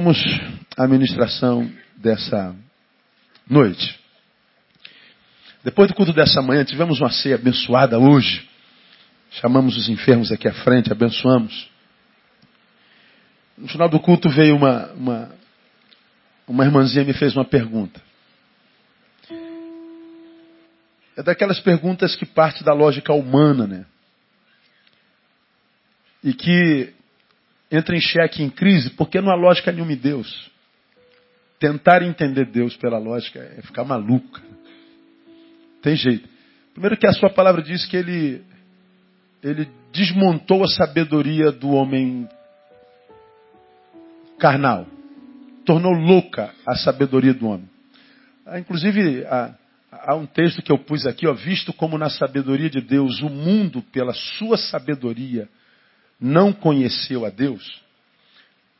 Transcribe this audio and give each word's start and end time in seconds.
Vamos 0.00 0.16
à 0.76 0.86
ministração 0.86 1.68
dessa 1.96 2.54
noite. 3.50 3.98
Depois 5.64 5.88
do 5.88 5.94
culto 5.96 6.12
dessa 6.12 6.40
manhã, 6.40 6.64
tivemos 6.64 7.00
uma 7.00 7.10
ceia 7.10 7.34
abençoada 7.34 7.98
hoje. 7.98 8.48
Chamamos 9.40 9.76
os 9.76 9.88
enfermos 9.88 10.30
aqui 10.30 10.46
à 10.46 10.54
frente, 10.62 10.92
abençoamos. 10.92 11.68
No 13.56 13.66
final 13.66 13.88
do 13.88 13.98
culto 13.98 14.30
veio 14.30 14.54
uma, 14.54 14.86
uma, 14.92 15.34
uma 16.46 16.64
irmãzinha 16.64 17.04
me 17.04 17.12
fez 17.12 17.34
uma 17.34 17.44
pergunta. 17.44 18.00
É 21.16 21.24
daquelas 21.24 21.58
perguntas 21.58 22.14
que 22.14 22.24
parte 22.24 22.62
da 22.62 22.72
lógica 22.72 23.12
humana, 23.12 23.66
né? 23.66 23.84
E 26.22 26.32
que 26.32 26.94
entra 27.70 27.96
em 27.96 28.00
xeque, 28.00 28.42
em 28.42 28.50
crise, 28.50 28.90
porque 28.90 29.20
não 29.20 29.30
há 29.30 29.34
lógica 29.34 29.70
nenhuma 29.70 29.92
em 29.92 29.96
Deus. 29.96 30.50
Tentar 31.58 32.02
entender 32.02 32.46
Deus 32.46 32.76
pela 32.76 32.98
lógica 32.98 33.38
é 33.38 33.62
ficar 33.62 33.84
maluco. 33.84 34.40
Tem 35.82 35.96
jeito. 35.96 36.28
Primeiro 36.72 36.96
que 36.96 37.06
a 37.06 37.12
sua 37.12 37.30
palavra 37.30 37.62
diz 37.62 37.84
que 37.86 37.96
ele, 37.96 38.42
ele 39.42 39.68
desmontou 39.92 40.62
a 40.62 40.68
sabedoria 40.68 41.50
do 41.50 41.70
homem 41.70 42.28
carnal. 44.38 44.86
Tornou 45.64 45.92
louca 45.92 46.54
a 46.66 46.76
sabedoria 46.76 47.34
do 47.34 47.46
homem. 47.48 47.68
Ah, 48.46 48.58
inclusive, 48.58 49.26
há, 49.26 49.54
há 49.90 50.14
um 50.14 50.24
texto 50.24 50.62
que 50.62 50.72
eu 50.72 50.78
pus 50.78 51.06
aqui, 51.06 51.26
ó, 51.26 51.34
visto 51.34 51.72
como 51.72 51.98
na 51.98 52.08
sabedoria 52.08 52.70
de 52.70 52.80
Deus 52.80 53.20
o 53.20 53.28
mundo, 53.28 53.82
pela 53.92 54.14
sua 54.14 54.56
sabedoria, 54.56 55.48
não 56.20 56.52
conheceu 56.52 57.24
a 57.24 57.30
Deus, 57.30 57.82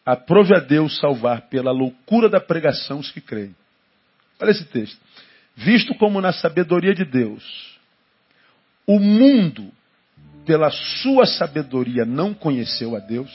aprove 0.04 0.54
a 0.54 0.60
Deus 0.60 0.98
salvar 0.98 1.48
pela 1.48 1.70
loucura 1.70 2.28
da 2.28 2.40
pregação 2.40 2.98
os 2.98 3.10
que 3.10 3.20
creem. 3.20 3.54
Olha 4.40 4.50
esse 4.50 4.64
texto. 4.64 4.98
Visto 5.54 5.94
como 5.96 6.20
na 6.20 6.32
sabedoria 6.32 6.94
de 6.94 7.04
Deus, 7.04 7.78
o 8.86 8.98
mundo, 8.98 9.72
pela 10.46 10.70
sua 10.70 11.26
sabedoria, 11.26 12.04
não 12.04 12.32
conheceu 12.32 12.96
a 12.96 13.00
Deus. 13.00 13.30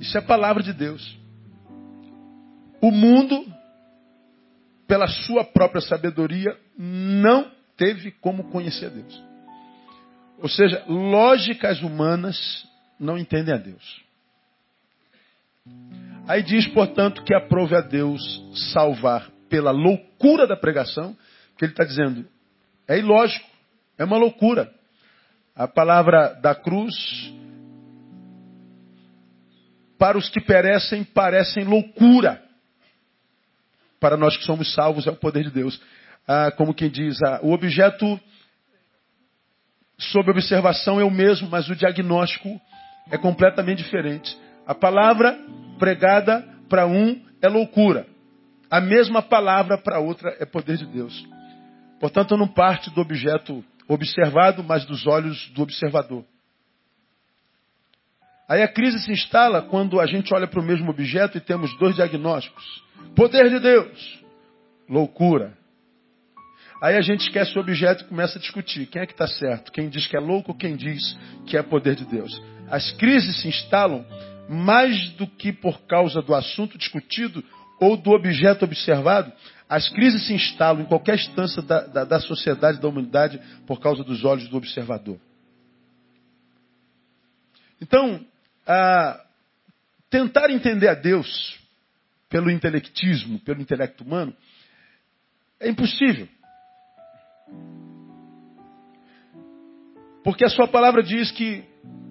Isso 0.00 0.16
é 0.16 0.20
a 0.20 0.24
palavra 0.24 0.62
de 0.62 0.72
Deus. 0.72 1.16
O 2.80 2.90
mundo, 2.90 3.46
pela 4.86 5.06
sua 5.06 5.44
própria 5.44 5.80
sabedoria, 5.80 6.58
não 6.76 7.50
teve 7.76 8.10
como 8.10 8.44
conhecer 8.44 8.90
Deus. 8.90 9.22
Ou 10.38 10.48
seja, 10.48 10.84
lógicas 10.86 11.80
humanas 11.82 12.66
não 12.98 13.16
entendem 13.16 13.54
a 13.54 13.58
Deus. 13.58 14.04
Aí 16.28 16.42
diz, 16.42 16.66
portanto, 16.66 17.22
que 17.22 17.34
aprove 17.34 17.76
a 17.76 17.80
Deus 17.80 18.20
salvar 18.72 19.30
pela 19.48 19.70
loucura 19.70 20.46
da 20.46 20.56
pregação, 20.56 21.16
que 21.56 21.64
ele 21.64 21.72
está 21.72 21.84
dizendo, 21.84 22.26
é 22.86 22.98
ilógico, 22.98 23.48
é 23.96 24.04
uma 24.04 24.16
loucura. 24.16 24.72
A 25.54 25.66
palavra 25.66 26.34
da 26.34 26.54
cruz, 26.54 26.94
para 29.98 30.18
os 30.18 30.28
que 30.28 30.40
perecem, 30.40 31.02
parecem 31.04 31.64
loucura. 31.64 32.42
Para 33.98 34.16
nós 34.16 34.36
que 34.36 34.44
somos 34.44 34.74
salvos, 34.74 35.06
é 35.06 35.10
o 35.10 35.16
poder 35.16 35.44
de 35.44 35.50
Deus. 35.50 35.80
Ah, 36.28 36.50
como 36.50 36.74
quem 36.74 36.90
diz, 36.90 37.16
ah, 37.22 37.40
o 37.42 37.52
objeto 37.52 38.20
sob 39.98 40.30
observação 40.30 41.00
é 41.00 41.04
o 41.04 41.10
mesmo, 41.10 41.48
mas 41.48 41.68
o 41.68 41.76
diagnóstico 41.76 42.60
é 43.10 43.16
completamente 43.16 43.78
diferente. 43.82 44.36
A 44.66 44.74
palavra 44.74 45.38
pregada 45.78 46.46
para 46.68 46.86
um 46.86 47.20
é 47.40 47.48
loucura. 47.48 48.06
A 48.70 48.80
mesma 48.80 49.22
palavra 49.22 49.78
para 49.78 50.00
outra 50.00 50.36
é 50.40 50.44
poder 50.44 50.76
de 50.76 50.86
Deus. 50.86 51.24
Portanto, 52.00 52.36
não 52.36 52.48
parte 52.48 52.90
do 52.90 53.00
objeto 53.00 53.64
observado, 53.88 54.62
mas 54.62 54.84
dos 54.84 55.06
olhos 55.06 55.48
do 55.50 55.62
observador. 55.62 56.24
Aí 58.48 58.62
a 58.62 58.68
crise 58.68 59.00
se 59.00 59.12
instala 59.12 59.62
quando 59.62 60.00
a 60.00 60.06
gente 60.06 60.32
olha 60.34 60.46
para 60.46 60.60
o 60.60 60.64
mesmo 60.64 60.90
objeto 60.90 61.38
e 61.38 61.40
temos 61.40 61.76
dois 61.78 61.96
diagnósticos: 61.96 62.64
poder 63.14 63.48
de 63.48 63.60
Deus, 63.60 64.22
loucura. 64.88 65.55
Aí 66.80 66.96
a 66.96 67.00
gente 67.00 67.22
esquece 67.22 67.56
o 67.56 67.60
objeto 67.60 68.04
e 68.04 68.08
começa 68.08 68.38
a 68.38 68.40
discutir. 68.40 68.86
Quem 68.86 69.02
é 69.02 69.06
que 69.06 69.12
está 69.12 69.26
certo? 69.26 69.72
Quem 69.72 69.88
diz 69.88 70.06
que 70.06 70.16
é 70.16 70.20
louco 70.20 70.52
ou 70.52 70.56
quem 70.56 70.76
diz 70.76 71.16
que 71.46 71.56
é 71.56 71.62
poder 71.62 71.94
de 71.94 72.04
Deus? 72.04 72.40
As 72.70 72.92
crises 72.92 73.40
se 73.40 73.48
instalam 73.48 74.04
mais 74.48 75.10
do 75.10 75.26
que 75.26 75.52
por 75.52 75.82
causa 75.82 76.20
do 76.20 76.34
assunto 76.34 76.76
discutido 76.76 77.42
ou 77.80 77.96
do 77.96 78.10
objeto 78.10 78.64
observado. 78.64 79.32
As 79.68 79.88
crises 79.88 80.26
se 80.26 80.34
instalam 80.34 80.82
em 80.82 80.86
qualquer 80.86 81.16
instância 81.16 81.62
da, 81.62 81.80
da, 81.86 82.04
da 82.04 82.20
sociedade, 82.20 82.80
da 82.80 82.88
humanidade, 82.88 83.40
por 83.66 83.80
causa 83.80 84.04
dos 84.04 84.24
olhos 84.24 84.48
do 84.48 84.56
observador. 84.56 85.18
Então, 87.80 88.24
tentar 90.08 90.50
entender 90.50 90.88
a 90.88 90.94
Deus 90.94 91.58
pelo 92.28 92.50
intelectismo, 92.50 93.38
pelo 93.40 93.60
intelecto 93.60 94.04
humano, 94.04 94.34
é 95.58 95.68
impossível. 95.68 96.28
Porque 100.26 100.44
a 100.44 100.48
sua 100.48 100.66
palavra 100.66 101.04
diz 101.04 101.30
que 101.30 101.64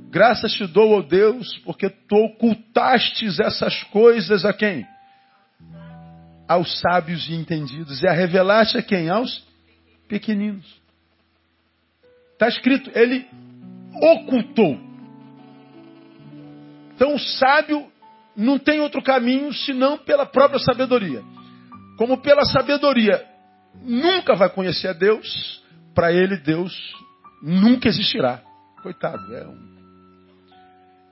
graças 0.09 0.53
te 0.53 0.65
dou, 0.65 0.97
ó 0.97 1.01
Deus, 1.01 1.57
porque 1.65 1.89
tu 1.89 2.15
ocultastes 2.15 3.39
essas 3.41 3.83
coisas 3.83 4.45
a 4.45 4.53
quem? 4.53 4.87
Aos 6.47 6.79
sábios 6.79 7.27
e 7.27 7.33
entendidos. 7.33 8.01
E 8.01 8.07
a 8.07 8.13
revelaste 8.13 8.77
a 8.77 8.81
quem? 8.81 9.09
Aos 9.09 9.45
pequeninos. 10.07 10.65
Está 12.31 12.47
escrito, 12.47 12.89
ele 12.97 13.27
ocultou. 14.01 14.79
Então 16.95 17.15
o 17.15 17.19
sábio 17.19 17.85
não 18.33 18.57
tem 18.57 18.79
outro 18.79 19.01
caminho 19.01 19.51
senão 19.53 19.97
pela 19.97 20.25
própria 20.25 20.59
sabedoria. 20.59 21.21
Como 21.97 22.17
pela 22.17 22.45
sabedoria 22.45 23.34
nunca 23.83 24.35
vai 24.35 24.49
conhecer 24.49 24.87
a 24.87 24.93
Deus, 24.93 25.63
para 25.93 26.11
ele 26.11 26.37
Deus 26.37 26.73
nunca 27.41 27.87
existirá. 27.87 28.41
Coitado, 28.81 29.35
é 29.35 29.47
um... 29.47 29.75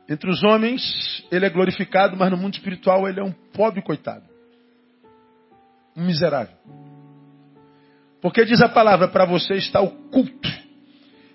Entre 0.09 0.29
os 0.29 0.43
homens, 0.43 1.25
ele 1.31 1.45
é 1.45 1.49
glorificado, 1.49 2.17
mas 2.17 2.29
no 2.29 2.37
mundo 2.37 2.53
espiritual 2.53 3.07
ele 3.07 3.19
é 3.19 3.23
um 3.23 3.31
pobre 3.31 3.81
coitado. 3.81 4.25
Um 5.95 6.05
miserável. 6.05 6.55
Porque 8.21 8.45
diz 8.45 8.61
a 8.61 8.69
palavra, 8.69 9.07
para 9.07 9.25
você 9.25 9.55
está 9.55 9.81
oculto. 9.81 10.49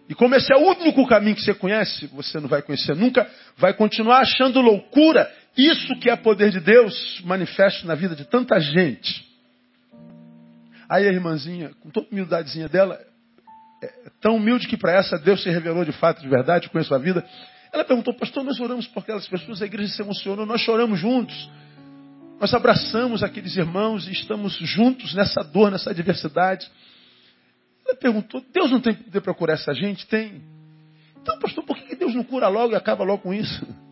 E 0.09 0.15
como 0.15 0.35
esse 0.35 0.53
é 0.53 0.57
o 0.57 0.71
único 0.71 1.07
caminho 1.07 1.37
que 1.37 1.43
você 1.43 1.55
conhece, 1.55 2.07
você 2.07 2.41
não 2.41 2.49
vai 2.49 2.63
conhecer 2.63 2.97
nunca, 2.97 3.31
vai 3.57 3.75
continuar 3.75 4.21
achando 4.21 4.61
loucura 4.61 5.31
isso 5.57 5.99
que 5.99 6.09
é 6.09 6.17
poder 6.17 6.51
de 6.51 6.61
Deus 6.61 7.21
manifesto 7.25 7.87
na 7.87 7.95
vida 7.95 8.17
de 8.17 8.25
tanta 8.25 8.59
gente. 8.59 9.28
Aí 10.89 11.07
a 11.07 11.13
irmãzinha, 11.13 11.71
com 11.81 11.91
toda 11.91 12.07
a 12.07 12.11
humildadezinha 12.11 12.69
dela, 12.69 12.99
é 13.83 14.11
tão 14.21 14.37
humilde 14.37 14.67
que 14.67 14.77
para 14.77 14.93
essa 14.93 15.19
Deus 15.19 15.43
se 15.43 15.51
revelou 15.51 15.85
de 15.85 15.93
fato, 15.93 16.21
de 16.21 16.29
verdade, 16.29 16.69
conheço 16.71 16.95
a 16.95 16.99
vida. 16.99 17.25
Ela 17.73 17.85
perguntou, 17.85 18.15
pastor, 18.15 18.43
nós 18.43 18.59
oramos 18.59 18.87
por 18.87 19.01
aquelas 19.01 19.29
pessoas, 19.29 19.61
a 19.61 19.67
igreja 19.67 19.93
se 19.93 20.03
emocionou, 20.03 20.47
nós 20.47 20.61
choramos 20.63 20.99
juntos. 20.99 21.51
Nós 22.41 22.55
abraçamos 22.55 23.23
aqueles 23.23 23.57
irmãos 23.57 24.09
e 24.09 24.13
estamos 24.13 24.55
juntos 24.59 25.15
nessa 25.15 25.43
dor, 25.43 25.71
nessa 25.71 25.91
adversidade. 25.91 26.71
Ela 27.85 27.97
perguntou, 27.97 28.43
Deus 28.53 28.71
não 28.71 28.81
tem 28.81 28.95
poder 28.95 29.21
para 29.21 29.35
curar 29.35 29.55
essa 29.55 29.75
gente? 29.75 30.07
Tem. 30.07 30.43
Então, 31.21 31.39
pastor, 31.39 31.65
por 31.65 31.77
que 31.77 31.97
Deus 31.97 32.15
não 32.15 32.25
cura 32.25 32.49
logo 32.49 32.73
e 32.73 32.77
acaba 32.77 33.05
logo 33.05 33.23
com 33.23 33.35
isso? 33.35 33.67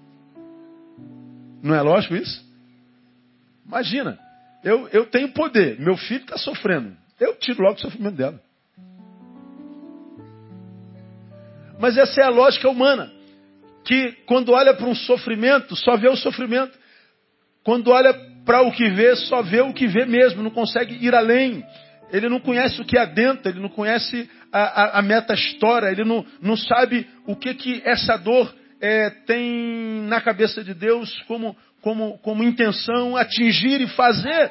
Não 1.63 1.75
é 1.75 1.83
lógico 1.83 2.15
isso? 2.15 2.47
Imagina, 3.67 4.17
eu, 4.67 4.89
eu 4.89 5.07
tenho 5.07 5.29
poder, 5.29 5.79
meu 5.79 5.97
filho 5.97 6.23
está 6.23 6.37
sofrendo. 6.37 6.93
Eu 7.21 7.37
tiro 7.37 7.63
logo 7.63 7.77
o 7.77 7.81
sofrimento 7.81 8.17
dela. 8.17 8.41
Mas 11.79 11.97
essa 11.97 12.21
é 12.21 12.25
a 12.25 12.31
lógica 12.31 12.69
humana. 12.69 13.13
Que 13.85 14.11
quando 14.27 14.51
olha 14.51 14.75
para 14.75 14.89
um 14.89 14.95
sofrimento, 14.95 15.77
só 15.77 15.97
vê 15.97 16.09
o 16.09 16.17
sofrimento. 16.17 16.77
Quando 17.63 17.93
olha 17.93 18.13
para 18.45 18.63
o 18.63 18.73
que 18.73 18.91
vê, 18.91 19.15
só 19.15 19.41
vê 19.41 19.61
o 19.61 19.73
que 19.73 19.87
vê 19.87 20.05
mesmo, 20.05 20.43
não 20.43 20.51
consegue 20.51 20.99
ir 21.01 21.15
além. 21.15 21.65
Ele 22.11 22.29
não 22.29 22.41
conhece 22.41 22.81
o 22.81 22.85
que 22.85 22.99
há 22.99 23.05
dentro, 23.05 23.49
ele 23.49 23.61
não 23.61 23.69
conhece 23.69 24.29
a, 24.53 24.63
a, 24.63 24.99
a 24.99 25.03
meta 25.03 25.33
história, 25.33 25.93
ele 25.93 26.05
não, 26.05 26.27
não 26.43 26.57
sabe 26.57 27.07
o 27.25 27.37
que, 27.37 27.55
que 27.55 27.83
essa 27.85 28.17
dor 28.17 28.53
é, 28.81 29.11
tem 29.27 30.03
na 30.09 30.21
cabeça 30.21 30.65
de 30.65 30.75
Deus 30.75 31.23
como, 31.29 31.57
como, 31.87 32.19
como 32.19 32.43
intenção 32.43 33.17
atingir 33.17 33.81
e 33.81 33.87
fazer. 33.87 34.51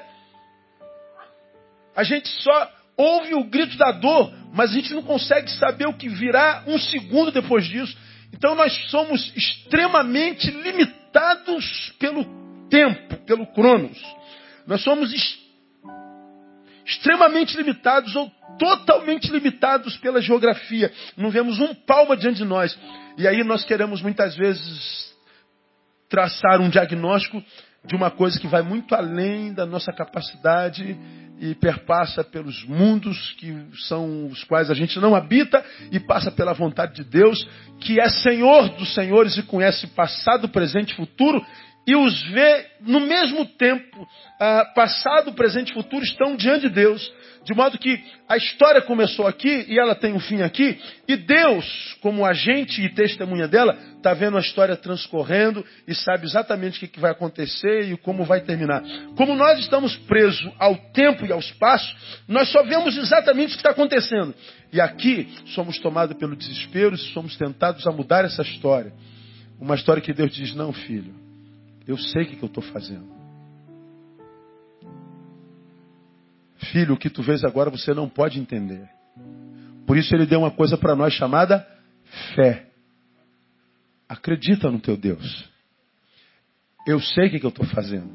A 1.93 2.01
gente 2.01 2.29
só 2.29 2.71
ouve 2.95 3.33
o 3.33 3.43
grito 3.43 3.75
da 3.75 3.91
dor, 3.91 4.33
mas 4.53 4.71
a 4.71 4.75
gente 4.75 4.93
não 4.93 5.01
consegue 5.01 5.51
saber 5.51 5.85
o 5.85 5.97
que 5.97 6.07
virá 6.07 6.63
um 6.65 6.79
segundo 6.79 7.33
depois 7.33 7.65
disso. 7.65 7.93
Então 8.31 8.55
nós 8.55 8.73
somos 8.89 9.35
extremamente 9.35 10.49
limitados 10.49 11.93
pelo 11.99 12.23
tempo, 12.69 13.17
pelo 13.25 13.45
cronos. 13.47 14.01
Nós 14.65 14.81
somos 14.81 15.13
extremamente 16.85 17.57
limitados 17.57 18.15
ou 18.15 18.31
totalmente 18.57 19.29
limitados 19.29 19.97
pela 19.97 20.21
geografia. 20.21 20.89
Não 21.17 21.29
vemos 21.29 21.59
um 21.59 21.75
palmo 21.75 22.15
diante 22.15 22.37
de 22.37 22.45
nós. 22.45 22.79
E 23.17 23.27
aí 23.27 23.43
nós 23.43 23.65
queremos 23.65 24.01
muitas 24.01 24.37
vezes 24.37 25.14
traçar 26.15 26.61
um 26.61 26.69
diagnóstico 26.69 27.43
de 27.83 27.93
uma 27.93 28.09
coisa 28.09 28.39
que 28.39 28.47
vai 28.47 28.61
muito 28.61 28.95
além 28.95 29.51
da 29.51 29.65
nossa 29.65 29.91
capacidade 29.91 30.97
e 31.41 31.53
perpassa 31.55 32.23
pelos 32.23 32.63
mundos 32.63 33.33
que 33.37 33.53
são 33.85 34.27
os 34.27 34.41
quais 34.45 34.71
a 34.71 34.73
gente 34.73 34.97
não 34.97 35.13
habita 35.13 35.61
e 35.91 35.99
passa 35.99 36.31
pela 36.31 36.53
vontade 36.53 36.95
de 36.95 37.03
Deus, 37.03 37.45
que 37.81 37.99
é 37.99 38.07
Senhor 38.07 38.69
dos 38.69 38.93
senhores 38.93 39.35
e 39.37 39.43
conhece 39.43 39.87
passado, 39.87 40.47
presente 40.47 40.93
e 40.93 40.95
futuro 40.95 41.45
e 41.87 41.95
os 41.95 42.23
vê 42.29 42.65
no 42.81 42.99
mesmo 42.99 43.45
tempo, 43.45 44.07
ah, 44.39 44.65
passado, 44.75 45.33
presente 45.33 45.71
e 45.71 45.73
futuro, 45.73 46.03
estão 46.03 46.35
diante 46.35 46.61
de 46.61 46.69
Deus. 46.69 47.13
De 47.43 47.53
modo 47.53 47.77
que 47.77 48.03
a 48.27 48.37
história 48.37 48.81
começou 48.81 49.27
aqui 49.27 49.65
e 49.67 49.77
ela 49.77 49.93
tem 49.93 50.13
um 50.13 50.19
fim 50.19 50.41
aqui, 50.41 50.81
e 51.07 51.15
Deus, 51.15 51.95
como 52.01 52.25
agente 52.25 52.81
e 52.81 52.89
testemunha 52.89 53.47
dela, 53.47 53.77
está 53.97 54.15
vendo 54.15 54.35
a 54.35 54.39
história 54.39 54.75
transcorrendo 54.75 55.63
e 55.87 55.93
sabe 55.93 56.25
exatamente 56.25 56.83
o 56.83 56.87
que 56.87 56.99
vai 56.99 57.11
acontecer 57.11 57.91
e 57.91 57.97
como 57.97 58.23
vai 58.23 58.41
terminar. 58.41 58.81
Como 59.15 59.35
nós 59.35 59.59
estamos 59.59 59.95
presos 59.95 60.51
ao 60.57 60.75
tempo 60.91 61.23
e 61.23 61.31
ao 61.31 61.39
espaço, 61.39 61.95
nós 62.27 62.49
só 62.49 62.63
vemos 62.63 62.97
exatamente 62.97 63.49
o 63.49 63.51
que 63.51 63.57
está 63.57 63.69
acontecendo. 63.69 64.33
E 64.73 64.81
aqui 64.81 65.29
somos 65.53 65.77
tomados 65.77 66.17
pelo 66.17 66.35
desespero 66.35 66.95
e 66.95 66.97
somos 67.13 67.37
tentados 67.37 67.85
a 67.85 67.91
mudar 67.91 68.25
essa 68.25 68.41
história. 68.41 68.91
Uma 69.59 69.75
história 69.75 70.01
que 70.01 70.13
Deus 70.13 70.33
diz: 70.33 70.55
não, 70.55 70.73
filho. 70.73 71.24
Eu 71.87 71.97
sei 71.97 72.23
o 72.23 72.27
que, 72.27 72.41
eu 72.41 72.47
estou 72.47 72.63
fazendo. 72.63 73.13
Filho, 76.71 76.95
o 76.95 76.97
que 76.97 77.09
tu 77.09 77.21
vês 77.21 77.43
agora 77.43 77.69
você 77.69 77.93
não 77.93 78.09
pode 78.09 78.39
entender. 78.39 78.89
Por 79.85 79.97
isso 79.97 80.13
ele 80.15 80.25
deu 80.25 80.39
uma 80.39 80.51
coisa 80.51 80.77
para 80.77 80.95
nós 80.95 81.13
chamada 81.13 81.65
fé. 82.35 82.69
Acredita 84.09 84.69
no 84.71 84.79
teu 84.79 84.97
Deus. 84.97 85.47
Eu 86.87 86.99
sei 86.99 87.27
o 87.27 87.31
que, 87.31 87.39
que 87.39 87.45
eu 87.45 87.49
estou 87.49 87.65
fazendo. 87.65 88.09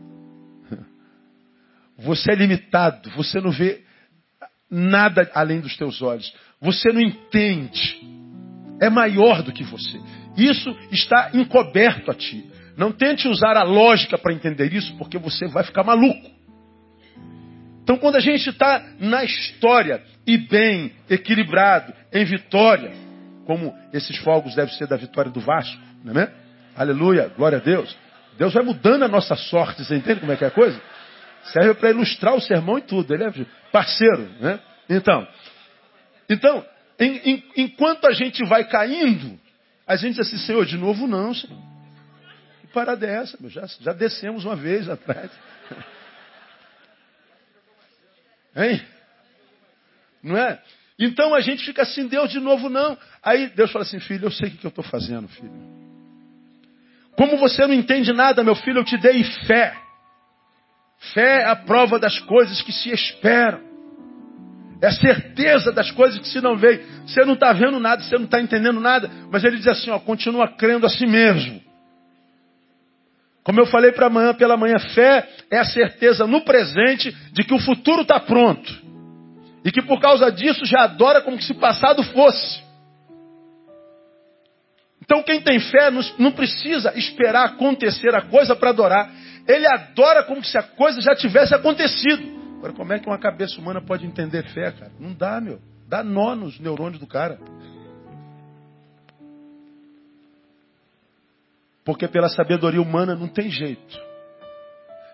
Você 1.99 2.33
é 2.33 2.35
limitado, 2.35 3.11
você 3.11 3.41
não 3.41 3.51
vê 3.51 3.85
nada 4.71 5.31
além 5.35 5.61
dos 5.61 5.77
teus 5.77 6.01
olhos. 6.01 6.33
Você 6.61 6.91
não 6.93 7.01
entende. 7.01 8.01
É 8.81 8.89
maior 8.89 9.43
do 9.43 9.53
que 9.53 9.63
você. 9.65 10.01
Isso 10.37 10.71
está 10.91 11.31
encoberto 11.35 12.11
a 12.11 12.15
ti. 12.15 12.50
Não 12.77 12.93
tente 12.93 13.29
usar 13.29 13.57
a 13.57 13.63
lógica 13.63 14.17
para 14.17 14.33
entender 14.33 14.73
isso, 14.73 14.97
porque 14.97 15.19
você 15.19 15.47
vai 15.47 15.65
ficar 15.65 15.85
maluco. 15.85 16.31
Então, 17.83 17.97
quando 17.97 18.17
a 18.17 18.21
gente 18.21 18.49
está 18.49 18.85
na 19.01 19.25
história 19.25 20.03
e 20.27 20.39
bem, 20.39 20.93
equilibrado, 21.09 21.93
em 22.13 22.25
vitória, 22.25 22.93
como 23.47 23.75
esses 23.93 24.17
fogos 24.19 24.55
devem 24.55 24.73
ser 24.75 24.87
da 24.87 24.97
vitória 24.97 25.31
do 25.31 25.41
Vasco, 25.41 25.81
não 26.05 26.21
é? 26.21 26.33
Aleluia, 26.77 27.33
glória 27.37 27.59
a 27.59 27.61
Deus. 27.61 27.97
Deus 28.39 28.55
vai 28.55 28.63
mudando 28.63 29.03
a 29.03 29.09
nossa 29.09 29.35
sorte, 29.35 29.85
você 29.85 29.97
entende 29.97 30.21
como 30.21 30.33
é 30.33 30.37
que 30.37 30.45
é 30.45 30.47
a 30.47 30.53
coisa? 30.53 30.81
Serve 31.45 31.75
para 31.75 31.91
ilustrar 31.91 32.35
o 32.35 32.41
sermão 32.41 32.79
e 32.79 32.83
tudo, 32.83 33.13
ele 33.13 33.25
é 33.25 33.33
parceiro, 33.73 34.31
né? 34.41 34.61
Então, 34.89 35.27
então 36.29 36.65
em, 36.99 37.17
em, 37.25 37.45
enquanto 37.57 38.07
a 38.07 38.13
gente 38.13 38.45
vai 38.45 38.65
caindo, 38.65 39.39
a 39.87 39.97
gente 39.97 40.17
diz 40.17 40.27
assim, 40.27 40.39
Senhor, 40.39 40.65
de 40.65 40.77
novo 40.77 41.07
não, 41.07 41.35
Senhor 41.35 41.70
parada 42.71 43.07
é 43.07 43.23
essa? 43.23 43.39
Já, 43.49 43.67
já 43.81 43.93
descemos 43.93 44.45
uma 44.45 44.57
vez 44.57 44.89
atrás. 44.89 45.31
Hein? 48.57 48.83
Não 50.23 50.37
é? 50.37 50.61
Então 50.99 51.35
a 51.35 51.41
gente 51.41 51.65
fica 51.65 51.83
assim, 51.83 52.07
Deus 52.07 52.31
de 52.31 52.41
novo 52.41 52.69
não. 52.69 52.99
Aí 53.23 53.49
Deus 53.49 53.73
fala 53.73 53.85
assim, 53.85 54.00
filho, 54.00 54.27
eu 54.27 54.31
sei 54.31 54.49
o 54.49 54.53
que 54.53 54.67
eu 54.67 54.69
estou 54.69 54.85
fazendo, 54.85 55.29
filho. 55.29 55.53
Como 57.17 57.37
você 57.39 57.67
não 57.67 57.75
entende 57.75 58.12
nada, 58.12 58.45
meu 58.45 58.55
filho, 58.55 58.81
eu 58.81 58.85
te 58.85 58.99
dei 58.99 59.25
fé. 59.47 59.75
Fé 61.15 61.43
é 61.43 61.47
a 61.47 61.57
prova 61.57 61.99
das 61.99 62.19
coisas 62.21 62.61
que 62.61 62.73
se 62.73 62.91
esperam. 62.91 63.61
É 64.83 64.87
a 64.87 64.93
certeza 64.93 65.73
das 65.73 65.91
coisas 65.91 66.19
que 66.19 66.29
se 66.29 66.41
não 66.41 66.57
veem. 66.57 66.81
Você 67.07 67.25
não 67.25 67.35
está 67.35 67.53
vendo 67.53 67.79
nada, 67.79 68.03
você 68.03 68.17
não 68.17 68.25
está 68.25 68.41
entendendo 68.41 68.81
nada. 68.81 69.11
Mas 69.31 69.45
ele 69.45 69.57
diz 69.57 69.69
assim, 69.69 69.91
ó, 69.91 69.99
continua 69.99 70.49
crendo 70.49 70.87
a 70.87 70.91
si 70.91 71.07
mesmo. 71.07 71.70
Como 73.42 73.61
eu 73.61 73.66
falei 73.66 73.92
para 73.92 74.06
amanhã 74.06 74.35
pela 74.35 74.56
manhã, 74.56 74.78
fé 74.78 75.28
é 75.50 75.59
a 75.59 75.64
certeza 75.64 76.26
no 76.26 76.42
presente 76.42 77.11
de 77.32 77.42
que 77.42 77.54
o 77.54 77.59
futuro 77.59 78.02
está 78.02 78.20
pronto. 78.20 78.70
E 79.64 79.70
que 79.70 79.82
por 79.82 80.00
causa 80.00 80.30
disso 80.30 80.64
já 80.64 80.85
adora 80.85 81.20
como 81.20 81.40
se 81.40 81.54
passado 81.54 82.02
fosse. 82.02 82.62
Então 85.02 85.23
quem 85.23 85.40
tem 85.40 85.59
fé 85.59 85.90
não 86.18 86.32
precisa 86.32 86.97
esperar 86.97 87.47
acontecer 87.47 88.14
a 88.14 88.23
coisa 88.23 88.54
para 88.54 88.70
adorar. 88.70 89.11
Ele 89.49 89.66
adora 89.66 90.23
como 90.23 90.44
se 90.44 90.56
a 90.56 90.62
coisa 90.62 91.00
já 91.00 91.14
tivesse 91.14 91.54
acontecido. 91.54 92.38
Agora, 92.59 92.73
como 92.75 92.92
é 92.92 92.99
que 92.99 93.06
uma 93.09 93.18
cabeça 93.18 93.59
humana 93.59 93.80
pode 93.80 94.06
entender 94.06 94.44
fé, 94.52 94.70
cara? 94.70 94.92
Não 95.00 95.14
dá, 95.14 95.40
meu. 95.40 95.59
Dá 95.88 96.04
nó 96.04 96.37
nos 96.37 96.61
neurônios 96.61 97.00
do 97.00 97.06
cara. 97.06 97.38
Porque 101.90 102.06
pela 102.06 102.28
sabedoria 102.28 102.80
humana 102.80 103.16
não 103.16 103.26
tem 103.26 103.50
jeito. 103.50 103.99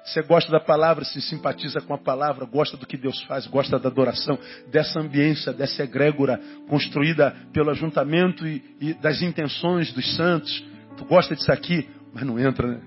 Você 0.05 0.21
gosta 0.21 0.53
da 0.53 0.61
palavra, 0.61 1.07
se 1.07 1.23
simpatiza 1.23 1.81
com 1.81 1.95
a 1.95 1.99
palavra, 1.99 2.45
gosta 2.45 2.77
do 2.77 2.87
que 2.87 2.99
Deus 2.99 3.23
faz, 3.23 3.47
gosta 3.47 3.79
da 3.79 3.89
adoração, 3.89 4.39
dessa 4.71 5.01
ambiência, 5.01 5.55
dessa 5.55 5.85
egrégora 5.85 6.39
construída 6.69 7.35
pelo 7.51 7.71
ajuntamento 7.71 8.47
e, 8.47 8.63
e 8.79 8.93
das 8.93 9.23
intenções 9.23 9.91
dos 9.91 10.17
santos. 10.17 10.63
Tu 10.99 11.05
gosta 11.07 11.35
disso 11.35 11.51
aqui, 11.51 11.89
mas 12.13 12.25
não 12.25 12.39
entra, 12.39 12.69
né? 12.69 12.83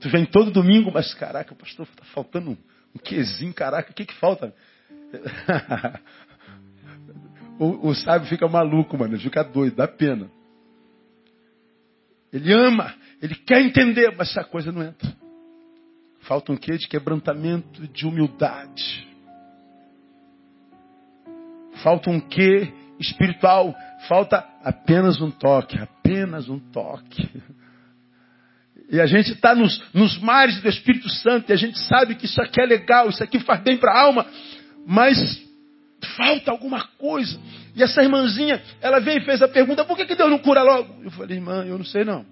Tu 0.00 0.08
vem 0.08 0.24
todo 0.24 0.50
domingo, 0.50 0.90
mas 0.90 1.12
caraca, 1.12 1.54
pastor, 1.54 1.86
está 1.86 2.04
faltando 2.14 2.52
um, 2.52 2.56
um 2.96 2.98
quezinho, 2.98 3.52
caraca, 3.52 3.90
o 3.90 3.94
que 3.94 4.06
que 4.06 4.14
falta? 4.14 4.54
o, 7.60 7.88
o 7.88 7.94
sábio 7.94 8.26
fica 8.26 8.48
maluco, 8.48 8.96
mano, 8.96 9.20
fica 9.20 9.44
doido, 9.44 9.76
dá 9.76 9.86
pena. 9.86 10.30
Ele 12.32 12.52
ama, 12.52 12.94
ele 13.20 13.34
quer 13.34 13.60
entender, 13.60 14.14
mas 14.16 14.30
essa 14.30 14.44
coisa 14.44 14.70
não 14.70 14.82
entra. 14.82 15.12
Falta 16.20 16.52
um 16.52 16.56
quê 16.56 16.76
de 16.76 16.88
quebrantamento, 16.88 17.86
de 17.88 18.06
humildade. 18.06 19.06
Falta 21.82 22.10
um 22.10 22.20
quê 22.20 22.72
espiritual. 23.00 23.74
Falta 24.08 24.44
apenas 24.62 25.20
um 25.20 25.30
toque, 25.30 25.78
apenas 25.78 26.48
um 26.48 26.58
toque. 26.58 27.28
E 28.90 29.00
a 29.00 29.06
gente 29.06 29.32
está 29.32 29.54
nos, 29.54 29.82
nos 29.92 30.18
mares 30.18 30.60
do 30.62 30.68
Espírito 30.68 31.10
Santo 31.10 31.50
e 31.50 31.52
a 31.52 31.56
gente 31.56 31.78
sabe 31.80 32.14
que 32.14 32.24
isso 32.24 32.40
aqui 32.40 32.60
é 32.60 32.64
legal, 32.64 33.10
isso 33.10 33.22
aqui 33.22 33.38
faz 33.40 33.60
bem 33.60 33.76
para 33.76 33.92
a 33.92 34.00
alma, 34.00 34.26
mas 34.86 35.44
falta 36.16 36.50
alguma 36.50 36.82
coisa. 36.96 37.38
E 37.76 37.82
essa 37.82 38.02
irmãzinha, 38.02 38.62
ela 38.80 38.98
veio 38.98 39.18
e 39.18 39.24
fez 39.24 39.42
a 39.42 39.48
pergunta: 39.48 39.84
por 39.84 39.96
que, 39.96 40.06
que 40.06 40.14
Deus 40.14 40.30
não 40.30 40.38
cura 40.38 40.62
logo? 40.62 41.02
Eu 41.02 41.10
falei, 41.10 41.36
irmã, 41.36 41.64
eu 41.66 41.76
não 41.76 41.84
sei 41.84 42.04
não. 42.04 42.24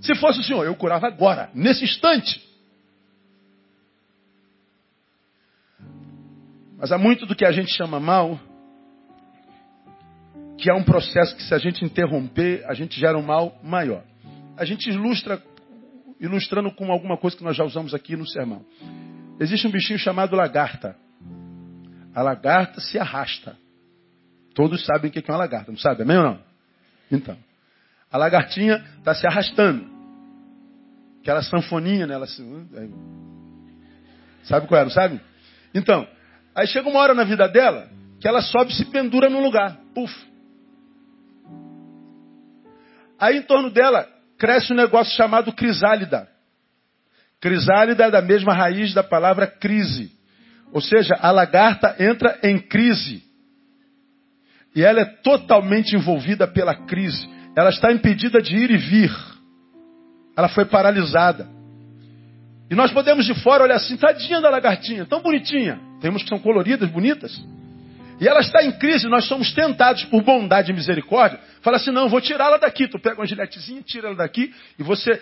Se 0.00 0.14
fosse 0.14 0.40
o 0.40 0.42
Senhor, 0.42 0.64
eu 0.64 0.74
curava 0.74 1.06
agora, 1.06 1.50
nesse 1.54 1.84
instante. 1.84 2.42
Mas 6.78 6.90
há 6.90 6.96
muito 6.96 7.26
do 7.26 7.36
que 7.36 7.44
a 7.44 7.52
gente 7.52 7.70
chama 7.76 8.00
mal, 8.00 8.40
que 10.56 10.70
é 10.70 10.74
um 10.74 10.82
processo 10.82 11.36
que 11.36 11.42
se 11.42 11.54
a 11.54 11.58
gente 11.58 11.84
interromper, 11.84 12.64
a 12.66 12.72
gente 12.72 12.98
gera 12.98 13.18
um 13.18 13.22
mal 13.22 13.58
maior. 13.62 14.02
A 14.56 14.64
gente 14.64 14.88
ilustra, 14.88 15.42
ilustrando 16.18 16.70
com 16.72 16.90
alguma 16.90 17.18
coisa 17.18 17.36
que 17.36 17.44
nós 17.44 17.56
já 17.56 17.64
usamos 17.64 17.92
aqui 17.94 18.16
no 18.16 18.26
sermão. 18.26 18.64
Existe 19.38 19.66
um 19.66 19.70
bichinho 19.70 19.98
chamado 19.98 20.34
lagarta. 20.34 20.96
A 22.14 22.22
lagarta 22.22 22.80
se 22.80 22.98
arrasta. 22.98 23.56
Todos 24.54 24.84
sabem 24.84 25.10
o 25.10 25.12
que 25.12 25.18
é 25.18 25.32
uma 25.32 25.38
lagarta, 25.38 25.70
não 25.70 25.78
sabe? 25.78 26.02
Amém 26.02 26.16
ou 26.16 26.24
não? 26.24 26.42
Então. 27.10 27.49
A 28.10 28.18
lagartinha 28.18 28.84
está 28.98 29.14
se 29.14 29.26
arrastando. 29.26 29.88
Aquela 31.20 31.42
sanfoninha, 31.42 32.06
né? 32.06 32.14
Ela 32.14 32.26
se... 32.26 32.42
Sabe 34.44 34.66
qual 34.66 34.80
é, 34.80 34.84
não 34.84 34.90
sabe? 34.90 35.20
Então, 35.74 36.06
aí 36.54 36.66
chega 36.66 36.88
uma 36.88 36.98
hora 36.98 37.14
na 37.14 37.24
vida 37.24 37.46
dela 37.48 37.88
que 38.20 38.26
ela 38.26 38.42
sobe 38.42 38.72
e 38.72 38.74
se 38.74 38.84
pendura 38.86 39.30
num 39.30 39.42
lugar. 39.42 39.78
Puf. 39.94 40.14
Aí 43.18 43.36
em 43.36 43.42
torno 43.42 43.70
dela 43.70 44.08
cresce 44.38 44.72
um 44.72 44.76
negócio 44.76 45.14
chamado 45.14 45.52
crisálida. 45.52 46.28
Crisálida 47.40 48.04
é 48.04 48.10
da 48.10 48.22
mesma 48.22 48.52
raiz 48.52 48.92
da 48.92 49.02
palavra 49.02 49.46
crise. 49.46 50.10
Ou 50.72 50.80
seja, 50.80 51.14
a 51.20 51.30
lagarta 51.30 51.96
entra 51.98 52.38
em 52.42 52.58
crise. 52.58 53.22
E 54.74 54.82
ela 54.82 55.00
é 55.00 55.04
totalmente 55.04 55.94
envolvida 55.96 56.46
pela 56.46 56.74
crise. 56.86 57.28
Ela 57.56 57.70
está 57.70 57.92
impedida 57.92 58.40
de 58.40 58.56
ir 58.56 58.70
e 58.70 58.76
vir. 58.76 59.12
Ela 60.36 60.48
foi 60.48 60.64
paralisada. 60.64 61.48
E 62.70 62.74
nós 62.74 62.92
podemos 62.92 63.26
de 63.26 63.34
fora 63.42 63.64
olhar 63.64 63.76
assim, 63.76 63.96
tadinha 63.96 64.40
da 64.40 64.48
lagartinha, 64.48 65.04
tão 65.04 65.20
bonitinha. 65.20 65.80
Temos 66.00 66.22
que 66.22 66.28
são 66.28 66.38
coloridas, 66.38 66.88
bonitas. 66.88 67.32
E 68.20 68.28
ela 68.28 68.40
está 68.40 68.62
em 68.62 68.70
crise, 68.72 69.08
nós 69.08 69.24
somos 69.24 69.52
tentados 69.52 70.04
por 70.04 70.22
bondade 70.22 70.70
e 70.70 70.74
misericórdia. 70.74 71.40
Fala 71.62 71.78
assim, 71.78 71.90
não, 71.90 72.08
vou 72.08 72.20
tirá-la 72.20 72.58
daqui. 72.58 72.86
Tu 72.86 72.98
pega 72.98 73.20
uma 73.20 73.26
giletezinha, 73.26 73.82
tira 73.82 74.08
ela 74.08 74.16
daqui 74.16 74.54
e 74.78 74.82
você 74.82 75.20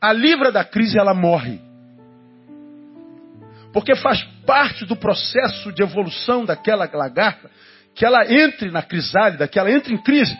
a 0.00 0.12
livra 0.12 0.50
da 0.50 0.64
crise, 0.64 0.98
ela 0.98 1.12
morre. 1.12 1.60
Porque 3.72 3.94
faz 3.94 4.22
parte 4.46 4.84
do 4.86 4.96
processo 4.96 5.70
de 5.72 5.82
evolução 5.82 6.44
daquela 6.44 6.88
lagarta 6.92 7.50
que 7.94 8.04
ela 8.04 8.24
entre 8.32 8.70
na 8.70 8.82
crisálida, 8.82 9.46
que 9.46 9.58
ela 9.58 9.70
entre 9.70 9.92
em 9.92 9.98
crise. 9.98 10.36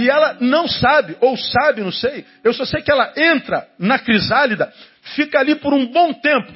E 0.00 0.08
ela 0.08 0.38
não 0.40 0.66
sabe, 0.66 1.14
ou 1.20 1.36
sabe, 1.36 1.82
não 1.82 1.92
sei. 1.92 2.24
Eu 2.42 2.54
só 2.54 2.64
sei 2.64 2.80
que 2.80 2.90
ela 2.90 3.12
entra 3.14 3.68
na 3.78 3.98
crisálida, 3.98 4.72
fica 5.14 5.38
ali 5.38 5.56
por 5.56 5.74
um 5.74 5.92
bom 5.92 6.14
tempo. 6.14 6.50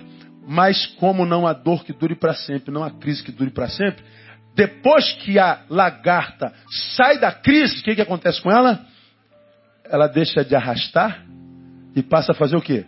Mas 0.49 0.87
como 0.99 1.27
não 1.27 1.47
há 1.47 1.53
dor 1.53 1.85
que 1.85 1.93
dure 1.93 2.15
para 2.15 2.33
sempre, 2.33 2.73
não 2.73 2.83
há 2.83 2.91
crise 2.91 3.23
que 3.23 3.31
dure 3.31 3.51
para 3.51 3.69
sempre, 3.69 4.03
depois 4.55 5.13
que 5.13 5.39
a 5.39 5.61
lagarta 5.69 6.55
sai 6.97 7.19
da 7.19 7.33
crise, 7.33 7.81
o 7.81 7.85
que, 7.85 7.95
que 7.95 8.01
acontece 8.01 8.41
com 8.41 8.51
ela? 8.51 8.81
Ela 9.91 10.07
deixa 10.07 10.43
de 10.43 10.57
arrastar 10.57 11.23
e 11.95 12.03
passa 12.03 12.33
a 12.33 12.35
fazer 12.35 12.57
o 12.57 12.63
quê? 12.63 12.87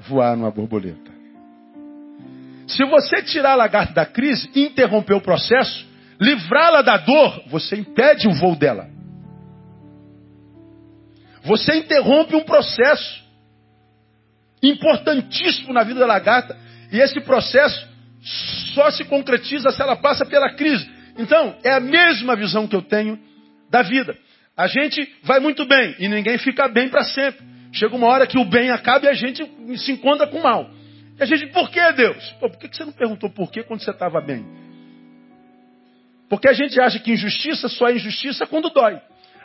Voar 0.00 0.36
numa 0.36 0.50
borboleta. 0.50 1.10
Se 2.68 2.84
você 2.84 3.22
tirar 3.22 3.52
a 3.52 3.56
lagarta 3.56 3.94
da 3.94 4.04
crise, 4.04 4.50
interromper 4.54 5.14
o 5.14 5.22
processo, 5.22 5.86
livrá-la 6.20 6.82
da 6.82 6.98
dor, 6.98 7.44
você 7.46 7.76
impede 7.76 8.28
o 8.28 8.32
voo 8.32 8.54
dela. 8.54 8.94
Você 11.46 11.76
interrompe 11.76 12.34
um 12.34 12.44
processo 12.44 13.24
importantíssimo 14.62 15.72
na 15.72 15.82
vida 15.84 16.00
da 16.00 16.06
lagarta. 16.06 16.56
E 16.92 16.98
esse 16.98 17.20
processo 17.20 17.86
só 18.74 18.90
se 18.90 19.04
concretiza 19.04 19.70
se 19.70 19.80
ela 19.80 19.96
passa 19.96 20.26
pela 20.26 20.50
crise. 20.50 20.88
Então, 21.18 21.56
é 21.62 21.72
a 21.72 21.80
mesma 21.80 22.36
visão 22.36 22.66
que 22.66 22.76
eu 22.76 22.82
tenho 22.82 23.18
da 23.70 23.82
vida. 23.82 24.16
A 24.56 24.66
gente 24.66 25.08
vai 25.22 25.38
muito 25.38 25.64
bem 25.66 25.94
e 25.98 26.08
ninguém 26.08 26.38
fica 26.38 26.68
bem 26.68 26.88
para 26.88 27.04
sempre. 27.04 27.44
Chega 27.72 27.94
uma 27.94 28.06
hora 28.06 28.26
que 28.26 28.38
o 28.38 28.44
bem 28.44 28.70
acaba 28.70 29.06
e 29.06 29.08
a 29.08 29.14
gente 29.14 29.44
se 29.76 29.92
encontra 29.92 30.26
com 30.26 30.38
o 30.38 30.42
mal. 30.42 30.70
E 31.18 31.22
a 31.22 31.26
gente, 31.26 31.46
por 31.48 31.70
que 31.70 31.92
Deus? 31.92 32.30
Pô, 32.40 32.50
por 32.50 32.58
que 32.58 32.74
você 32.74 32.84
não 32.84 32.92
perguntou 32.92 33.30
por 33.30 33.50
que 33.50 33.62
quando 33.62 33.80
você 33.80 33.90
estava 33.90 34.20
bem? 34.20 34.46
Porque 36.28 36.48
a 36.48 36.52
gente 36.52 36.80
acha 36.80 36.98
que 36.98 37.12
injustiça 37.12 37.68
só 37.68 37.88
é 37.88 37.94
injustiça 37.94 38.46
quando 38.46 38.70
dói. 38.70 38.98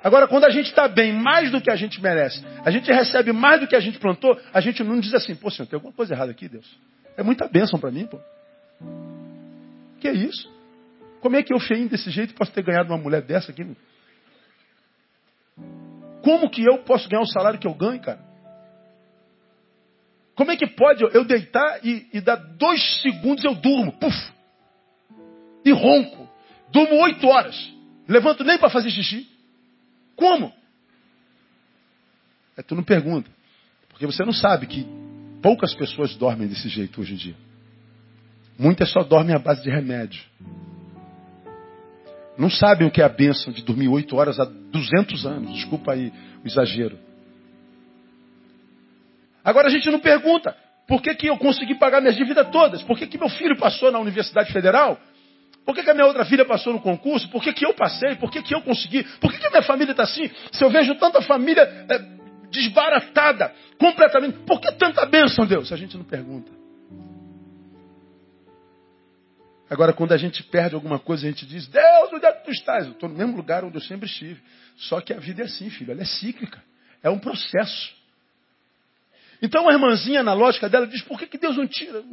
Agora, 0.03 0.27
quando 0.27 0.45
a 0.45 0.49
gente 0.49 0.67
está 0.67 0.87
bem 0.87 1.13
mais 1.13 1.51
do 1.51 1.61
que 1.61 1.69
a 1.69 1.75
gente 1.75 2.01
merece, 2.01 2.43
a 2.65 2.71
gente 2.71 2.91
recebe 2.91 3.31
mais 3.31 3.59
do 3.61 3.67
que 3.67 3.75
a 3.75 3.79
gente 3.79 3.99
plantou, 3.99 4.39
a 4.51 4.59
gente 4.59 4.83
não 4.83 4.99
diz 4.99 5.13
assim, 5.13 5.35
pô, 5.35 5.51
senhor, 5.51 5.67
tem 5.67 5.77
alguma 5.77 5.93
coisa 5.93 6.13
errada 6.13 6.31
aqui, 6.31 6.49
Deus? 6.49 6.65
É 7.15 7.21
muita 7.21 7.47
bênção 7.47 7.79
para 7.79 7.91
mim, 7.91 8.07
pô. 8.07 8.19
Que 9.99 10.07
é 10.07 10.13
isso? 10.13 10.51
Como 11.21 11.35
é 11.35 11.43
que 11.43 11.53
eu 11.53 11.59
feinho 11.59 11.87
desse 11.87 12.09
jeito 12.09 12.33
posso 12.33 12.51
ter 12.51 12.63
ganhado 12.63 12.91
uma 12.91 12.97
mulher 12.97 13.21
dessa 13.21 13.51
aqui? 13.51 13.63
Como 16.23 16.49
que 16.49 16.63
eu 16.65 16.79
posso 16.79 17.07
ganhar 17.07 17.21
o 17.21 17.27
salário 17.27 17.59
que 17.59 17.67
eu 17.67 17.73
ganho, 17.73 18.01
cara? 18.01 18.19
Como 20.33 20.49
é 20.51 20.55
que 20.55 20.65
pode 20.65 21.03
eu 21.03 21.23
deitar 21.23 21.85
e, 21.85 22.07
e 22.11 22.21
dar 22.21 22.37
dois 22.37 23.01
segundos 23.01 23.43
eu 23.43 23.53
durmo, 23.53 23.91
puf, 23.91 24.31
e 25.63 25.71
ronco, 25.71 26.27
durmo 26.71 27.03
oito 27.03 27.27
horas, 27.27 27.71
levanto 28.07 28.43
nem 28.43 28.57
para 28.57 28.69
fazer 28.69 28.89
xixi? 28.89 29.30
Como? 30.21 30.53
É, 32.55 32.61
tu 32.61 32.75
não 32.75 32.83
pergunta. 32.83 33.27
Porque 33.89 34.05
você 34.05 34.23
não 34.23 34.31
sabe 34.31 34.67
que 34.67 34.85
poucas 35.41 35.73
pessoas 35.73 36.15
dormem 36.15 36.47
desse 36.47 36.69
jeito 36.69 37.01
hoje 37.01 37.13
em 37.13 37.17
dia. 37.17 37.35
Muitas 38.55 38.91
só 38.91 39.01
dormem 39.01 39.35
à 39.35 39.39
base 39.39 39.63
de 39.63 39.71
remédio. 39.71 40.21
Não 42.37 42.51
sabem 42.51 42.87
o 42.87 42.91
que 42.91 43.01
é 43.01 43.03
a 43.03 43.09
bênção 43.09 43.51
de 43.51 43.63
dormir 43.63 43.87
oito 43.87 44.15
horas 44.15 44.39
há 44.39 44.45
200 44.45 45.25
anos. 45.25 45.53
Desculpa 45.55 45.93
aí 45.93 46.13
o 46.43 46.47
exagero. 46.47 46.99
Agora 49.43 49.69
a 49.69 49.71
gente 49.71 49.89
não 49.89 49.99
pergunta, 49.99 50.55
por 50.87 51.01
que, 51.01 51.15
que 51.15 51.25
eu 51.25 51.37
consegui 51.39 51.73
pagar 51.73 51.99
minhas 51.99 52.15
dívidas 52.15 52.47
todas? 52.51 52.83
Por 52.83 52.95
que, 52.95 53.07
que 53.07 53.17
meu 53.17 53.29
filho 53.29 53.57
passou 53.57 53.91
na 53.91 53.97
Universidade 53.97 54.53
Federal? 54.53 54.99
Por 55.65 55.75
que, 55.75 55.83
que 55.83 55.89
a 55.89 55.93
minha 55.93 56.05
outra 56.05 56.25
filha 56.25 56.43
passou 56.43 56.73
no 56.73 56.81
concurso? 56.81 57.29
Por 57.29 57.41
que, 57.41 57.53
que 57.53 57.65
eu 57.65 57.73
passei? 57.73 58.15
Por 58.15 58.31
que, 58.31 58.41
que 58.41 58.53
eu 58.53 58.61
consegui? 58.61 59.03
Por 59.19 59.31
que, 59.31 59.37
que 59.37 59.47
a 59.47 59.49
minha 59.51 59.63
família 59.63 59.91
está 59.91 60.03
assim? 60.03 60.29
Se 60.51 60.63
eu 60.63 60.69
vejo 60.69 60.95
tanta 60.95 61.21
família 61.21 61.61
é, 61.89 61.99
desbaratada, 62.49 63.53
completamente, 63.77 64.39
por 64.39 64.59
que 64.59 64.71
tanta 64.73 65.05
bênção, 65.05 65.45
Deus? 65.45 65.71
A 65.71 65.77
gente 65.77 65.95
não 65.97 66.03
pergunta. 66.03 66.51
Agora, 69.69 69.93
quando 69.93 70.11
a 70.11 70.17
gente 70.17 70.43
perde 70.43 70.75
alguma 70.75 70.99
coisa, 70.99 71.25
a 71.25 71.29
gente 71.29 71.45
diz, 71.45 71.65
Deus, 71.67 72.11
onde 72.11 72.25
é 72.25 72.33
que 72.33 72.43
tu 72.43 72.51
estás? 72.51 72.85
Eu 72.85 72.91
estou 72.91 73.07
no 73.07 73.15
mesmo 73.15 73.37
lugar 73.37 73.63
onde 73.63 73.77
eu 73.77 73.81
sempre 73.81 74.05
estive. 74.05 74.41
Só 74.75 74.99
que 74.99 75.13
a 75.13 75.17
vida 75.17 75.43
é 75.43 75.45
assim, 75.45 75.69
filho, 75.69 75.91
ela 75.91 76.01
é 76.01 76.05
cíclica. 76.05 76.61
É 77.01 77.09
um 77.09 77.17
processo. 77.17 77.93
Então 79.41 79.69
a 79.69 79.71
irmãzinha, 79.71 80.21
na 80.23 80.33
lógica 80.33 80.67
dela, 80.67 80.85
diz, 80.85 81.01
por 81.03 81.17
que, 81.17 81.25
que 81.25 81.37
Deus 81.37 81.55
não 81.55 81.65
tira? 81.67 82.03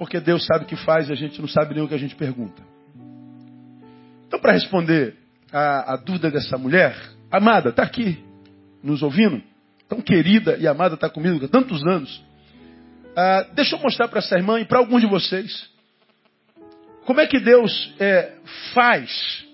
Porque 0.00 0.18
Deus 0.18 0.46
sabe 0.46 0.64
o 0.64 0.66
que 0.66 0.76
faz 0.76 1.10
e 1.10 1.12
a 1.12 1.14
gente 1.14 1.38
não 1.42 1.46
sabe 1.46 1.74
nem 1.74 1.84
o 1.84 1.86
que 1.86 1.92
a 1.92 1.98
gente 1.98 2.16
pergunta. 2.16 2.62
Então, 4.26 4.40
para 4.40 4.52
responder 4.52 5.14
a, 5.52 5.92
a, 5.92 5.96
dúvida 5.98 6.30
dessa 6.30 6.56
mulher, 6.56 6.96
amada, 7.30 7.68
está 7.68 7.82
aqui, 7.82 8.18
nos 8.82 9.02
ouvindo, 9.02 9.42
tão 9.86 10.00
querida 10.00 10.56
e 10.56 10.66
amada, 10.66 10.94
está 10.94 11.10
comigo 11.10 11.44
há 11.44 11.48
tantos 11.48 11.86
anos. 11.86 12.24
Ah, 13.14 13.46
deixa 13.52 13.76
eu 13.76 13.80
mostrar 13.80 14.08
para 14.08 14.20
essa 14.20 14.34
irmã 14.38 14.58
e 14.58 14.64
para 14.64 14.78
alguns 14.78 15.02
de 15.02 15.06
vocês 15.06 15.68
como 17.04 17.20
é 17.20 17.26
que 17.26 17.38
Deus 17.38 17.94
é, 18.00 18.36
faz, 18.72 19.44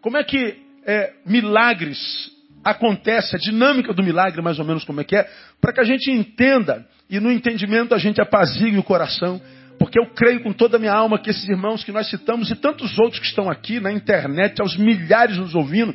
como 0.00 0.16
é 0.16 0.24
que 0.24 0.60
é, 0.86 1.12
milagres 1.24 2.32
acontecem, 2.64 3.36
a 3.36 3.40
dinâmica 3.40 3.94
do 3.94 4.02
milagre, 4.02 4.42
mais 4.42 4.58
ou 4.58 4.64
menos 4.64 4.84
como 4.84 5.00
é 5.00 5.04
que 5.04 5.14
é, 5.14 5.30
para 5.60 5.72
que 5.72 5.80
a 5.80 5.84
gente 5.84 6.10
entenda 6.10 6.84
e 7.08 7.20
no 7.20 7.30
entendimento 7.30 7.94
a 7.94 7.98
gente 7.98 8.20
apazigue 8.20 8.76
o 8.76 8.82
coração 8.82 9.40
porque 9.88 9.98
eu 9.98 10.06
creio 10.14 10.42
com 10.42 10.52
toda 10.52 10.76
a 10.76 10.78
minha 10.80 10.92
alma 10.92 11.18
que 11.18 11.30
esses 11.30 11.48
irmãos 11.48 11.82
que 11.82 11.90
nós 11.90 12.10
citamos 12.10 12.50
e 12.50 12.54
tantos 12.54 12.98
outros 12.98 13.18
que 13.18 13.24
estão 13.24 13.48
aqui 13.48 13.80
na 13.80 13.90
internet, 13.90 14.60
aos 14.60 14.76
milhares 14.76 15.38
nos 15.38 15.54
ouvindo, 15.54 15.94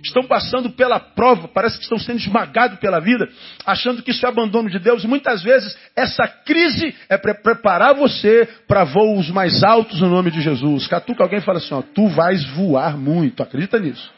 estão 0.00 0.22
passando 0.22 0.70
pela 0.70 1.00
prova, 1.00 1.48
parece 1.48 1.76
que 1.76 1.82
estão 1.82 1.98
sendo 1.98 2.18
esmagados 2.18 2.78
pela 2.78 3.00
vida, 3.00 3.28
achando 3.66 4.00
que 4.00 4.12
isso 4.12 4.24
é 4.24 4.28
abandono 4.28 4.70
de 4.70 4.78
Deus. 4.78 5.02
E 5.02 5.08
muitas 5.08 5.42
vezes 5.42 5.76
essa 5.96 6.24
crise 6.28 6.94
é 7.08 7.18
para 7.18 7.34
preparar 7.34 7.96
você 7.96 8.48
para 8.68 8.84
voos 8.84 9.28
mais 9.30 9.64
altos 9.64 10.00
no 10.00 10.08
nome 10.08 10.30
de 10.30 10.40
Jesus. 10.40 10.86
Catuca 10.86 11.24
alguém 11.24 11.40
fala 11.40 11.58
assim: 11.58 11.74
ó, 11.74 11.82
tu 11.82 12.06
vais 12.10 12.44
voar 12.50 12.96
muito. 12.96 13.42
Acredita 13.42 13.76
nisso? 13.80 14.08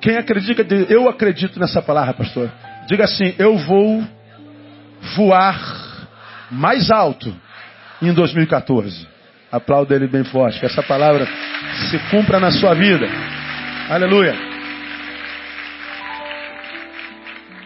Quem 0.00 0.16
acredita, 0.16 0.62
eu 0.88 1.08
acredito 1.08 1.58
nessa 1.58 1.82
palavra, 1.82 2.14
pastor. 2.14 2.48
Diga 2.86 3.04
assim: 3.04 3.34
eu 3.40 3.56
vou 3.58 4.06
voar 5.16 6.06
mais 6.48 6.92
alto 6.92 7.34
em 8.02 8.12
2014. 8.12 9.06
Aplauda 9.50 9.94
ele 9.94 10.08
bem 10.08 10.24
forte, 10.24 10.58
que 10.58 10.66
essa 10.66 10.82
palavra 10.82 11.26
se 11.90 11.98
cumpra 12.10 12.40
na 12.40 12.50
sua 12.50 12.74
vida. 12.74 13.06
Aleluia. 13.88 14.34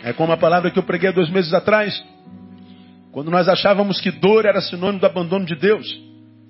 É 0.02 0.12
como 0.12 0.32
a 0.32 0.36
palavra 0.36 0.70
que 0.70 0.78
eu 0.78 0.82
preguei 0.82 1.10
há 1.10 1.12
dois 1.12 1.30
meses 1.30 1.52
atrás, 1.52 2.02
quando 3.12 3.30
nós 3.30 3.48
achávamos 3.48 4.00
que 4.00 4.10
dor 4.10 4.44
era 4.44 4.60
sinônimo 4.60 5.00
do 5.00 5.06
abandono 5.06 5.44
de 5.44 5.54
Deus. 5.54 5.86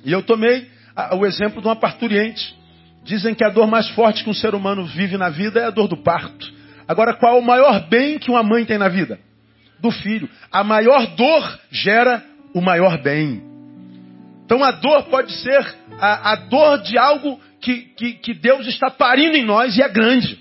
E 0.05 0.13
eu 0.13 0.23
tomei 0.23 0.69
o 1.13 1.25
exemplo 1.25 1.61
de 1.61 1.69
uma 1.69 1.77
parturiente. 1.77 2.55
Dizem 3.03 3.35
que 3.35 3.45
a 3.45 3.49
dor 3.49 3.67
mais 3.67 3.89
forte 3.91 4.23
que 4.23 4.31
um 4.31 4.35
ser 4.35 4.55
humano 4.55 4.85
vive 4.85 5.17
na 5.17 5.31
vida 5.31 5.61
é 5.61 5.65
a 5.65 5.71
dor 5.71 5.89
do 5.89 5.97
parto. 5.97 6.53
Agora, 6.87 7.15
qual 7.15 7.37
é 7.37 7.39
o 7.39 7.45
maior 7.45 7.89
bem 7.89 8.19
que 8.19 8.31
uma 8.31 8.43
mãe 8.43 8.65
tem 8.65 8.77
na 8.77 8.89
vida? 8.89 9.19
Do 9.79 9.91
filho. 9.91 10.29
A 10.53 10.63
maior 10.63 11.07
dor 11.17 11.59
gera 11.71 12.23
o 12.53 12.61
maior 12.61 12.99
bem. 12.99 13.50
Então 14.51 14.65
a 14.65 14.73
dor 14.73 15.05
pode 15.05 15.33
ser 15.33 15.77
a, 16.01 16.33
a 16.33 16.35
dor 16.35 16.83
de 16.83 16.99
algo 16.99 17.41
que, 17.61 17.83
que, 17.97 18.15
que 18.15 18.35
Deus 18.35 18.67
está 18.67 18.91
parindo 18.91 19.37
em 19.37 19.45
nós 19.45 19.77
e 19.77 19.83
é 19.83 19.89
grande. 19.89 20.41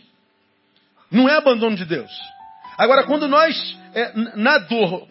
Não 1.12 1.30
é 1.30 1.36
abandono 1.36 1.76
de 1.76 1.86
Deus. 1.86 2.10
Agora, 2.76 3.04
quando 3.04 3.28
nós, 3.28 3.78
é, 3.94 4.12
na 4.36 4.58
dor, 4.58 5.08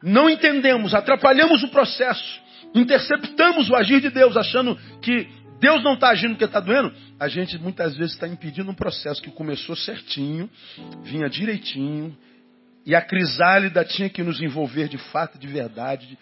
não 0.00 0.30
entendemos, 0.30 0.94
atrapalhamos 0.94 1.64
o 1.64 1.68
processo, 1.68 2.40
interceptamos 2.72 3.68
o 3.68 3.74
agir 3.74 4.00
de 4.00 4.10
Deus, 4.10 4.36
achando 4.36 4.76
que 5.02 5.28
Deus 5.58 5.82
não 5.82 5.94
está 5.94 6.10
agindo 6.10 6.34
porque 6.34 6.44
está 6.44 6.60
doendo, 6.60 6.94
a 7.18 7.26
gente 7.26 7.58
muitas 7.58 7.96
vezes 7.96 8.14
está 8.14 8.28
impedindo 8.28 8.70
um 8.70 8.74
processo 8.74 9.20
que 9.20 9.32
começou 9.32 9.74
certinho, 9.74 10.48
vinha 11.02 11.28
direitinho, 11.28 12.16
E 12.86 12.94
a 12.94 13.00
crisálida 13.00 13.82
tinha 13.82 14.10
que 14.10 14.22
nos 14.22 14.42
envolver 14.42 14.88
de 14.88 14.98
fato, 14.98 15.38
de 15.38 15.46
verdade, 15.46 16.18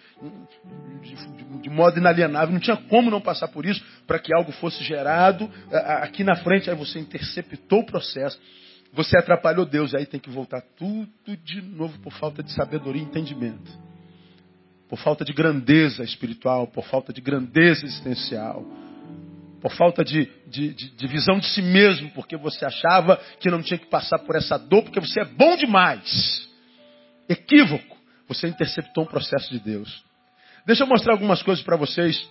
de, 1.03 1.15
de, 1.17 1.61
de, 1.63 1.71
modo 1.71 1.99
inalienável. 1.99 2.53
Não 2.53 2.61
tinha 2.61 2.77
como 2.77 3.11
não 3.11 3.21
passar 3.21 3.49
por 3.49 3.67
isso 3.67 3.85
para 4.07 4.21
que 4.21 4.33
algo 4.33 4.53
fosse 4.53 4.85
gerado. 4.85 5.51
Aqui 5.73 6.23
na 6.23 6.37
frente, 6.37 6.71
aí 6.71 6.77
você 6.77 7.01
interceptou 7.01 7.81
o 7.81 7.87
processo. 7.87 8.39
Você 8.93 9.19
atrapalhou 9.19 9.67
Deus, 9.67 9.93
aí 9.93 10.07
tem 10.07 10.21
que 10.21 10.31
voltar 10.31 10.63
tudo 10.77 11.37
de 11.45 11.61
novo 11.63 11.99
por 11.99 12.13
falta 12.13 12.43
de 12.45 12.53
sabedoria 12.53 13.03
e 13.03 13.05
entendimento. 13.05 13.73
Por 14.89 14.99
falta 14.99 15.25
de 15.25 15.33
grandeza 15.33 16.05
espiritual, 16.05 16.69
por 16.69 16.85
falta 16.85 17.13
de 17.13 17.21
grandeza 17.21 17.85
existencial 17.85 18.65
por 19.61 19.71
falta 19.77 20.05
de, 20.05 20.29
de, 20.49 20.75
de, 20.75 21.07
visão 21.07 21.39
de 21.39 21.47
si 21.47 21.63
mesmo, 21.63 22.11
porque 22.17 22.37
você 22.37 22.65
achava 22.65 23.17
que 23.39 23.49
não 23.49 23.63
tinha 23.63 23.79
que 23.79 23.87
passar 23.87 24.19
por 24.19 24.35
essa 24.35 24.59
dor, 24.59 24.83
porque 24.83 24.99
você 24.99 25.21
é 25.21 25.25
bom 25.25 25.57
demais 25.57 26.51
equívoco, 27.33 27.97
você 28.29 28.49
interceptou 28.49 29.05
um 29.05 29.07
processo 29.07 29.51
de 29.51 29.59
Deus. 29.59 30.05
Deixa 30.65 30.85
eu 30.85 30.87
mostrar 30.87 31.13
algumas 31.13 31.43
coisas 31.43 31.65
para 31.65 31.77
vocês, 31.77 32.29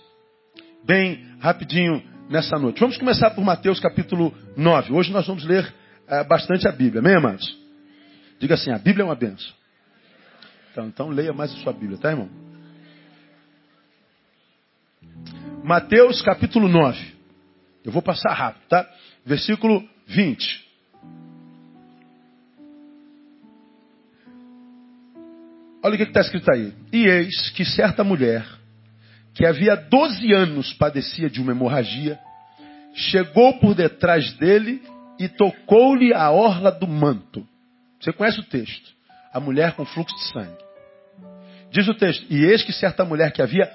bem 0.84 1.36
rapidinho, 1.38 2.02
nessa 2.28 2.58
noite. 2.58 2.80
Vamos 2.80 2.96
começar 2.96 3.30
por 3.30 3.44
Mateus 3.44 3.78
capítulo 3.78 4.34
9. 4.56 4.92
Hoje 4.92 5.12
nós 5.12 5.26
vamos 5.26 5.44
ler 5.44 5.64
uh, 6.08 6.26
bastante 6.26 6.66
a 6.66 6.72
Bíblia, 6.72 7.00
amém, 7.00 7.14
amados? 7.14 7.56
Diga 8.40 8.54
assim: 8.54 8.72
a 8.72 8.78
Bíblia 8.78 9.02
é 9.02 9.06
uma 9.06 9.14
benção. 9.14 9.52
Então, 10.70 10.86
então 10.86 11.08
leia 11.08 11.32
mais 11.32 11.52
a 11.52 11.56
sua 11.56 11.72
Bíblia, 11.72 11.98
tá, 11.98 12.10
irmão? 12.10 12.30
Mateus 15.62 16.22
capítulo 16.22 16.68
9. 16.68 17.12
Eu 17.84 17.92
vou 17.92 18.02
passar 18.02 18.32
rápido, 18.32 18.66
tá? 18.68 18.88
Versículo 19.24 19.86
20. 20.06 20.71
Olha 25.82 25.94
o 25.94 25.96
que 25.96 26.04
está 26.04 26.20
escrito 26.20 26.50
aí. 26.52 26.72
E 26.92 27.06
eis 27.06 27.50
que 27.50 27.64
certa 27.64 28.04
mulher, 28.04 28.46
que 29.34 29.44
havia 29.44 29.74
12 29.74 30.32
anos 30.32 30.72
padecia 30.74 31.28
de 31.28 31.40
uma 31.40 31.52
hemorragia, 31.52 32.18
chegou 32.94 33.58
por 33.58 33.74
detrás 33.74 34.32
dele 34.34 34.80
e 35.18 35.28
tocou-lhe 35.28 36.14
a 36.14 36.30
orla 36.30 36.70
do 36.70 36.86
manto. 36.86 37.46
Você 38.00 38.12
conhece 38.12 38.40
o 38.40 38.44
texto? 38.44 38.92
A 39.32 39.40
mulher 39.40 39.72
com 39.72 39.84
fluxo 39.84 40.14
de 40.14 40.24
sangue. 40.32 40.62
Diz 41.70 41.88
o 41.88 41.94
texto: 41.94 42.26
E 42.30 42.44
eis 42.44 42.62
que 42.62 42.72
certa 42.72 43.04
mulher 43.04 43.32
que 43.32 43.42
havia 43.42 43.70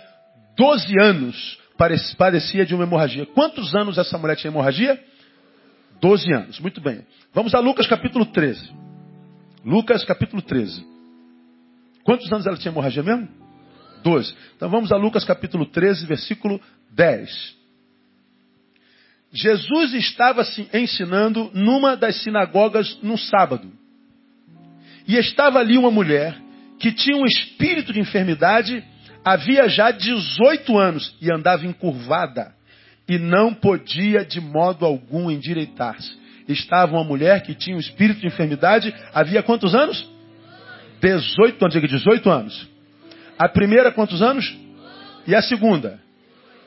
12 0.55 0.93
anos 1.01 1.59
padecia 2.17 2.65
de 2.65 2.73
uma 2.73 2.83
hemorragia. 2.83 3.25
Quantos 3.25 3.75
anos 3.75 3.97
essa 3.97 4.17
mulher 4.17 4.35
tinha 4.35 4.51
hemorragia? 4.51 4.99
12 5.99 6.33
anos. 6.33 6.59
Muito 6.59 6.79
bem. 6.79 7.05
Vamos 7.33 7.53
a 7.53 7.59
Lucas 7.59 7.87
capítulo 7.87 8.25
13. 8.25 8.71
Lucas 9.65 10.03
capítulo 10.05 10.41
13. 10.41 10.96
Quantos 12.07 12.31
anos 12.31 12.47
ela 12.47 12.55
tinha 12.55 12.71
hemorragia 12.71 13.03
mesmo? 13.03 13.27
Doze. 14.01 14.33
Então 14.55 14.69
vamos 14.69 14.93
a 14.93 14.95
Lucas 14.95 15.25
capítulo 15.25 15.65
13, 15.65 16.05
versículo 16.05 16.57
10. 16.91 17.57
Jesus 19.33 19.93
estava 19.93 20.45
se 20.45 20.69
ensinando 20.73 21.51
numa 21.53 21.97
das 21.97 22.15
sinagogas 22.23 22.97
no 23.03 23.17
sábado. 23.17 23.69
E 25.05 25.17
estava 25.17 25.59
ali 25.59 25.77
uma 25.77 25.91
mulher 25.91 26.33
que 26.79 26.93
tinha 26.93 27.17
um 27.17 27.25
espírito 27.25 27.91
de 27.91 27.99
enfermidade, 27.99 28.81
havia 29.25 29.67
já 29.67 29.91
18 29.91 30.77
anos 30.77 31.13
e 31.21 31.29
andava 31.29 31.65
encurvada 31.65 32.55
e 33.05 33.17
não 33.17 33.53
podia 33.53 34.23
de 34.23 34.39
modo 34.39 34.85
algum 34.85 35.29
endireitar-se. 35.29 36.17
Estava 36.47 36.93
uma 36.93 37.03
mulher 37.03 37.43
que 37.43 37.53
tinha 37.53 37.75
um 37.75 37.81
espírito 37.81 38.21
de 38.21 38.27
enfermidade, 38.27 38.95
havia 39.13 39.43
quantos 39.43 39.75
anos? 39.75 40.16
18 41.01 41.63
anos, 41.63 41.73
diga 41.73 41.87
18 41.87 42.29
anos. 42.29 42.69
A 43.37 43.47
primeira, 43.47 43.91
quantos 43.91 44.21
anos? 44.21 44.55
E 45.25 45.35
a 45.35 45.41
segunda? 45.41 46.01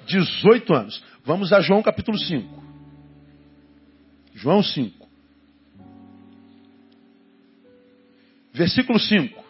18 0.06 0.74
anos. 0.74 1.02
Vamos 1.24 1.52
a 1.52 1.60
João 1.60 1.82
capítulo 1.82 2.18
5. 2.18 2.62
João 4.34 4.62
5. 4.62 5.08
Versículo 8.52 8.98
5. 8.98 9.44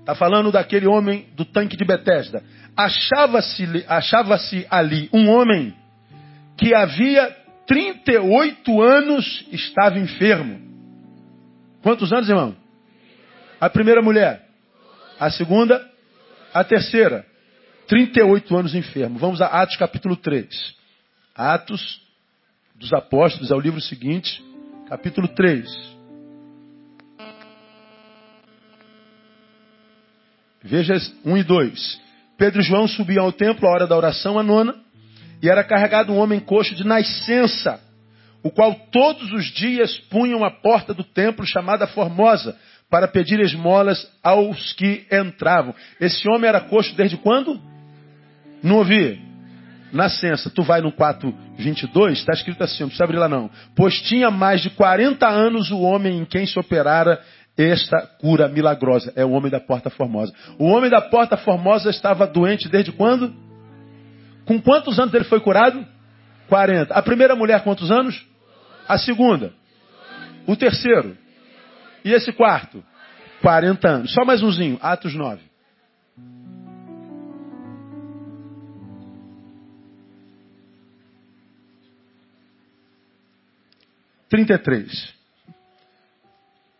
Está 0.00 0.14
falando 0.14 0.50
daquele 0.50 0.86
homem 0.86 1.28
do 1.36 1.44
tanque 1.44 1.76
de 1.76 1.84
Betesda. 1.84 2.42
Achava-se 2.76 3.84
achava 3.86 4.36
ali 4.70 5.08
um 5.12 5.28
homem 5.28 5.74
que 6.56 6.74
havia 6.74 7.36
38 7.66 8.82
anos 8.82 9.46
estava 9.52 9.98
enfermo. 9.98 10.69
Quantos 11.82 12.12
anos, 12.12 12.28
irmão? 12.28 12.54
A 13.60 13.70
primeira 13.70 14.02
mulher. 14.02 14.46
A 15.18 15.30
segunda? 15.30 15.88
A 16.52 16.62
terceira. 16.62 17.24
38 17.86 18.56
anos 18.56 18.74
enfermo. 18.74 19.18
Vamos 19.18 19.40
a 19.40 19.46
Atos 19.46 19.76
capítulo 19.76 20.16
3. 20.16 20.74
Atos 21.34 22.02
dos 22.74 22.92
Apóstolos, 22.92 23.50
é 23.50 23.54
o 23.54 23.60
livro 23.60 23.80
seguinte, 23.80 24.42
capítulo 24.88 25.28
3. 25.28 25.68
Veja 30.62 30.94
1 31.24 31.36
e 31.36 31.42
2. 31.42 32.00
Pedro 32.36 32.60
e 32.60 32.64
João 32.64 32.86
subiam 32.88 33.24
ao 33.24 33.32
templo 33.32 33.68
à 33.68 33.72
hora 33.72 33.86
da 33.86 33.96
oração, 33.96 34.38
a 34.38 34.42
nona, 34.42 34.74
e 35.42 35.48
era 35.48 35.64
carregado 35.64 36.12
um 36.12 36.18
homem 36.18 36.40
coxo 36.40 36.74
de 36.74 36.86
nascença 36.86 37.80
o 38.42 38.50
qual 38.50 38.74
todos 38.90 39.32
os 39.32 39.46
dias 39.46 39.98
punham 40.10 40.44
a 40.44 40.50
porta 40.50 40.94
do 40.94 41.04
templo 41.04 41.46
chamada 41.46 41.86
Formosa, 41.86 42.56
para 42.90 43.06
pedir 43.06 43.38
esmolas 43.38 44.10
aos 44.22 44.72
que 44.72 45.06
entravam. 45.12 45.74
Esse 46.00 46.28
homem 46.28 46.48
era 46.48 46.60
coxo 46.60 46.94
desde 46.96 47.16
quando? 47.16 47.58
Não 48.62 48.78
ouvi. 48.78 49.20
Nascença. 49.92 50.50
Tu 50.50 50.62
vai 50.62 50.80
no 50.80 50.90
422, 50.92 52.18
está 52.18 52.32
escrito 52.32 52.62
assim, 52.64 52.80
não 52.80 52.88
precisa 52.88 53.04
abrir 53.04 53.18
lá 53.18 53.28
não. 53.28 53.48
Pois 53.76 54.02
tinha 54.02 54.30
mais 54.30 54.60
de 54.60 54.70
40 54.70 55.26
anos 55.28 55.70
o 55.70 55.80
homem 55.80 56.18
em 56.18 56.24
quem 56.24 56.44
se 56.46 56.58
operara 56.58 57.20
esta 57.56 58.00
cura 58.20 58.48
milagrosa. 58.48 59.12
É 59.14 59.24
o 59.24 59.30
homem 59.30 59.50
da 59.50 59.60
porta 59.60 59.88
formosa. 59.88 60.32
O 60.58 60.66
homem 60.66 60.90
da 60.90 61.00
porta 61.00 61.36
formosa 61.36 61.90
estava 61.90 62.26
doente 62.26 62.68
desde 62.68 62.90
quando? 62.90 63.32
Com 64.44 64.60
quantos 64.60 64.98
anos 64.98 65.14
ele 65.14 65.24
foi 65.24 65.40
curado? 65.40 65.86
40. 66.50 66.92
A 66.92 67.00
primeira 67.00 67.36
mulher, 67.36 67.62
quantos 67.62 67.92
anos? 67.92 68.26
A 68.88 68.98
segunda? 68.98 69.54
O 70.46 70.56
terceiro? 70.56 71.16
E 72.04 72.12
esse 72.12 72.32
quarto? 72.32 72.84
40 73.40 73.88
anos. 73.88 74.12
Só 74.12 74.24
mais 74.24 74.42
umzinho. 74.42 74.76
Atos 74.82 75.14
9. 75.14 75.40
Trinta 84.28 84.54
e 84.54 84.58
três. 84.58 85.14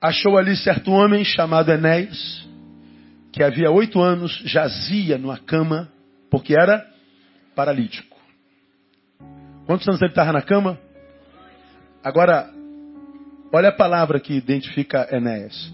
Achou 0.00 0.38
ali 0.38 0.56
certo 0.56 0.92
homem 0.92 1.24
chamado 1.24 1.70
Enéas, 1.70 2.48
que 3.32 3.42
havia 3.42 3.70
oito 3.70 4.00
anos 4.00 4.40
jazia 4.44 5.18
numa 5.18 5.36
cama, 5.36 5.92
porque 6.30 6.54
era 6.54 6.86
paralítico. 7.54 8.09
Quantos 9.70 9.86
anos 9.86 10.02
ele 10.02 10.10
estava 10.10 10.32
na 10.32 10.42
cama? 10.42 10.76
Agora, 12.02 12.52
olha 13.52 13.68
a 13.68 13.72
palavra 13.72 14.18
que 14.18 14.32
identifica 14.34 15.06
Enéas. 15.14 15.72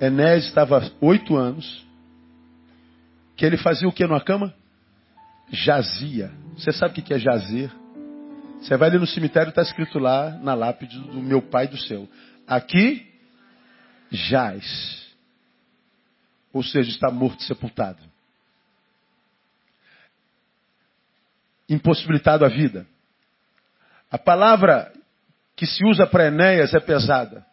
Enéas 0.00 0.44
estava 0.44 0.80
oito 1.00 1.36
anos, 1.36 1.84
que 3.36 3.44
ele 3.44 3.56
fazia 3.56 3.88
o 3.88 3.92
que 3.92 4.06
numa 4.06 4.20
cama? 4.20 4.54
Jazia. 5.50 6.30
Você 6.56 6.70
sabe 6.70 7.00
o 7.00 7.02
que 7.02 7.12
é 7.12 7.18
jazer? 7.18 7.68
Você 8.60 8.76
vai 8.76 8.90
ali 8.90 9.00
no 9.00 9.08
cemitério, 9.08 9.48
está 9.48 9.62
escrito 9.62 9.98
lá 9.98 10.30
na 10.40 10.54
lápide 10.54 10.96
do 11.00 11.20
meu 11.20 11.42
pai 11.42 11.66
do 11.66 11.76
céu. 11.76 12.08
Aqui, 12.46 13.04
jaz. 14.08 15.04
Ou 16.52 16.62
seja, 16.62 16.90
está 16.90 17.10
morto, 17.10 17.42
sepultado. 17.42 17.98
Impossibilitado 21.68 22.44
a 22.44 22.48
vida. 22.48 22.86
A 24.12 24.18
palavra 24.18 24.92
que 25.56 25.66
se 25.66 25.82
usa 25.86 26.06
para 26.06 26.26
Enéas 26.26 26.74
é 26.74 26.80
pesada. 26.80 27.44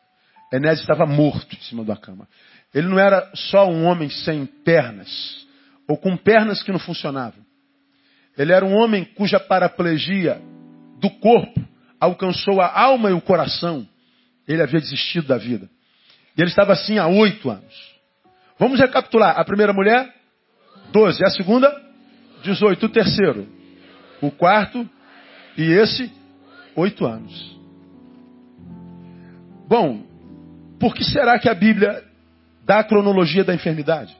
Enéas 0.51 0.81
estava 0.81 1.05
morto 1.05 1.55
em 1.55 1.61
cima 1.61 1.85
da 1.85 1.95
cama. 1.95 2.27
Ele 2.73 2.87
não 2.87 2.99
era 2.99 3.31
só 3.33 3.65
um 3.69 3.85
homem 3.85 4.09
sem 4.09 4.45
pernas, 4.45 5.47
ou 5.87 5.97
com 5.97 6.17
pernas 6.17 6.61
que 6.61 6.71
não 6.71 6.77
funcionavam. 6.77 7.39
Ele 8.37 8.51
era 8.51 8.65
um 8.65 8.75
homem 8.75 9.05
cuja 9.05 9.39
paraplegia 9.39 10.41
do 10.99 11.09
corpo 11.09 11.59
alcançou 11.99 12.61
a 12.61 12.67
alma 12.67 13.09
e 13.09 13.13
o 13.13 13.21
coração. 13.21 13.87
Ele 14.47 14.61
havia 14.61 14.79
desistido 14.79 15.27
da 15.27 15.37
vida. 15.37 15.69
E 16.37 16.41
ele 16.41 16.49
estava 16.49 16.73
assim 16.73 16.97
há 16.97 17.07
oito 17.07 17.49
anos. 17.49 17.95
Vamos 18.57 18.79
recapitular. 18.79 19.39
A 19.39 19.45
primeira 19.45 19.73
mulher, 19.73 20.13
doze. 20.91 21.23
A 21.23 21.29
segunda, 21.29 21.73
dezoito. 22.43 22.85
O 22.85 22.89
terceiro, 22.89 23.47
o 24.21 24.31
quarto, 24.31 24.89
e 25.57 25.63
esse, 25.63 26.11
oito 26.79 27.05
anos. 27.05 27.59
Bom, 29.67 30.03
por 30.79 30.93
que 30.95 31.03
será 31.03 31.37
que 31.37 31.49
a 31.49 31.53
Bíblia 31.53 32.03
dá 32.65 32.79
a 32.79 32.83
cronologia 32.83 33.43
da 33.43 33.53
enfermidade? 33.53 34.15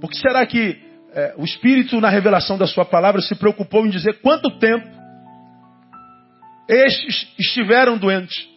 Por 0.00 0.10
que 0.10 0.16
será 0.16 0.44
que 0.44 0.80
é, 1.14 1.34
o 1.36 1.44
Espírito, 1.44 2.00
na 2.00 2.08
revelação 2.08 2.58
da 2.58 2.66
Sua 2.66 2.84
palavra, 2.84 3.20
se 3.20 3.34
preocupou 3.34 3.86
em 3.86 3.90
dizer 3.90 4.20
quanto 4.20 4.58
tempo 4.58 4.86
estes 6.68 7.32
estiveram 7.38 7.96
doentes? 7.96 8.48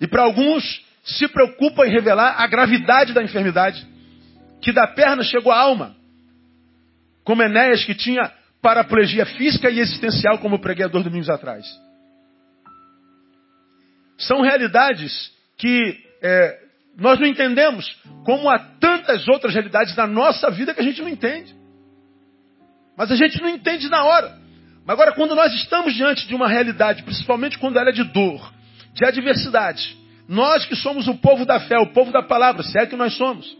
E 0.00 0.06
para 0.06 0.22
alguns, 0.22 0.84
se 1.04 1.28
preocupa 1.28 1.86
em 1.86 1.90
revelar 1.90 2.40
a 2.40 2.46
gravidade 2.46 3.12
da 3.12 3.22
enfermidade, 3.22 3.86
que 4.60 4.72
da 4.72 4.86
perna 4.86 5.22
chegou 5.22 5.50
à 5.50 5.58
alma. 5.58 5.96
Como 7.24 7.42
Enéas, 7.42 7.84
que 7.84 7.94
tinha 7.94 8.32
paraplegia 8.62 9.26
física 9.26 9.68
e 9.68 9.80
existencial, 9.80 10.38
como 10.38 10.54
eu 10.54 10.60
preguei 10.60 10.84
há 10.84 10.88
dois 10.88 11.04
domingos 11.04 11.28
atrás. 11.28 11.66
São 14.16 14.40
realidades 14.40 15.32
que 15.58 15.98
é, 16.22 16.60
nós 16.96 17.18
não 17.18 17.26
entendemos, 17.26 17.84
como 18.24 18.48
há 18.48 18.58
tantas 18.58 19.26
outras 19.26 19.52
realidades 19.52 19.96
na 19.96 20.06
nossa 20.06 20.48
vida 20.50 20.72
que 20.72 20.80
a 20.80 20.84
gente 20.84 21.02
não 21.02 21.08
entende. 21.08 21.54
Mas 22.96 23.10
a 23.10 23.16
gente 23.16 23.42
não 23.42 23.48
entende 23.48 23.88
na 23.88 24.04
hora. 24.04 24.38
Mas 24.84 24.94
agora, 24.94 25.12
quando 25.12 25.34
nós 25.34 25.52
estamos 25.54 25.94
diante 25.94 26.26
de 26.28 26.34
uma 26.34 26.48
realidade, 26.48 27.02
principalmente 27.02 27.58
quando 27.58 27.78
ela 27.78 27.88
é 27.88 27.92
de 27.92 28.04
dor, 28.04 28.52
de 28.94 29.04
adversidade, 29.04 29.96
nós 30.28 30.64
que 30.66 30.76
somos 30.76 31.08
o 31.08 31.14
povo 31.14 31.44
da 31.44 31.58
fé, 31.60 31.78
o 31.78 31.92
povo 31.92 32.12
da 32.12 32.22
palavra, 32.22 32.62
se 32.62 32.78
é 32.78 32.86
que 32.86 32.94
nós 32.94 33.16
somos, 33.16 33.56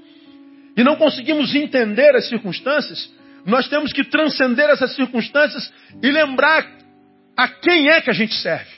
e 0.77 0.85
não 0.85 0.97
conseguimos 0.97 1.55
entender 1.55 2.15
as 2.15 2.29
circunstâncias, 2.29 3.11
nós 3.45 3.69
temos 3.69 3.93
que 3.93 4.05
transcender 4.05 4.71
essas 4.71 4.95
circunstâncias 4.95 5.73
e 6.03 6.11
lembrar 6.11 6.67
a 7.37 7.49
quem 7.49 7.89
é 7.89 8.01
que 8.01 8.11
a 8.11 8.15
gente 8.15 8.35
serve. 8.35 8.71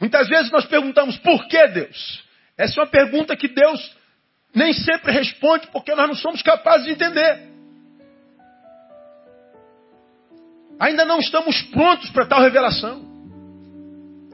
Muitas 0.00 0.28
vezes 0.28 0.50
nós 0.50 0.66
perguntamos 0.66 1.16
por 1.18 1.46
que 1.48 1.66
Deus? 1.68 2.24
Essa 2.56 2.80
é 2.80 2.82
uma 2.82 2.90
pergunta 2.90 3.36
que 3.36 3.48
Deus 3.48 3.96
nem 4.54 4.72
sempre 4.72 5.12
responde 5.12 5.66
porque 5.68 5.94
nós 5.94 6.08
não 6.08 6.14
somos 6.14 6.42
capazes 6.42 6.86
de 6.86 6.92
entender. 6.92 7.54
Ainda 10.78 11.04
não 11.04 11.18
estamos 11.20 11.60
prontos 11.62 12.10
para 12.10 12.26
tal 12.26 12.40
revelação. 12.40 13.04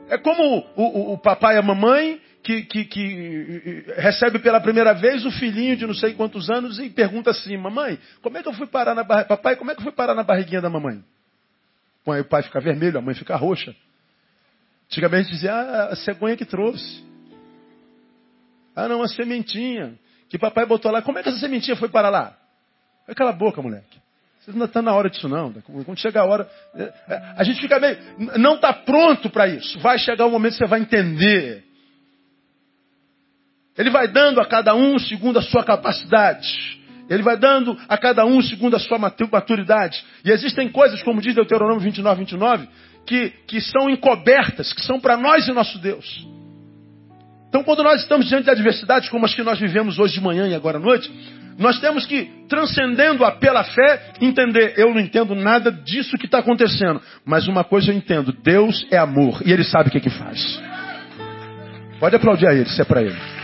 É 0.09 0.19
como 0.19 0.43
o, 0.77 0.83
o, 0.83 1.13
o 1.15 1.19
papai 1.19 1.55
e 1.55 1.59
a 1.59 1.63
mamãe 1.63 2.21
que, 2.51 2.63
que, 2.63 2.85
que, 2.85 3.85
recebe 3.97 4.41
pela 4.41 4.61
primeira 4.61 4.93
vez 4.93 5.25
o 5.25 5.31
filhinho 5.31 5.77
de 5.77 5.87
não 5.87 5.95
sei 5.95 6.15
quantos 6.15 6.51
anos 6.51 6.79
e 6.81 6.91
pergunta 6.91 7.31
assim, 7.31 7.57
mamãe, 7.57 7.99
como 8.23 8.37
é 8.39 8.43
que 8.43 8.49
eu 8.49 8.53
fui 8.53 8.67
parar 8.67 8.95
na 8.95 9.05
barriga? 9.05 9.29
Papai, 9.29 9.55
como 9.57 9.71
é 9.71 9.75
que 9.75 9.81
eu 9.81 9.85
fui 9.85 9.93
parar 9.93 10.15
na 10.15 10.25
barriguinha 10.25 10.61
da 10.61 10.69
mamãe? 10.69 11.05
Bom, 12.05 12.13
aí 12.13 12.23
o 12.23 12.25
pai 12.25 12.43
fica 12.43 12.61
vermelho, 12.61 12.99
a 12.99 13.03
mãe 13.03 13.15
fica 13.15 13.37
roxa. 13.37 13.75
Antigamente 14.87 15.31
dizia, 15.31 15.53
ah, 15.53 15.93
a 15.93 15.97
cegonha 15.97 16.37
que 16.37 16.45
trouxe. 16.45 17.05
Ah, 18.75 18.89
não, 18.89 19.03
a 19.03 19.09
sementinha 19.09 19.95
que 20.29 20.39
papai 20.39 20.67
botou 20.67 20.91
lá. 20.91 21.03
Como 21.03 21.19
é 21.19 21.23
que 21.23 21.29
essa 21.29 21.39
sementinha 21.39 21.77
foi 21.77 21.89
para 21.89 22.09
lá? 22.09 22.37
Aquela 23.07 23.33
boca, 23.33 23.63
moleque. 23.63 24.01
Você 24.41 24.53
não 24.53 24.67
está 24.67 24.81
na 24.81 24.93
hora 24.95 25.11
disso, 25.11 25.29
não. 25.29 25.53
Quando 25.53 25.99
chegar 25.99 26.23
a 26.23 26.25
hora. 26.25 26.51
É, 26.75 26.83
é, 26.83 27.35
a 27.37 27.45
gente 27.45 27.61
fica 27.61 27.79
meio. 27.79 27.99
Não 28.39 28.55
está 28.55 28.73
pronto 28.73 29.29
para 29.29 29.47
isso. 29.47 29.79
Vai 29.81 29.99
chegar 29.99 30.27
um 30.27 30.31
momento 30.31 30.53
que 30.53 30.59
você 30.59 30.67
vai 30.67 30.81
entender. 30.81 31.70
Ele 33.81 33.89
vai 33.89 34.07
dando 34.07 34.43
a 34.43 34.45
cada 34.45 34.75
um 34.75 34.99
segundo 34.99 35.39
a 35.39 35.43
sua 35.43 35.65
capacidade. 35.65 36.79
Ele 37.09 37.23
vai 37.23 37.39
dando 37.39 37.75
a 37.89 37.97
cada 37.97 38.27
um 38.27 38.43
segundo 38.43 38.77
a 38.77 38.79
sua 38.79 38.99
maturidade. 38.99 40.05
E 40.23 40.31
existem 40.31 40.69
coisas, 40.69 41.03
como 41.03 41.19
diz 41.19 41.35
Deuteronômio 41.35 41.81
29, 41.81 42.19
29, 42.19 42.69
que, 43.07 43.31
que 43.47 43.59
são 43.59 43.89
encobertas, 43.89 44.75
que 44.75 44.83
são 44.83 45.01
para 45.01 45.17
nós 45.17 45.49
e 45.49 45.53
nosso 45.53 45.79
Deus. 45.79 46.29
Então, 47.49 47.65
quando 47.65 47.83
nós 47.83 48.03
estamos 48.03 48.29
diante 48.29 48.45
de 48.45 48.51
adversidades 48.51 49.09
como 49.09 49.25
as 49.25 49.35
que 49.35 49.43
nós 49.43 49.59
vivemos 49.59 49.99
hoje 49.99 50.13
de 50.13 50.21
manhã 50.21 50.47
e 50.47 50.55
agora 50.55 50.77
à 50.77 50.81
noite, 50.81 51.11
nós 51.59 51.81
temos 51.81 52.05
que, 52.05 52.31
transcendendo-a 52.51 53.33
pela 53.33 53.65
fé, 53.65 54.13
entender: 54.21 54.75
eu 54.77 54.93
não 54.93 55.01
entendo 55.01 55.35
nada 55.35 55.73
disso 55.73 56.19
que 56.19 56.27
está 56.27 56.41
acontecendo, 56.41 57.01
mas 57.25 57.49
uma 57.49 57.65
coisa 57.65 57.91
eu 57.91 57.97
entendo: 57.97 58.31
Deus 58.31 58.87
é 58.91 58.99
amor 58.99 59.41
e 59.43 59.51
Ele 59.51 59.65
sabe 59.65 59.89
o 59.89 59.93
que, 59.93 59.99
é 59.99 60.03
que 60.03 60.11
faz. 60.11 60.63
Pode 61.99 62.15
aplaudir 62.15 62.47
a 62.47 62.55
Ele, 62.55 62.69
se 62.69 62.83
é 62.83 62.85
para 62.85 63.03
Ele. 63.03 63.40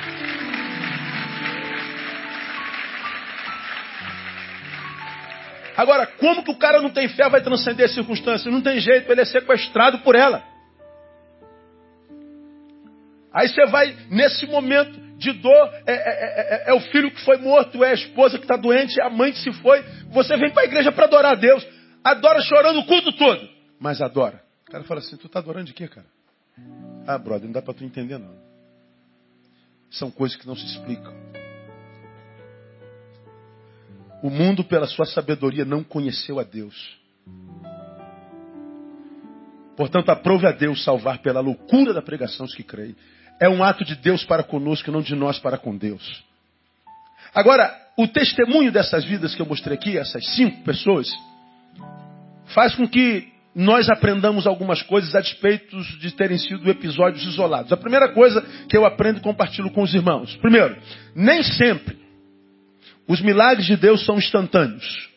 Agora, 5.76 6.06
como 6.06 6.42
que 6.42 6.50
o 6.50 6.56
cara 6.56 6.80
não 6.80 6.90
tem 6.90 7.08
fé 7.08 7.28
vai 7.28 7.42
transcender 7.42 7.84
as 7.84 7.94
circunstâncias? 7.94 8.52
Não 8.52 8.62
tem 8.62 8.80
jeito, 8.80 9.10
ele 9.10 9.20
é 9.20 9.24
sequestrado 9.24 9.98
por 9.98 10.14
ela. 10.14 10.42
Aí 13.32 13.48
você 13.48 13.66
vai, 13.66 13.94
nesse 14.08 14.46
momento 14.46 14.98
de 15.18 15.32
dor, 15.32 15.70
é, 15.86 15.92
é, 15.92 15.94
é, 15.94 16.70
é 16.70 16.74
o 16.74 16.80
filho 16.80 17.10
que 17.10 17.20
foi 17.22 17.36
morto, 17.36 17.84
é 17.84 17.90
a 17.90 17.94
esposa 17.94 18.38
que 18.38 18.44
está 18.44 18.56
doente, 18.56 18.98
é 18.98 19.04
a 19.04 19.10
mãe 19.10 19.32
que 19.32 19.38
se 19.38 19.52
foi. 19.52 19.82
Você 20.10 20.36
vem 20.38 20.50
para 20.50 20.62
a 20.62 20.64
igreja 20.64 20.90
para 20.90 21.04
adorar 21.04 21.32
a 21.32 21.34
Deus. 21.34 21.66
Adora 22.02 22.40
chorando 22.40 22.80
o 22.80 22.86
culto 22.86 23.12
todo. 23.12 23.48
Mas 23.78 24.00
adora. 24.00 24.42
O 24.66 24.70
cara 24.70 24.84
fala 24.84 25.00
assim, 25.00 25.16
tu 25.16 25.26
está 25.26 25.40
adorando 25.40 25.66
de 25.66 25.74
quê, 25.74 25.86
cara? 25.86 26.06
Ah, 27.06 27.18
brother, 27.18 27.44
não 27.44 27.52
dá 27.52 27.60
para 27.60 27.74
tu 27.74 27.84
entender 27.84 28.18
não. 28.18 28.34
São 29.90 30.10
coisas 30.10 30.36
que 30.36 30.46
não 30.46 30.56
se 30.56 30.64
explicam. 30.64 31.12
O 34.26 34.30
mundo, 34.30 34.64
pela 34.64 34.88
sua 34.88 35.06
sabedoria, 35.06 35.64
não 35.64 35.84
conheceu 35.84 36.40
a 36.40 36.42
Deus. 36.42 36.74
Portanto, 39.76 40.08
aprove 40.08 40.48
a 40.48 40.50
Deus 40.50 40.82
salvar 40.82 41.18
pela 41.18 41.38
loucura 41.38 41.94
da 41.94 42.02
pregação 42.02 42.44
os 42.44 42.52
que 42.52 42.64
creem. 42.64 42.96
É 43.40 43.48
um 43.48 43.62
ato 43.62 43.84
de 43.84 43.94
Deus 43.94 44.24
para 44.24 44.42
conosco, 44.42 44.90
não 44.90 45.00
de 45.00 45.14
nós 45.14 45.38
para 45.38 45.56
com 45.56 45.76
Deus. 45.76 46.24
Agora, 47.32 47.72
o 47.96 48.08
testemunho 48.08 48.72
dessas 48.72 49.04
vidas 49.04 49.32
que 49.32 49.40
eu 49.40 49.46
mostrei 49.46 49.76
aqui, 49.76 49.96
essas 49.96 50.26
cinco 50.34 50.60
pessoas, 50.64 51.08
faz 52.46 52.74
com 52.74 52.88
que 52.88 53.28
nós 53.54 53.88
aprendamos 53.88 54.44
algumas 54.44 54.82
coisas 54.82 55.14
a 55.14 55.20
despeito 55.20 55.80
de 56.00 56.10
terem 56.16 56.36
sido 56.36 56.68
episódios 56.68 57.24
isolados. 57.24 57.72
A 57.72 57.76
primeira 57.76 58.08
coisa 58.08 58.42
que 58.68 58.76
eu 58.76 58.84
aprendo 58.84 59.20
e 59.20 59.22
compartilho 59.22 59.70
com 59.70 59.82
os 59.82 59.94
irmãos. 59.94 60.34
Primeiro, 60.38 60.76
nem 61.14 61.44
sempre 61.44 62.05
os 63.08 63.20
milagres 63.20 63.66
de 63.66 63.76
Deus 63.76 64.04
são 64.04 64.16
instantâneos, 64.18 65.08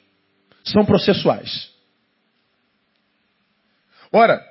são 0.64 0.86
processuais. 0.86 1.70
Ora, 4.12 4.42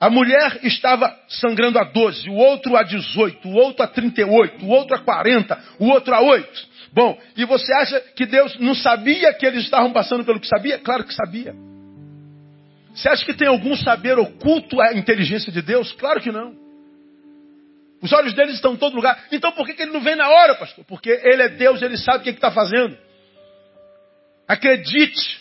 a 0.00 0.08
mulher 0.08 0.60
estava 0.62 1.16
sangrando 1.28 1.78
a 1.78 1.84
12, 1.84 2.30
o 2.30 2.34
outro 2.34 2.76
a 2.76 2.82
18, 2.82 3.48
o 3.48 3.54
outro 3.54 3.82
a 3.82 3.88
38, 3.88 4.64
o 4.64 4.68
outro 4.68 4.94
a 4.94 5.00
40, 5.00 5.58
o 5.80 5.86
outro 5.86 6.14
a 6.14 6.20
8. 6.20 6.68
Bom, 6.92 7.18
e 7.36 7.44
você 7.44 7.72
acha 7.74 8.00
que 8.14 8.24
Deus 8.24 8.58
não 8.58 8.74
sabia 8.74 9.34
que 9.34 9.44
eles 9.44 9.64
estavam 9.64 9.92
passando 9.92 10.24
pelo 10.24 10.40
que 10.40 10.46
sabia? 10.46 10.78
Claro 10.78 11.04
que 11.04 11.12
sabia. 11.12 11.54
Você 12.94 13.08
acha 13.08 13.24
que 13.24 13.34
tem 13.34 13.48
algum 13.48 13.76
saber 13.76 14.18
oculto 14.18 14.80
à 14.80 14.94
inteligência 14.94 15.52
de 15.52 15.62
Deus? 15.62 15.92
Claro 15.92 16.20
que 16.20 16.32
não. 16.32 16.67
Os 18.00 18.12
olhos 18.12 18.32
deles 18.34 18.54
estão 18.54 18.74
em 18.74 18.76
todo 18.76 18.94
lugar. 18.94 19.26
Então 19.32 19.50
por 19.52 19.66
que, 19.66 19.74
que 19.74 19.82
ele 19.82 19.92
não 19.92 20.00
vem 20.00 20.14
na 20.14 20.28
hora, 20.28 20.54
pastor? 20.54 20.84
Porque 20.84 21.10
ele 21.10 21.42
é 21.42 21.48
Deus, 21.48 21.82
ele 21.82 21.96
sabe 21.96 22.18
o 22.18 22.22
que 22.22 22.30
está 22.30 22.50
fazendo. 22.50 22.96
Acredite 24.46 25.40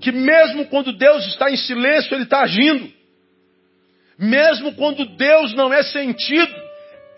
que 0.00 0.10
mesmo 0.12 0.66
quando 0.66 0.92
Deus 0.92 1.24
está 1.26 1.50
em 1.50 1.56
silêncio, 1.56 2.14
ele 2.14 2.24
está 2.24 2.40
agindo. 2.40 2.92
Mesmo 4.18 4.74
quando 4.74 5.04
Deus 5.16 5.54
não 5.54 5.72
é 5.72 5.82
sentido, 5.82 6.54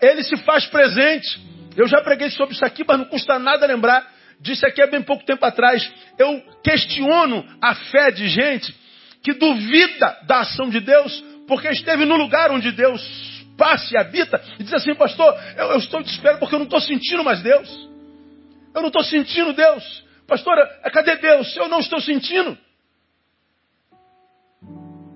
ele 0.01 0.23
se 0.23 0.37
faz 0.37 0.65
presente. 0.67 1.39
Eu 1.75 1.87
já 1.87 2.01
preguei 2.01 2.29
sobre 2.29 2.55
isso 2.55 2.65
aqui, 2.65 2.83
mas 2.87 2.97
não 2.97 3.05
custa 3.05 3.37
nada 3.37 3.65
lembrar. 3.65 4.09
Disse 4.39 4.65
aqui 4.65 4.81
há 4.81 4.87
bem 4.87 5.01
pouco 5.01 5.25
tempo 5.25 5.43
atrás. 5.45 5.91
Eu 6.17 6.41
questiono 6.63 7.45
a 7.61 7.75
fé 7.75 8.11
de 8.11 8.27
gente 8.29 8.73
que 9.23 9.33
duvida 9.33 10.19
da 10.27 10.39
ação 10.39 10.69
de 10.69 10.79
Deus 10.79 11.23
porque 11.47 11.69
esteve 11.69 12.05
no 12.05 12.15
lugar 12.15 12.51
onde 12.51 12.71
Deus 12.71 13.36
passa 13.57 13.93
e 13.93 13.97
habita, 13.97 14.41
e 14.59 14.63
diz 14.63 14.73
assim, 14.73 14.93
pastor, 14.93 15.33
eu, 15.57 15.71
eu 15.71 15.77
estou 15.77 16.01
desesperado 16.03 16.39
porque 16.39 16.55
eu 16.55 16.59
não 16.59 16.65
estou 16.65 16.79
sentindo 16.79 17.23
mais 17.23 17.41
Deus. 17.41 17.89
Eu 18.73 18.81
não 18.81 18.87
estou 18.87 19.03
sentindo 19.03 19.53
Deus. 19.53 20.05
Pastora, 20.27 20.65
cadê 20.93 21.15
Deus? 21.15 21.55
Eu 21.55 21.67
não 21.67 21.79
estou 21.79 21.99
sentindo. 21.99 22.57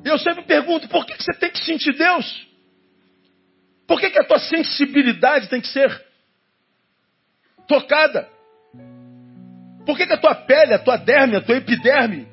E 0.04 0.10
eu 0.10 0.18
sempre 0.18 0.44
pergunto, 0.44 0.88
por 0.88 1.06
que, 1.06 1.14
que 1.14 1.24
você 1.24 1.34
tem 1.34 1.52
que 1.52 1.60
sentir 1.60 1.94
Deus? 1.96 2.48
Por 3.86 4.00
que, 4.00 4.10
que 4.10 4.20
a 4.20 4.24
tua 4.24 4.40
sensibilidade 4.40 5.48
tem 5.48 5.62
que 5.62 5.68
ser 5.68 6.06
tocada? 7.68 8.28
Por 9.86 9.98
que, 9.98 10.08
que 10.08 10.14
a 10.14 10.18
tua 10.18 10.34
pele, 10.34 10.74
a 10.74 10.80
tua 10.80 10.98
derme, 10.98 11.36
a 11.36 11.42
tua 11.42 11.58
epiderme 11.58 12.28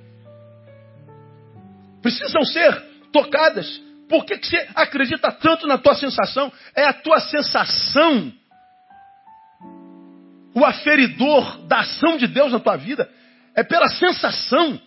precisam 2.01 2.43
ser 2.45 2.81
tocadas? 3.13 3.88
Por 4.09 4.25
que, 4.25 4.39
que 4.39 4.47
você 4.47 4.69
acredita 4.75 5.31
tanto 5.33 5.67
na 5.67 5.77
tua 5.77 5.95
sensação? 5.95 6.53
É 6.75 6.85
a 6.85 6.93
tua 6.93 7.21
sensação 7.21 8.33
o 10.59 10.65
aferidor 10.65 11.67
da 11.67 11.81
ação 11.81 12.17
de 12.17 12.27
Deus 12.27 12.53
na 12.53 12.59
tua 12.59 12.77
vida. 12.77 13.09
É 13.55 13.63
pela 13.63 13.89
sensação. 13.89 14.81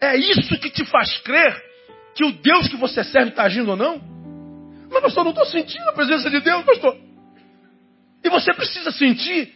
É 0.00 0.16
isso 0.16 0.58
que 0.58 0.70
te 0.70 0.84
faz 0.84 1.16
crer 1.18 1.62
que 2.14 2.24
o 2.24 2.32
Deus 2.32 2.68
que 2.68 2.76
você 2.76 3.02
serve 3.04 3.30
está 3.30 3.44
agindo 3.44 3.70
ou 3.70 3.76
não? 3.76 4.00
Mas, 4.90 5.02
pastor, 5.02 5.24
não 5.24 5.30
estou 5.30 5.46
sentindo 5.46 5.88
a 5.88 5.92
presença 5.92 6.30
de 6.30 6.40
Deus, 6.40 6.64
pastor. 6.64 6.96
E 8.22 8.28
você 8.28 8.52
precisa 8.54 8.90
sentir. 8.92 9.52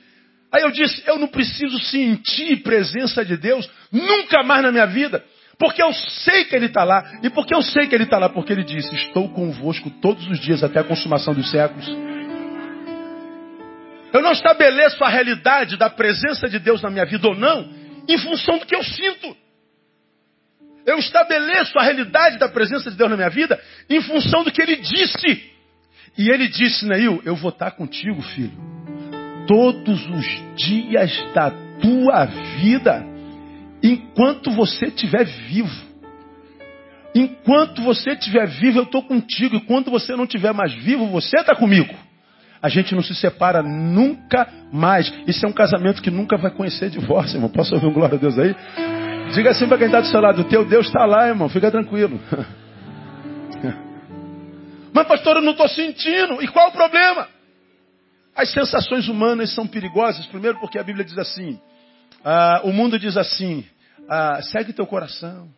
Aí 0.51 0.63
eu 0.63 0.71
disse, 0.71 1.03
eu 1.07 1.19
não 1.19 1.29
preciso 1.29 1.79
sentir 1.79 2.63
presença 2.63 3.25
de 3.25 3.37
Deus 3.37 3.69
nunca 3.93 4.43
mais 4.43 4.63
na 4.63 4.73
minha 4.73 4.87
vida. 4.87 5.25
Porque 5.59 5.83
eu 5.83 5.93
sei 5.93 6.45
que 6.45 6.55
Ele 6.55 6.67
está 6.67 6.85
lá. 6.85 7.19
E 7.23 7.29
porque 7.29 7.55
eu 7.55 7.63
sei 7.63 7.89
que 7.89 7.95
Ele 7.95 8.05
está 8.05 8.19
lá? 8.19 8.29
Porque 8.29 8.53
Ele 8.53 8.63
disse, 8.63 8.95
estou 8.95 9.29
convosco 9.31 9.91
todos 9.91 10.27
os 10.29 10.39
dias 10.39 10.63
até 10.63 10.79
a 10.79 10.85
consumação 10.85 11.35
dos 11.35 11.51
séculos. 11.51 11.87
Eu 14.13 14.23
não 14.23 14.33
estabeleço 14.33 15.03
a 15.05 15.09
realidade 15.09 15.77
da 15.77 15.91
presença 15.91 16.49
de 16.49 16.59
Deus 16.59 16.81
na 16.81 16.91
minha 16.91 17.05
vida 17.05 17.29
ou 17.29 17.35
não, 17.35 17.69
em 18.09 18.17
função 18.19 18.59
do 18.59 18.67
que 18.67 18.75
eu 18.75 18.83
sinto. 18.83 19.37
Eu 20.87 20.99
estabeleço 20.99 21.79
a 21.79 21.83
realidade 21.83 22.39
da 22.39 22.49
presença 22.49 22.91
de 22.91 22.97
Deus 22.97 23.11
na 23.11 23.17
minha 23.17 23.29
vida 23.29 23.61
em 23.91 24.01
função 24.01 24.43
do 24.43 24.51
que 24.51 24.63
ele 24.63 24.77
disse. 24.77 25.53
E 26.17 26.31
ele 26.31 26.49
disse, 26.49 26.87
Neil, 26.87 27.21
eu 27.25 27.37
vou 27.37 27.51
estar 27.51 27.73
contigo, 27.73 28.23
filho, 28.23 28.57
todos 29.47 30.07
os 30.07 30.57
dias 30.57 31.13
da 31.35 31.51
tua 31.81 32.25
vida, 32.61 33.05
enquanto 33.83 34.51
você 34.51 34.87
estiver 34.87 35.25
vivo. 35.25 35.89
Enquanto 37.15 37.83
você 37.83 38.11
estiver 38.11 38.47
vivo, 38.47 38.79
eu 38.79 38.85
estou 38.85 39.03
contigo. 39.03 39.57
E 39.57 39.61
quando 39.61 39.91
você 39.91 40.15
não 40.15 40.25
estiver 40.25 40.53
mais 40.53 40.73
vivo, 40.75 41.07
você 41.07 41.39
está 41.39 41.55
comigo. 41.55 41.95
A 42.61 42.69
gente 42.69 42.95
não 42.95 43.03
se 43.03 43.15
separa 43.15 43.63
nunca 43.63 44.47
mais. 44.73 45.13
Isso 45.27 45.45
é 45.47 45.49
um 45.49 45.53
casamento 45.53 46.03
que 46.03 46.11
nunca 46.11 46.37
vai 46.37 46.51
conhecer 46.51 46.91
divórcio, 46.91 47.37
irmão. 47.37 47.49
Posso 47.49 47.75
ouvir 47.75 47.87
um 47.87 47.93
glória 47.93 48.17
a 48.17 48.19
Deus 48.19 48.39
aí? 48.39 48.55
Diga 49.33 49.51
assim 49.51 49.69
para 49.69 49.79
quem 49.79 49.87
está 49.87 50.01
do 50.01 50.07
seu 50.07 50.21
lado: 50.21 50.45
teu 50.45 50.65
Deus 50.65 50.87
está 50.87 51.05
lá, 51.07 51.29
irmão, 51.29 51.49
fica 51.49 51.71
tranquilo. 51.71 52.21
Mas, 54.93 55.07
pastor, 55.07 55.37
eu 55.37 55.43
não 55.43 55.53
estou 55.53 55.69
sentindo. 55.69 56.43
E 56.43 56.49
qual 56.49 56.69
o 56.69 56.73
problema? 56.73 57.29
As 58.35 58.51
sensações 58.53 59.09
humanas 59.09 59.55
são 59.55 59.67
perigosas, 59.67 60.27
primeiro 60.27 60.59
porque 60.59 60.79
a 60.79 60.83
Bíblia 60.83 61.05
diz 61.05 61.17
assim: 61.19 61.61
ah, 62.25 62.61
o 62.65 62.73
mundo 62.73 62.99
diz 62.99 63.17
assim, 63.17 63.65
ah, 64.09 64.41
segue 64.43 64.73
teu 64.73 64.87
coração. 64.87 65.49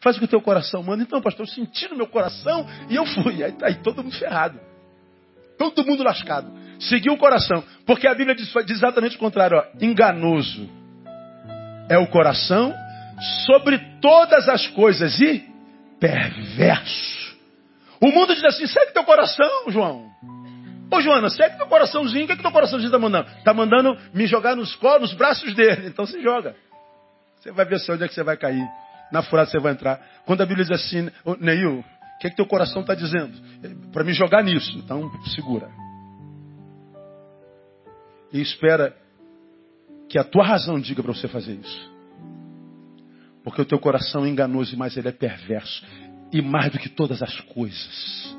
Faz 0.00 0.16
o 0.16 0.18
que 0.18 0.24
o 0.24 0.28
teu 0.28 0.40
coração 0.40 0.82
manda. 0.82 1.02
Então, 1.02 1.20
pastor, 1.20 1.46
eu 1.46 1.52
senti 1.52 1.88
no 1.88 1.96
meu 1.96 2.06
coração 2.06 2.66
e 2.88 2.94
eu 2.94 3.04
fui. 3.06 3.42
Aí, 3.42 3.54
aí 3.62 3.74
todo 3.76 4.02
mundo 4.02 4.16
ferrado. 4.16 4.60
Todo 5.58 5.84
mundo 5.84 6.02
lascado. 6.02 6.50
Seguiu 6.78 7.14
o 7.14 7.18
coração. 7.18 7.64
Porque 7.84 8.06
a 8.06 8.14
Bíblia 8.14 8.34
diz, 8.34 8.52
diz 8.66 8.76
exatamente 8.76 9.16
o 9.16 9.18
contrário. 9.18 9.58
Ó, 9.58 9.64
enganoso 9.80 10.68
é 11.88 11.98
o 11.98 12.06
coração 12.08 12.74
sobre 13.46 13.78
todas 14.00 14.48
as 14.48 14.66
coisas 14.68 15.18
e 15.20 15.44
perverso. 15.98 17.36
O 18.00 18.10
mundo 18.10 18.34
diz 18.34 18.44
assim: 18.44 18.66
segue 18.66 18.92
teu 18.92 19.04
coração, 19.04 19.70
João. 19.70 20.10
Ô 20.90 21.00
Joana, 21.00 21.28
segue 21.30 21.56
teu 21.56 21.66
coraçãozinho. 21.66 22.24
O 22.24 22.26
que, 22.26 22.32
é 22.32 22.36
que 22.36 22.42
teu 22.42 22.52
coraçãozinho 22.52 22.88
está 22.88 22.98
mandando? 22.98 23.28
Está 23.38 23.52
mandando 23.52 23.98
me 24.14 24.26
jogar 24.26 24.54
nos 24.54 24.74
colos, 24.76 25.10
nos 25.10 25.14
braços 25.14 25.54
dele. 25.54 25.88
Então 25.88 26.06
se 26.06 26.22
joga. 26.22 26.54
Você 27.36 27.50
vai 27.50 27.64
ver 27.64 27.76
onde 27.90 28.04
é 28.04 28.08
que 28.08 28.14
você 28.14 28.22
vai 28.22 28.36
cair. 28.36 28.66
Na 29.12 29.22
furada 29.22 29.50
você 29.50 29.58
vai 29.58 29.72
entrar. 29.72 30.00
Quando 30.24 30.42
a 30.42 30.46
Bíblia 30.46 30.64
diz 30.64 30.74
assim, 30.74 31.10
Neil, 31.40 31.80
o 31.80 32.18
que, 32.18 32.28
é 32.28 32.30
que 32.30 32.36
teu 32.36 32.46
coração 32.46 32.82
está 32.82 32.94
dizendo? 32.94 33.32
Para 33.92 34.04
me 34.04 34.12
jogar 34.12 34.42
nisso. 34.42 34.78
Então 34.78 35.10
segura. 35.34 35.68
E 38.32 38.40
espera 38.40 38.96
que 40.08 40.18
a 40.18 40.24
tua 40.24 40.44
razão 40.44 40.78
diga 40.80 41.02
para 41.02 41.12
você 41.12 41.28
fazer 41.28 41.54
isso. 41.54 41.96
Porque 43.42 43.62
o 43.62 43.64
teu 43.64 43.78
coração 43.78 44.24
é 44.24 44.28
enganoso, 44.28 44.76
mas 44.76 44.96
ele 44.96 45.08
é 45.08 45.12
perverso. 45.12 45.84
E 46.32 46.42
mais 46.42 46.72
do 46.72 46.78
que 46.78 46.88
todas 46.88 47.22
as 47.22 47.40
coisas. 47.42 48.36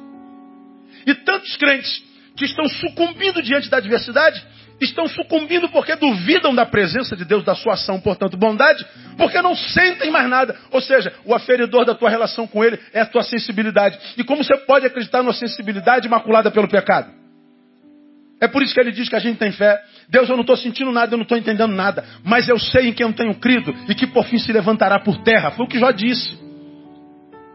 E 1.05 1.15
tantos 1.15 1.55
crentes 1.55 2.03
que 2.37 2.45
estão 2.45 2.69
sucumbindo 2.69 3.41
diante 3.41 3.69
da 3.69 3.77
adversidade, 3.77 4.41
estão 4.79 5.07
sucumbindo 5.07 5.67
porque 5.69 5.95
duvidam 5.95 6.53
da 6.53 6.65
presença 6.65 7.15
de 7.15 7.25
Deus, 7.25 7.43
da 7.43 7.55
sua 7.55 7.73
ação, 7.73 7.99
portanto, 7.99 8.37
bondade, 8.37 8.85
porque 9.17 9.41
não 9.41 9.55
sentem 9.55 10.11
mais 10.11 10.29
nada. 10.29 10.55
Ou 10.71 10.79
seja, 10.79 11.11
o 11.25 11.33
aferidor 11.33 11.83
da 11.83 11.95
tua 11.95 12.09
relação 12.09 12.45
com 12.45 12.63
Ele 12.63 12.79
é 12.93 13.01
a 13.01 13.05
tua 13.05 13.23
sensibilidade. 13.23 13.97
E 14.15 14.23
como 14.23 14.43
você 14.43 14.55
pode 14.55 14.85
acreditar 14.85 15.23
numa 15.23 15.33
sensibilidade 15.33 16.07
imaculada 16.07 16.51
pelo 16.51 16.67
pecado? 16.67 17.11
É 18.39 18.47
por 18.47 18.61
isso 18.61 18.71
que 18.71 18.79
ele 18.79 18.91
diz 18.91 19.09
que 19.09 19.15
a 19.15 19.19
gente 19.19 19.39
tem 19.39 19.51
fé. 19.51 19.81
Deus, 20.07 20.29
eu 20.29 20.35
não 20.35 20.41
estou 20.41 20.55
sentindo 20.55 20.91
nada, 20.91 21.11
eu 21.11 21.17
não 21.17 21.23
estou 21.23 21.37
entendendo 21.37 21.73
nada. 21.73 22.05
Mas 22.23 22.47
eu 22.47 22.59
sei 22.59 22.89
em 22.89 22.93
quem 22.93 23.07
eu 23.07 23.13
tenho 23.13 23.33
crido 23.33 23.73
e 23.89 23.95
que 23.95 24.05
por 24.05 24.25
fim 24.25 24.37
se 24.37 24.53
levantará 24.53 24.99
por 24.99 25.23
terra. 25.23 25.49
Foi 25.51 25.65
o 25.65 25.67
que 25.67 25.79
Jó 25.79 25.89
disse. 25.89 26.46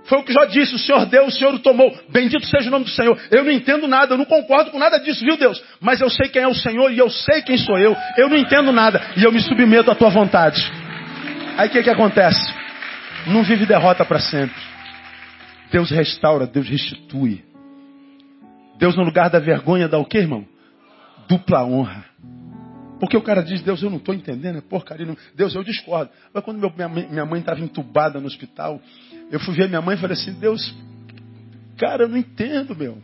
Foi 0.05 0.19
o 0.19 0.25
que 0.25 0.33
Jó 0.33 0.45
disse. 0.45 0.75
O 0.75 0.79
Senhor 0.79 1.07
deu, 1.07 1.27
o 1.27 1.31
Senhor 1.31 1.55
o 1.55 1.59
tomou. 1.59 1.97
Bendito 2.09 2.47
seja 2.47 2.69
o 2.69 2.71
nome 2.71 2.85
do 2.85 2.91
Senhor. 2.91 3.19
Eu 3.31 3.45
não 3.45 3.51
entendo 3.51 3.87
nada, 3.87 4.15
eu 4.15 4.19
não 4.19 4.25
concordo 4.25 4.71
com 4.71 4.79
nada 4.79 4.99
disso, 4.99 5.25
viu 5.25 5.37
Deus? 5.37 5.63
Mas 5.81 6.01
eu 6.01 6.11
sei 6.11 6.29
quem 6.29 6.43
é 6.43 6.49
o 6.49 6.55
Senhor 6.55 6.91
e 6.91 6.99
eu 6.99 7.11
sei 7.11 7.43
quem 7.43 7.57
sou 7.57 7.79
eu. 7.79 7.97
Eu 8.17 8.29
não 8.29 8.37
entendo 8.37 8.73
nada 8.73 9.01
e 9.17 9.25
eu 9.25 9.33
me 9.33 9.41
submeto 9.41 9.91
à 9.91 9.95
tua 9.95 10.11
vontade. 10.11 10.61
Aí 11.57 11.69
o 11.69 11.71
que, 11.71 11.83
que 11.83 11.91
acontece? 11.91 12.53
Não 13.27 13.43
vive 13.43 13.67
derrota 13.67 14.05
para 14.05 14.19
sempre. 14.19 14.61
Deus 15.71 15.91
restaura, 15.91 16.47
Deus 16.47 16.69
restitui. 16.69 17.45
Deus, 18.79 18.97
no 18.97 19.05
lugar 19.05 19.31
da 19.31 19.39
vergonha, 19.39 19.89
dá 19.89 19.99
o 19.99 20.05
que, 20.05 20.19
irmão? 20.19 20.47
dupla 21.33 21.65
honra. 21.65 22.05
Porque 23.01 23.17
o 23.17 23.23
cara 23.23 23.43
diz, 23.43 23.63
Deus, 23.63 23.83
eu 23.83 23.91
não 23.91 23.97
estou 23.97 24.15
entendendo, 24.15 24.59
é 24.59 24.61
porcaria. 24.61 25.07
Deus, 25.35 25.55
eu 25.55 25.65
discordo. 25.65 26.11
Mas 26.33 26.45
quando 26.45 26.59
meu, 26.59 26.89
minha 26.89 27.27
mãe 27.27 27.41
estava 27.41 27.61
entubada 27.61 28.21
no 28.21 28.27
hospital, 28.27 28.81
eu 29.33 29.41
fui 29.41 29.55
ver 29.55 29.67
minha 29.67 29.81
mãe 29.81 29.97
e 29.97 29.99
falei 29.99 30.15
assim, 30.15 30.35
Deus, 30.35 30.75
cara, 31.79 32.05
eu 32.05 32.09
não 32.09 32.19
entendo, 32.19 32.77
meu. 32.77 32.99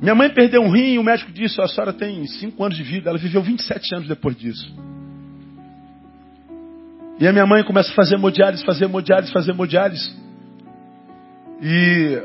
Minha 0.00 0.14
mãe 0.14 0.30
perdeu 0.30 0.62
um 0.62 0.70
rim 0.70 0.94
e 0.94 0.98
o 0.98 1.04
médico 1.04 1.30
disse, 1.30 1.60
a 1.60 1.68
senhora 1.68 1.92
tem 1.92 2.26
5 2.26 2.64
anos 2.64 2.78
de 2.78 2.82
vida. 2.82 3.10
Ela 3.10 3.18
viveu 3.18 3.42
27 3.42 3.94
anos 3.94 4.08
depois 4.08 4.34
disso. 4.34 4.74
E 7.20 7.28
a 7.28 7.32
minha 7.32 7.46
mãe 7.46 7.62
começa 7.64 7.90
a 7.92 7.94
fazer 7.94 8.14
hemodiálise, 8.14 8.64
fazer 8.64 8.86
hemodiálise, 8.86 9.30
fazer 9.30 9.50
hemodiálise. 9.50 10.16
E 11.60 12.22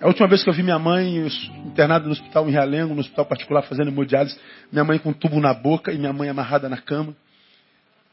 a 0.00 0.08
última 0.08 0.26
vez 0.26 0.42
que 0.42 0.50
eu 0.50 0.54
vi 0.54 0.64
minha 0.64 0.80
mãe 0.80 1.28
internada 1.64 2.06
no 2.06 2.12
hospital 2.12 2.48
em 2.48 2.52
Realengo, 2.52 2.92
no 2.92 3.00
hospital 3.00 3.24
particular, 3.24 3.62
fazendo 3.62 3.88
hemodiálise, 3.88 4.36
minha 4.72 4.84
mãe 4.84 4.98
com 4.98 5.10
um 5.10 5.12
tubo 5.12 5.40
na 5.40 5.54
boca 5.54 5.92
e 5.92 5.98
minha 5.98 6.12
mãe 6.12 6.28
amarrada 6.28 6.68
na 6.68 6.76
cama. 6.76 7.14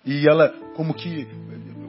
E 0.06 0.28
ela, 0.28 0.50
como 0.76 0.94
que, 0.94 1.28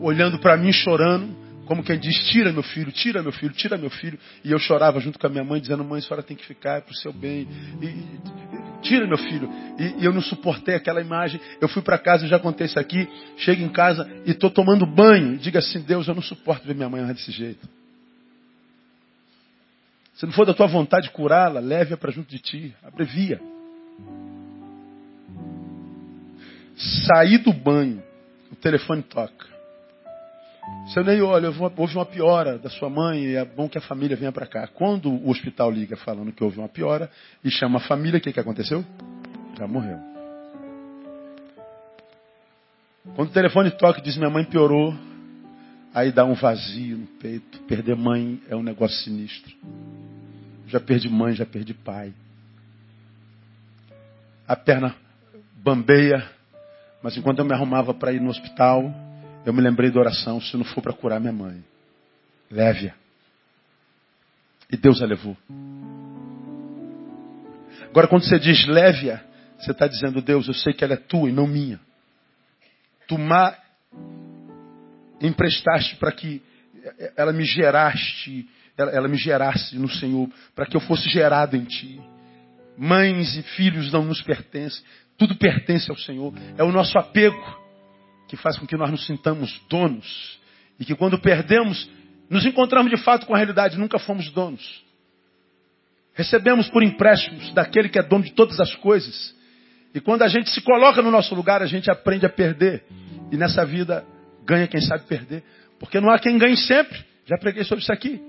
olhando 0.01 0.39
para 0.39 0.57
mim, 0.57 0.73
chorando, 0.73 1.35
como 1.71 1.85
quem 1.85 1.99
diz: 1.99 2.17
Tira 2.31 2.53
meu 2.53 2.65
filho, 2.65 2.91
tira 2.91 3.23
meu 3.23 3.31
filho, 3.31 3.55
tira 3.55 3.79
meu 3.79 3.91
filho. 3.91 4.19
E 4.45 4.51
eu 4.51 4.59
chorava 4.59 4.99
junto 4.99 5.19
com 5.19 5.27
a 5.29 5.31
minha 5.31 5.45
mãe, 5.45 5.61
dizendo: 5.61 5.85
Mãe, 5.85 6.01
a 6.01 6.03
senhora 6.03 6.23
tem 6.23 6.37
que 6.37 6.45
ficar, 6.45 6.79
é 6.79 6.81
para 6.81 6.91
o 6.91 6.97
seu 6.97 7.13
bem. 7.13 7.47
E, 7.81 8.81
tira 8.83 9.07
meu 9.07 9.19
filho. 9.19 9.49
E, 9.79 10.03
e, 10.03 10.05
eu 10.05 10.13
não 10.13 10.21
suportei 10.21 10.75
aquela 10.75 11.01
imagem. 11.01 11.41
Eu 11.61 11.69
fui 11.69 11.81
para 11.81 11.97
casa, 11.97 12.27
já 12.27 12.41
contei 12.41 12.67
isso 12.67 12.79
aqui. 12.79 13.09
Chego 13.37 13.63
em 13.63 13.69
casa 13.69 14.11
e 14.27 14.33
estou 14.33 14.51
tomando 14.51 14.85
banho. 14.85 15.39
Diga 15.39 15.61
assim: 15.61 15.81
Deus, 15.81 16.09
eu 16.09 16.15
não 16.15 16.23
suporto 16.23 16.67
ver 16.67 16.75
minha 16.75 16.89
mãe 16.89 17.05
desse 17.07 17.31
jeito. 17.31 17.69
Se 20.15 20.27
não 20.27 20.33
for 20.33 20.45
da 20.45 20.53
tua 20.53 20.67
vontade 20.67 21.09
curá-la, 21.11 21.61
leve-a 21.61 21.97
para 21.97 22.11
junto 22.11 22.29
de 22.29 22.41
ti. 22.41 22.75
Abrevia. 22.83 23.41
Saí 26.81 27.37
do 27.37 27.53
banho, 27.53 28.03
o 28.51 28.57
telefone 28.57 29.03
toca. 29.03 29.51
Seu 30.95 31.05
Ney, 31.05 31.21
olha, 31.21 31.51
houve 31.77 31.95
uma 31.95 32.07
piora 32.07 32.59
da 32.59 32.71
sua 32.71 32.89
mãe 32.89 33.25
e 33.25 33.37
é 33.37 33.45
bom 33.45 33.69
que 33.69 33.77
a 33.77 33.83
família 33.83 34.17
venha 34.17 34.33
para 34.33 34.47
cá. 34.47 34.67
Quando 34.67 35.11
o 35.11 35.29
hospital 35.29 35.71
liga 35.71 35.97
falando 35.97 36.33
que 36.33 36.43
houve 36.43 36.59
uma 36.59 36.69
piora 36.69 37.11
e 37.45 37.51
chama 37.51 37.79
a 37.79 37.83
família, 37.83 38.19
o 38.19 38.21
que, 38.21 38.33
que 38.33 38.41
aconteceu? 38.41 38.85
Já 39.59 39.67
morreu. 39.67 39.99
Quando 43.15 43.29
o 43.29 43.33
telefone 43.33 43.71
toca 43.73 44.01
e 44.01 44.03
diz 44.03 44.17
minha 44.17 44.31
mãe 44.31 44.45
piorou, 44.45 44.95
aí 45.93 46.11
dá 46.11 46.25
um 46.25 46.35
vazio 46.35 46.97
no 46.97 47.07
peito. 47.07 47.61
Perder 47.63 47.97
mãe 47.97 48.41
é 48.49 48.57
um 48.57 48.63
negócio 48.63 48.97
sinistro. 49.05 49.55
Já 50.67 50.81
perdi 50.81 51.11
mãe, 51.11 51.35
já 51.35 51.45
perdi 51.45 51.75
pai. 51.75 52.15
A 54.47 54.57
perna 54.57 54.95
bambeia, 55.63 56.27
mas 57.03 57.17
enquanto 57.17 57.39
eu 57.39 57.45
me 57.45 57.55
arrumava 57.55 57.95
para 57.95 58.13
ir 58.13 58.21
no 58.21 58.31
hospital, 58.31 58.93
eu 59.45 59.53
me 59.53 59.61
lembrei 59.61 59.91
da 59.91 60.01
oração: 60.01 60.41
se 60.41 60.57
não 60.57 60.65
for 60.65 60.83
para 60.83 60.93
curar 60.93 61.21
minha 61.21 61.33
mãe, 61.33 61.65
leve-a. 62.51 62.95
E 64.71 64.77
Deus 64.77 65.03
a 65.03 65.07
levou. 65.07 65.37
Agora, 67.89 68.07
quando 68.07 68.25
você 68.25 68.39
diz 68.39 68.67
leve-a, 68.67 69.21
você 69.59 69.73
está 69.73 69.87
dizendo, 69.87 70.23
Deus, 70.23 70.47
eu 70.47 70.55
sei 70.55 70.73
que 70.73 70.85
ela 70.85 70.95
é 70.95 70.97
tua 70.97 71.29
e 71.29 71.33
não 71.33 71.47
minha. 71.47 71.81
Tu 73.09 73.19
ma 73.19 73.55
emprestaste 75.21 75.97
para 75.97 76.13
que 76.13 76.41
ela 77.17 77.33
me 77.33 77.45
geraste 77.45 78.49
ela, 78.81 78.91
ela 78.93 79.09
me 79.09 79.17
gerasse 79.17 79.77
no 79.77 79.89
Senhor, 79.89 80.29
para 80.55 80.67
que 80.67 80.77
eu 80.77 80.81
fosse 80.81 81.09
gerado 81.11 81.57
em 81.57 81.65
Ti. 81.65 82.01
Mães 82.77 83.37
e 83.37 83.43
filhos 83.43 83.93
não 83.93 84.05
nos 84.05 84.23
pertencem, 84.23 84.83
tudo 85.21 85.37
pertence 85.37 85.91
ao 85.91 85.99
Senhor. 85.99 86.33
É 86.57 86.65
o 86.65 86.73
nosso 86.73 86.99
apego. 86.99 87.61
que 88.27 88.37
faz 88.37 88.57
com 88.57 88.65
que 88.65 88.77
nós 88.77 88.91
nos 88.91 89.05
sintamos 89.07 89.61
donos 89.69 90.39
e 90.79 90.85
que 90.85 90.95
quando 90.95 91.19
perdemos, 91.19 91.91
nos 92.31 92.47
encontramos 92.47 92.89
de 92.89 92.97
fato 92.97 93.27
com 93.27 93.35
a 93.35 93.37
realidade, 93.37 93.77
nunca 93.77 93.99
fomos 93.99 94.31
donos. 94.31 94.85
Recebemos 96.15 96.71
por 96.71 96.81
empréstimos 96.83 97.53
daquele 97.53 97.89
que 97.89 97.99
é 97.99 98.03
dono 98.05 98.23
de 98.23 98.33
todas 98.33 98.61
as 98.61 98.73
coisas. 98.77 99.35
E 99.93 100.01
quando 100.01 100.23
a 100.23 100.29
gente 100.29 100.49
se 100.49 100.61
coloca 100.61 101.03
no 101.03 101.11
nosso 101.11 101.35
lugar, 101.35 101.61
a 101.61 101.67
gente 101.67 101.91
aprende 101.91 102.25
a 102.25 102.31
perder. 102.31 102.85
E 103.33 103.37
nessa 103.37 103.67
vida 103.67 104.07
ganha 104.47 104.69
quem 104.69 104.81
sabe 104.81 105.05
perder. 105.07 105.43
Porque 105.81 106.01
não 106.01 106.09
há 106.09 106.19
quem 106.19 106.39
ganhe 106.39 106.57
sempre. 106.57 107.05
Já 107.27 107.37
preguei 107.37 107.65
sobre 107.65 107.83
isso 107.83 107.93
aqui. 107.93 108.23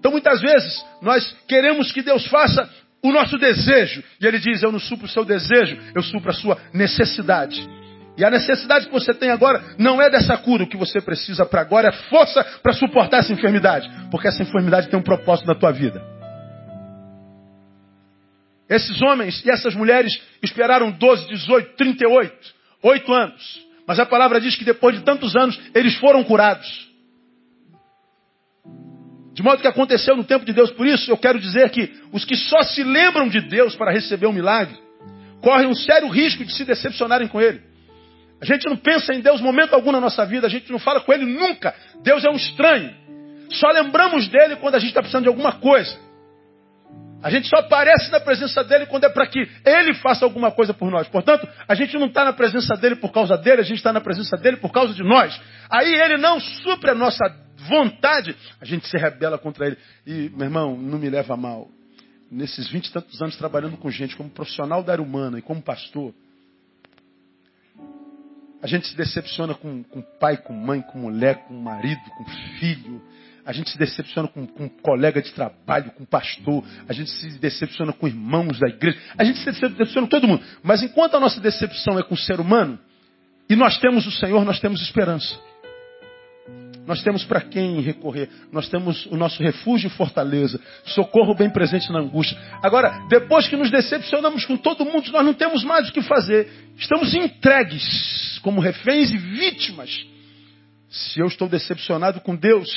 Então 0.00 0.10
muitas 0.10 0.40
vezes 0.40 0.84
nós 1.00 1.24
queremos 1.46 1.92
que 1.92 2.02
Deus 2.02 2.26
faça 2.26 2.68
o 3.02 3.12
nosso 3.12 3.38
desejo. 3.38 4.02
E 4.20 4.26
Ele 4.26 4.38
diz: 4.38 4.62
Eu 4.62 4.72
não 4.72 4.80
supro 4.80 5.06
o 5.06 5.08
seu 5.08 5.24
desejo, 5.24 5.76
eu 5.94 6.02
supro 6.02 6.30
a 6.30 6.34
sua 6.34 6.58
necessidade. 6.72 7.68
E 8.16 8.24
a 8.24 8.30
necessidade 8.30 8.86
que 8.86 8.92
você 8.92 9.14
tem 9.14 9.30
agora 9.30 9.62
não 9.78 10.00
é 10.00 10.10
dessa 10.10 10.36
cura. 10.36 10.64
O 10.64 10.68
que 10.68 10.76
você 10.76 11.00
precisa 11.00 11.46
para 11.46 11.62
agora 11.62 11.88
é 11.88 11.92
força 11.92 12.44
para 12.62 12.72
suportar 12.72 13.20
essa 13.20 13.32
enfermidade. 13.32 13.90
Porque 14.10 14.28
essa 14.28 14.42
enfermidade 14.42 14.88
tem 14.88 14.98
um 14.98 15.02
propósito 15.02 15.46
na 15.46 15.54
tua 15.54 15.72
vida. 15.72 16.02
Esses 18.68 19.00
homens 19.00 19.42
e 19.44 19.50
essas 19.50 19.74
mulheres 19.74 20.20
esperaram 20.42 20.90
12, 20.90 21.28
18, 21.28 21.76
38, 21.76 22.54
8 22.82 23.12
anos. 23.12 23.60
Mas 23.86 23.98
a 23.98 24.06
palavra 24.06 24.40
diz 24.40 24.54
que 24.54 24.64
depois 24.64 24.94
de 24.96 25.02
tantos 25.02 25.34
anos 25.34 25.58
eles 25.74 25.96
foram 25.96 26.22
curados. 26.22 26.89
De 29.40 29.44
modo 29.44 29.62
que 29.62 29.66
aconteceu 29.66 30.14
no 30.14 30.22
tempo 30.22 30.44
de 30.44 30.52
Deus. 30.52 30.70
Por 30.70 30.86
isso 30.86 31.10
eu 31.10 31.16
quero 31.16 31.40
dizer 31.40 31.70
que 31.70 31.90
os 32.12 32.26
que 32.26 32.36
só 32.36 32.62
se 32.62 32.84
lembram 32.84 33.26
de 33.26 33.40
Deus 33.40 33.74
para 33.74 33.90
receber 33.90 34.26
um 34.26 34.34
milagre 34.34 34.76
correm 35.40 35.66
um 35.66 35.74
sério 35.74 36.08
risco 36.08 36.44
de 36.44 36.52
se 36.52 36.62
decepcionarem 36.62 37.26
com 37.26 37.40
Ele. 37.40 37.58
A 38.38 38.44
gente 38.44 38.68
não 38.68 38.76
pensa 38.76 39.14
em 39.14 39.22
Deus 39.22 39.40
momento 39.40 39.72
algum 39.72 39.92
na 39.92 39.98
nossa 39.98 40.26
vida, 40.26 40.46
a 40.46 40.50
gente 40.50 40.70
não 40.70 40.78
fala 40.78 41.00
com 41.00 41.10
Ele 41.10 41.24
nunca. 41.24 41.74
Deus 42.02 42.22
é 42.22 42.28
um 42.28 42.36
estranho. 42.36 42.92
Só 43.48 43.70
lembramos 43.70 44.28
dele 44.28 44.56
quando 44.56 44.74
a 44.74 44.78
gente 44.78 44.90
está 44.90 45.00
precisando 45.00 45.22
de 45.22 45.28
alguma 45.28 45.52
coisa. 45.52 45.96
A 47.22 47.30
gente 47.30 47.48
só 47.48 47.56
aparece 47.56 48.10
na 48.10 48.20
presença 48.20 48.62
dele 48.62 48.84
quando 48.84 49.04
é 49.04 49.08
para 49.08 49.26
que 49.26 49.46
ele 49.64 49.94
faça 49.94 50.24
alguma 50.24 50.50
coisa 50.50 50.74
por 50.74 50.90
nós. 50.90 51.08
Portanto, 51.08 51.48
a 51.66 51.74
gente 51.74 51.96
não 51.98 52.08
está 52.08 52.26
na 52.26 52.34
presença 52.34 52.76
dele 52.76 52.96
por 52.96 53.10
causa 53.10 53.38
dele, 53.38 53.62
a 53.62 53.64
gente 53.64 53.78
está 53.78 53.90
na 53.90 54.02
presença 54.02 54.36
dele 54.36 54.58
por 54.58 54.70
causa 54.70 54.92
de 54.92 55.02
nós. 55.02 55.40
Aí 55.70 55.94
ele 55.94 56.18
não 56.18 56.38
supre 56.40 56.90
a 56.90 56.94
nossa 56.94 57.24
vontade, 57.70 58.36
a 58.60 58.64
gente 58.64 58.86
se 58.86 58.98
rebela 58.98 59.38
contra 59.38 59.66
ele. 59.66 59.78
E, 60.06 60.28
meu 60.30 60.44
irmão, 60.44 60.76
não 60.76 60.98
me 60.98 61.08
leva 61.08 61.34
a 61.34 61.36
mal. 61.36 61.70
Nesses 62.30 62.68
vinte 62.68 62.88
e 62.88 62.92
tantos 62.92 63.20
anos 63.22 63.36
trabalhando 63.36 63.76
com 63.76 63.90
gente, 63.90 64.16
como 64.16 64.28
profissional 64.28 64.82
da 64.82 64.92
área 64.92 65.02
humana 65.02 65.38
e 65.38 65.42
como 65.42 65.62
pastor, 65.62 66.12
a 68.62 68.66
gente 68.66 68.88
se 68.88 68.96
decepciona 68.96 69.54
com, 69.54 69.82
com 69.82 70.02
pai, 70.20 70.36
com 70.36 70.52
mãe, 70.52 70.82
com 70.82 70.98
mulher, 70.98 71.46
com 71.46 71.54
marido, 71.54 72.02
com 72.18 72.24
filho. 72.58 73.02
A 73.44 73.52
gente 73.52 73.70
se 73.70 73.78
decepciona 73.78 74.28
com, 74.28 74.46
com 74.46 74.68
colega 74.68 75.22
de 75.22 75.32
trabalho, 75.32 75.90
com 75.92 76.04
pastor. 76.04 76.62
A 76.86 76.92
gente 76.92 77.10
se 77.10 77.38
decepciona 77.38 77.92
com 77.92 78.06
irmãos 78.06 78.60
da 78.60 78.68
igreja. 78.68 78.98
A 79.16 79.24
gente 79.24 79.38
se 79.38 79.46
decepciona 79.46 80.06
com 80.06 80.10
todo 80.10 80.28
mundo. 80.28 80.44
Mas 80.62 80.82
enquanto 80.82 81.16
a 81.16 81.20
nossa 81.20 81.40
decepção 81.40 81.98
é 81.98 82.02
com 82.02 82.14
o 82.14 82.18
ser 82.18 82.38
humano, 82.38 82.78
e 83.48 83.56
nós 83.56 83.78
temos 83.78 84.06
o 84.06 84.12
Senhor, 84.12 84.44
nós 84.44 84.60
temos 84.60 84.82
esperança. 84.82 85.36
Nós 86.86 87.02
temos 87.02 87.24
para 87.24 87.40
quem 87.40 87.80
recorrer. 87.80 88.28
Nós 88.50 88.68
temos 88.68 89.06
o 89.06 89.16
nosso 89.16 89.42
refúgio 89.42 89.88
e 89.88 89.90
fortaleza. 89.90 90.60
Socorro 90.84 91.34
bem 91.34 91.50
presente 91.50 91.90
na 91.92 92.00
angústia. 92.00 92.38
Agora, 92.62 93.06
depois 93.08 93.48
que 93.48 93.56
nos 93.56 93.70
decepcionamos 93.70 94.44
com 94.44 94.56
todo 94.56 94.84
mundo, 94.84 95.10
nós 95.12 95.24
não 95.24 95.34
temos 95.34 95.62
mais 95.62 95.88
o 95.88 95.92
que 95.92 96.02
fazer. 96.02 96.48
Estamos 96.76 97.14
entregues 97.14 98.38
como 98.42 98.60
reféns 98.60 99.10
e 99.10 99.16
vítimas. 99.16 99.90
Se 100.88 101.20
eu 101.20 101.26
estou 101.26 101.48
decepcionado 101.48 102.20
com 102.20 102.34
Deus, 102.34 102.68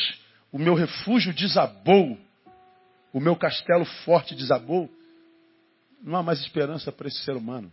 o 0.52 0.60
meu 0.60 0.76
refúgio 0.76 1.34
desabou, 1.34 2.18
o 3.12 3.20
meu 3.20 3.36
castelo 3.36 3.86
forte 4.06 4.36
desabou, 4.36 4.90
não 6.04 6.18
há 6.18 6.24
mais 6.24 6.40
esperança 6.40 6.92
para 6.92 7.08
esse 7.08 7.24
ser 7.24 7.36
humano. 7.36 7.72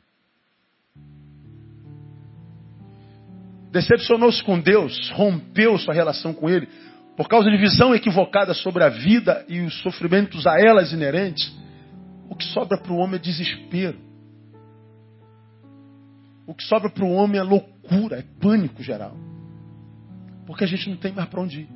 Decepcionou-se 3.71 4.43
com 4.43 4.59
Deus, 4.59 5.11
rompeu 5.11 5.79
sua 5.79 5.95
relação 5.95 6.35
com 6.35 6.51
Ele, 6.51 6.69
por 7.17 7.29
causa 7.29 7.51
de 7.51 7.57
visão 7.57 7.95
equivocada 7.95 8.53
sobre 8.55 8.83
a 8.83 8.89
vida 8.89 9.45
e 9.49 9.61
os 9.61 9.81
sofrimentos 9.83 10.47
a 10.47 10.59
elas 10.61 10.93
inerentes. 10.93 11.55
O 12.29 12.35
que 12.35 12.45
sobra 12.45 12.79
para 12.79 12.93
o 12.93 12.97
homem 12.97 13.17
é 13.17 13.19
desespero. 13.19 13.99
O 16.47 16.55
que 16.55 16.65
sobra 16.65 16.91
para 16.91 17.05
o 17.05 17.13
homem 17.13 17.39
é 17.39 17.43
loucura, 17.43 18.19
é 18.19 18.25
pânico 18.41 18.83
geral. 18.83 19.17
Porque 20.47 20.65
a 20.65 20.67
gente 20.67 20.89
não 20.91 20.97
tem 20.97 21.13
mais 21.13 21.29
para 21.29 21.41
onde 21.41 21.61
ir. 21.61 21.69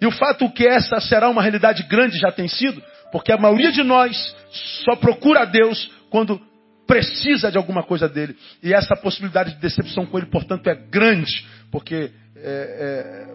E 0.00 0.06
o 0.06 0.12
fato 0.12 0.48
que 0.50 0.66
essa 0.66 1.00
será 1.00 1.28
uma 1.28 1.42
realidade 1.42 1.82
grande 1.84 2.18
já 2.18 2.30
tem 2.30 2.48
sido, 2.48 2.82
porque 3.10 3.32
a 3.32 3.36
maioria 3.36 3.72
de 3.72 3.82
nós 3.82 4.16
só 4.84 4.96
procura 4.96 5.40
a 5.40 5.44
Deus 5.44 5.90
quando 6.08 6.40
precisa 6.90 7.52
de 7.52 7.56
alguma 7.56 7.84
coisa 7.84 8.08
dele. 8.08 8.36
E 8.60 8.74
essa 8.74 8.96
possibilidade 8.96 9.54
de 9.54 9.60
decepção 9.60 10.04
com 10.04 10.18
ele, 10.18 10.26
portanto, 10.26 10.68
é 10.68 10.74
grande, 10.74 11.46
porque 11.70 12.10
é, 12.34 12.42
é, 12.42 13.34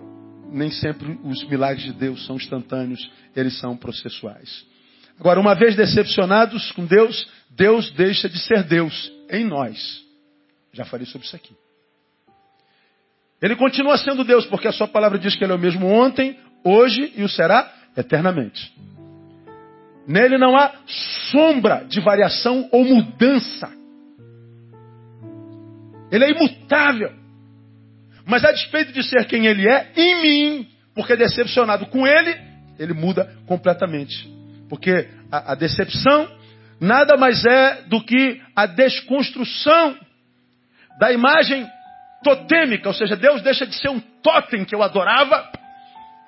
nem 0.51 0.69
sempre 0.69 1.17
os 1.23 1.41
milagres 1.47 1.85
de 1.85 1.93
Deus 1.93 2.25
são 2.25 2.35
instantâneos, 2.35 3.09
eles 3.33 3.57
são 3.57 3.77
processuais. 3.77 4.65
Agora, 5.17 5.39
uma 5.39 5.55
vez 5.55 5.73
decepcionados 5.73 6.69
com 6.73 6.85
Deus, 6.85 7.25
Deus 7.51 7.89
deixa 7.91 8.27
de 8.27 8.37
ser 8.39 8.61
Deus 8.63 9.09
em 9.29 9.45
nós. 9.45 10.03
Já 10.73 10.83
falei 10.83 11.05
sobre 11.05 11.25
isso 11.25 11.35
aqui. 11.37 11.55
Ele 13.41 13.55
continua 13.55 13.97
sendo 13.97 14.25
Deus, 14.25 14.45
porque 14.47 14.67
a 14.67 14.73
sua 14.73 14.87
palavra 14.87 15.17
diz 15.17 15.33
que 15.33 15.45
ele 15.45 15.53
é 15.53 15.55
o 15.55 15.59
mesmo 15.59 15.87
ontem, 15.87 16.37
hoje 16.61 17.13
e 17.15 17.23
o 17.23 17.29
será 17.29 17.73
eternamente. 17.95 18.73
Nele 20.07 20.37
não 20.37 20.55
há 20.55 20.71
sombra 21.31 21.85
de 21.87 21.99
variação 21.99 22.69
ou 22.71 22.85
mudança. 22.85 23.71
Ele 26.11 26.25
é 26.25 26.29
imutável. 26.29 27.11
Mas 28.25 28.43
a 28.43 28.51
despeito 28.51 28.91
de 28.91 29.03
ser 29.03 29.25
quem 29.25 29.45
ele 29.45 29.67
é, 29.67 29.91
em 29.95 30.21
mim, 30.21 30.67
porque 30.93 31.15
decepcionado 31.15 31.85
com 31.87 32.05
ele, 32.05 32.35
ele 32.79 32.93
muda 32.93 33.31
completamente. 33.45 34.27
Porque 34.69 35.07
a, 35.31 35.53
a 35.53 35.55
decepção 35.55 36.27
nada 36.79 37.17
mais 37.17 37.45
é 37.45 37.83
do 37.87 38.01
que 38.03 38.41
a 38.55 38.65
desconstrução 38.65 39.97
da 40.99 41.11
imagem 41.11 41.67
totêmica, 42.23 42.87
ou 42.87 42.93
seja, 42.93 43.15
Deus 43.15 43.41
deixa 43.41 43.65
de 43.65 43.75
ser 43.75 43.89
um 43.89 43.99
totem 43.99 44.65
que 44.65 44.73
eu 44.73 44.81
adorava, 44.81 45.47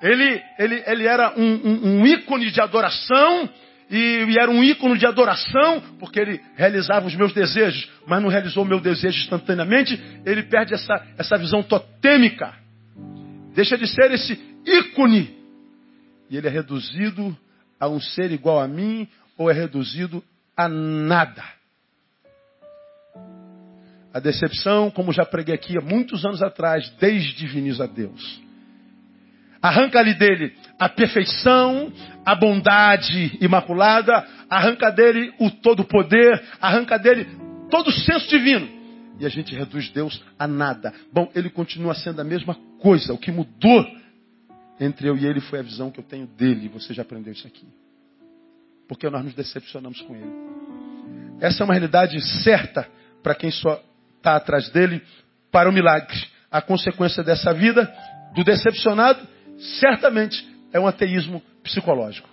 ele, 0.00 0.42
ele, 0.58 0.82
ele 0.86 1.06
era 1.06 1.32
um, 1.36 1.42
um, 1.44 2.00
um 2.00 2.06
ícone 2.06 2.50
de 2.50 2.60
adoração, 2.60 3.48
e, 3.90 4.26
e, 4.28 4.38
era 4.38 4.50
um 4.50 4.62
ícone 4.62 4.98
de 4.98 5.06
adoração, 5.06 5.80
porque 5.98 6.20
ele 6.20 6.40
realizava 6.56 7.06
os 7.06 7.14
meus 7.14 7.32
desejos, 7.32 7.90
mas 8.06 8.22
não 8.22 8.28
realizou 8.28 8.62
o 8.62 8.66
meu 8.66 8.80
desejo 8.80 9.18
instantaneamente, 9.22 9.98
ele 10.26 10.42
perde 10.42 10.74
essa, 10.74 11.06
essa 11.16 11.38
visão 11.38 11.62
totêmica. 11.62 12.54
Deixa 13.54 13.78
de 13.78 13.86
ser 13.86 14.10
esse 14.12 14.38
ícone. 14.66 15.34
E 16.28 16.36
ele 16.36 16.46
é 16.46 16.50
reduzido 16.50 17.36
a 17.80 17.88
um 17.88 18.00
ser 18.00 18.30
igual 18.30 18.60
a 18.60 18.68
mim, 18.68 19.08
ou 19.36 19.50
é 19.50 19.54
reduzido 19.54 20.22
a 20.56 20.68
nada. 20.68 21.44
A 24.12 24.20
decepção, 24.20 24.90
como 24.90 25.12
já 25.12 25.24
preguei 25.24 25.54
aqui 25.54 25.78
há 25.78 25.80
muitos 25.80 26.26
anos 26.26 26.42
atrás, 26.42 26.90
desdiviniza 26.98 27.86
Deus. 27.86 28.47
Arranca-lhe 29.60 30.14
dele 30.14 30.54
a 30.78 30.88
perfeição, 30.88 31.92
a 32.24 32.34
bondade 32.34 33.36
imaculada, 33.40 34.26
arranca 34.48 34.90
dele 34.90 35.32
o 35.38 35.50
todo 35.50 35.84
poder, 35.84 36.42
arranca 36.60 36.98
dele 36.98 37.26
todo 37.70 37.88
o 37.88 37.92
senso 37.92 38.28
divino. 38.28 38.68
E 39.18 39.26
a 39.26 39.28
gente 39.28 39.54
reduz 39.54 39.90
Deus 39.90 40.22
a 40.38 40.46
nada. 40.46 40.94
Bom, 41.12 41.30
ele 41.34 41.50
continua 41.50 41.94
sendo 41.94 42.20
a 42.20 42.24
mesma 42.24 42.54
coisa. 42.80 43.12
O 43.12 43.18
que 43.18 43.32
mudou 43.32 43.84
entre 44.78 45.08
eu 45.08 45.16
e 45.16 45.26
ele 45.26 45.40
foi 45.40 45.58
a 45.58 45.62
visão 45.62 45.90
que 45.90 45.98
eu 45.98 46.04
tenho 46.04 46.26
dele. 46.26 46.68
Você 46.68 46.94
já 46.94 47.02
aprendeu 47.02 47.32
isso 47.32 47.46
aqui. 47.46 47.66
Porque 48.88 49.10
nós 49.10 49.24
nos 49.24 49.34
decepcionamos 49.34 50.00
com 50.02 50.14
ele. 50.14 50.30
Essa 51.40 51.62
é 51.62 51.64
uma 51.64 51.74
realidade 51.74 52.20
certa 52.42 52.88
para 53.22 53.34
quem 53.34 53.50
só 53.50 53.82
está 54.16 54.36
atrás 54.36 54.70
dele 54.70 55.02
para 55.50 55.68
o 55.68 55.72
milagre. 55.72 56.16
A 56.50 56.62
consequência 56.62 57.22
dessa 57.22 57.52
vida, 57.52 57.92
do 58.34 58.44
decepcionado, 58.44 59.26
certamente 59.80 60.46
é 60.72 60.78
um 60.78 60.86
ateísmo 60.86 61.42
psicológico. 61.62 62.28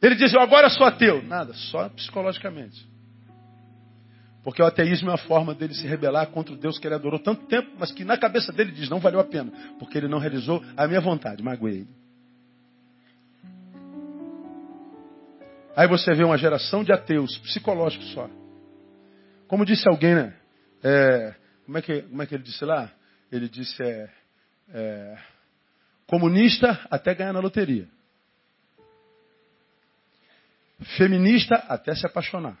Ele 0.00 0.14
diz, 0.14 0.32
eu 0.32 0.40
agora 0.40 0.70
sou 0.70 0.86
ateu. 0.86 1.22
Nada, 1.22 1.52
só 1.52 1.88
psicologicamente. 1.90 2.88
Porque 4.42 4.62
o 4.62 4.66
ateísmo 4.66 5.10
é 5.10 5.12
uma 5.12 5.18
forma 5.18 5.54
dele 5.54 5.74
se 5.74 5.86
rebelar 5.86 6.28
contra 6.28 6.54
o 6.54 6.56
Deus 6.56 6.78
que 6.78 6.86
ele 6.86 6.94
adorou 6.94 7.18
tanto 7.18 7.46
tempo, 7.46 7.70
mas 7.78 7.92
que 7.92 8.04
na 8.04 8.16
cabeça 8.16 8.50
dele 8.52 8.72
diz, 8.72 8.88
não 8.88 8.98
valeu 8.98 9.20
a 9.20 9.24
pena, 9.24 9.52
porque 9.78 9.98
ele 9.98 10.08
não 10.08 10.18
realizou 10.18 10.64
a 10.76 10.86
minha 10.86 11.00
vontade, 11.00 11.42
magoei. 11.42 11.86
Aí 15.76 15.86
você 15.86 16.14
vê 16.14 16.24
uma 16.24 16.38
geração 16.38 16.82
de 16.82 16.92
ateus, 16.92 17.36
psicológicos 17.38 18.10
só. 18.12 18.28
como 19.46 19.64
disse 19.64 19.88
alguém, 19.88 20.14
né? 20.14 20.34
É, 20.82 21.34
como, 21.66 21.76
é 21.76 21.82
que, 21.82 22.02
como 22.02 22.22
é 22.22 22.26
que 22.26 22.34
ele 22.34 22.42
disse 22.42 22.64
lá? 22.64 22.90
Ele 23.30 23.48
disse, 23.48 23.82
é, 23.82 24.08
é, 24.72 25.18
comunista 26.06 26.80
até 26.90 27.14
ganhar 27.14 27.32
na 27.32 27.40
loteria. 27.40 27.88
Feminista 30.96 31.56
até 31.68 31.94
se 31.94 32.06
apaixonar. 32.06 32.58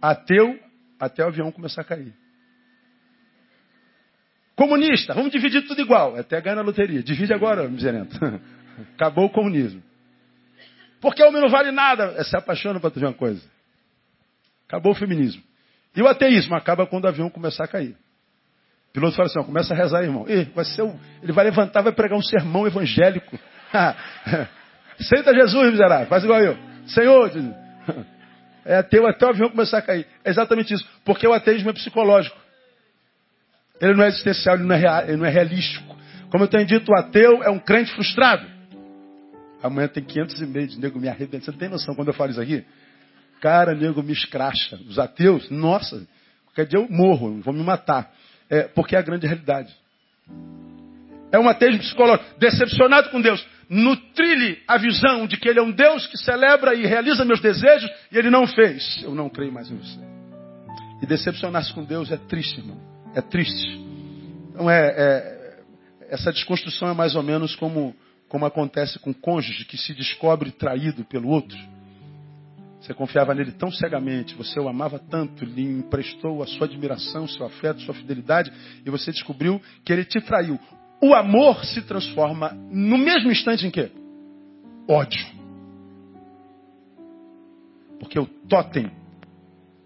Ateu 0.00 0.58
até 0.98 1.24
o 1.24 1.28
avião 1.28 1.52
começar 1.52 1.82
a 1.82 1.84
cair. 1.84 2.14
Comunista, 4.56 5.14
vamos 5.14 5.30
dividir 5.30 5.66
tudo 5.68 5.80
igual, 5.80 6.16
até 6.16 6.40
ganhar 6.40 6.56
na 6.56 6.62
loteria. 6.62 7.02
Divide 7.02 7.32
agora, 7.32 7.68
miserento. 7.68 8.18
Acabou 8.94 9.26
o 9.26 9.30
comunismo. 9.30 9.82
Porque 11.00 11.22
homem 11.22 11.40
não 11.40 11.48
vale 11.48 11.70
nada. 11.70 12.14
É, 12.16 12.24
se 12.24 12.36
apaixona 12.36 12.80
para 12.80 12.90
tu 12.90 12.98
ver 12.98 13.06
uma 13.06 13.14
coisa. 13.14 13.42
Acabou 14.66 14.92
o 14.92 14.94
feminismo. 14.94 15.42
E 15.94 16.02
o 16.02 16.08
ateísmo 16.08 16.54
acaba 16.54 16.86
quando 16.86 17.04
o 17.04 17.08
avião 17.08 17.30
começar 17.30 17.64
a 17.64 17.68
cair. 17.68 17.96
Piloto 18.98 19.16
fala 19.16 19.28
assim, 19.28 19.38
ó, 19.38 19.44
começa 19.44 19.72
a 19.72 19.76
rezar, 19.76 20.02
irmão. 20.02 20.26
Ih, 20.28 20.48
vai 20.52 20.64
ser 20.64 20.82
o... 20.82 20.92
Ele 21.22 21.30
vai 21.32 21.44
levantar, 21.44 21.82
vai 21.82 21.92
pregar 21.92 22.18
um 22.18 22.22
sermão 22.22 22.66
evangélico. 22.66 23.38
Senta 24.98 25.32
Jesus, 25.32 25.70
miserável. 25.70 26.08
Faz 26.08 26.24
igual 26.24 26.40
eu. 26.40 26.58
Senhor, 26.88 27.30
é 28.66 28.78
ateu 28.78 29.06
até 29.06 29.24
o 29.24 29.28
avião 29.28 29.50
começar 29.50 29.78
a 29.78 29.82
cair. 29.82 30.04
É 30.24 30.30
exatamente 30.30 30.74
isso. 30.74 30.84
Porque 31.04 31.28
o 31.28 31.32
ateísmo 31.32 31.70
é 31.70 31.72
psicológico. 31.72 32.36
Ele 33.80 33.94
não 33.94 34.02
é 34.02 34.08
existencial, 34.08 34.56
ele 34.56 34.64
não 34.64 34.74
é, 34.74 34.78
real, 34.78 35.02
ele 35.04 35.16
não 35.16 35.26
é 35.26 35.30
realístico. 35.30 35.96
Como 36.28 36.42
eu 36.42 36.48
tenho 36.48 36.66
dito, 36.66 36.90
o 36.90 36.98
ateu 36.98 37.40
é 37.44 37.50
um 37.50 37.60
crente 37.60 37.94
frustrado. 37.94 38.44
Amanhã 39.62 39.86
tem 39.86 40.02
500 40.02 40.40
e 40.40 40.46
meio 40.46 40.66
de 40.66 40.80
nego 40.80 40.98
me 40.98 41.08
arrebenta. 41.08 41.44
Você 41.44 41.52
não 41.52 41.58
tem 41.58 41.68
noção 41.68 41.94
quando 41.94 42.08
eu 42.08 42.14
falo 42.14 42.32
isso 42.32 42.40
aqui? 42.40 42.64
Cara, 43.40 43.76
nego 43.76 44.02
me 44.02 44.12
escracha. 44.12 44.76
Os 44.88 44.98
ateus, 44.98 45.48
nossa, 45.50 46.04
qualquer 46.46 46.66
dia 46.66 46.80
eu 46.80 46.88
morro, 46.90 47.40
vão 47.42 47.54
me 47.54 47.62
matar. 47.62 48.10
É, 48.50 48.62
porque 48.62 48.96
é 48.96 48.98
a 48.98 49.02
grande 49.02 49.26
realidade. 49.26 49.74
É 51.30 51.38
um 51.38 51.48
ateísmo 51.48 51.80
psicológico, 51.80 52.38
decepcionado 52.38 53.10
com 53.10 53.20
Deus. 53.20 53.44
Nutri-lhe 53.68 54.62
a 54.66 54.78
visão 54.78 55.26
de 55.26 55.36
que 55.36 55.48
Ele 55.48 55.58
é 55.58 55.62
um 55.62 55.70
Deus 55.70 56.06
que 56.06 56.16
celebra 56.16 56.74
e 56.74 56.86
realiza 56.86 57.24
meus 57.24 57.40
desejos 57.40 57.90
e 58.10 58.16
Ele 58.16 58.30
não 58.30 58.46
fez. 58.46 59.02
Eu 59.02 59.14
não 59.14 59.28
creio 59.28 59.52
mais 59.52 59.70
em 59.70 59.76
você. 59.76 60.00
E 61.02 61.06
decepcionar-se 61.06 61.72
com 61.74 61.84
Deus 61.84 62.10
é 62.10 62.16
triste, 62.16 62.58
irmão. 62.58 62.80
É 63.14 63.20
triste. 63.20 63.78
Então 64.50 64.70
é, 64.70 64.94
é, 64.96 65.38
essa 66.08 66.32
desconstrução 66.32 66.88
é 66.88 66.94
mais 66.94 67.14
ou 67.14 67.22
menos 67.22 67.54
como, 67.56 67.94
como 68.28 68.46
acontece 68.46 68.98
com 68.98 69.10
o 69.10 69.14
cônjuge 69.14 69.66
que 69.66 69.76
se 69.76 69.92
descobre 69.92 70.50
traído 70.50 71.04
pelo 71.04 71.28
outro. 71.28 71.58
Você 72.80 72.94
confiava 72.94 73.34
nele 73.34 73.52
tão 73.52 73.72
cegamente, 73.72 74.34
você 74.34 74.58
o 74.60 74.68
amava 74.68 74.98
tanto, 74.98 75.44
lhe 75.44 75.62
emprestou 75.62 76.42
a 76.42 76.46
sua 76.46 76.66
admiração, 76.66 77.26
seu 77.26 77.44
afeto, 77.44 77.80
sua 77.82 77.94
fidelidade, 77.94 78.52
e 78.84 78.90
você 78.90 79.10
descobriu 79.10 79.60
que 79.84 79.92
ele 79.92 80.04
te 80.04 80.20
traiu. 80.20 80.58
O 81.02 81.14
amor 81.14 81.64
se 81.64 81.82
transforma 81.82 82.50
no 82.70 82.96
mesmo 82.96 83.30
instante 83.30 83.66
em 83.66 83.70
quê? 83.70 83.90
Ódio. 84.88 85.26
Porque 87.98 88.18
o 88.18 88.26
totem 88.26 88.90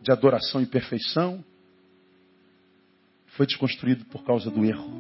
de 0.03 0.13
adoração 0.13 0.61
e 0.61 0.67
perfeição 0.67 1.43
foi 3.29 3.47
desconstruído 3.47 4.05
por 4.07 4.23
causa 4.25 4.51
do 4.51 4.65
erro. 4.65 4.91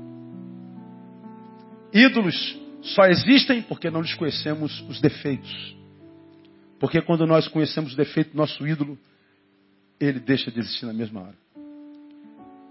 Ídolos 1.93 2.59
só 2.80 3.05
existem 3.05 3.61
porque 3.62 3.90
não 3.90 4.01
lhes 4.01 4.14
conhecemos 4.14 4.80
os 4.88 5.01
defeitos. 5.01 5.82
Porque 6.83 7.01
quando 7.01 7.24
nós 7.28 7.47
conhecemos 7.47 7.93
o 7.93 7.97
defeito 7.97 8.33
do 8.33 8.37
nosso 8.37 8.66
ídolo, 8.66 8.99
ele 10.01 10.18
deixa 10.18 10.51
de 10.51 10.59
existir 10.59 10.85
na 10.85 10.93
mesma 10.93 11.20
hora. 11.20 11.37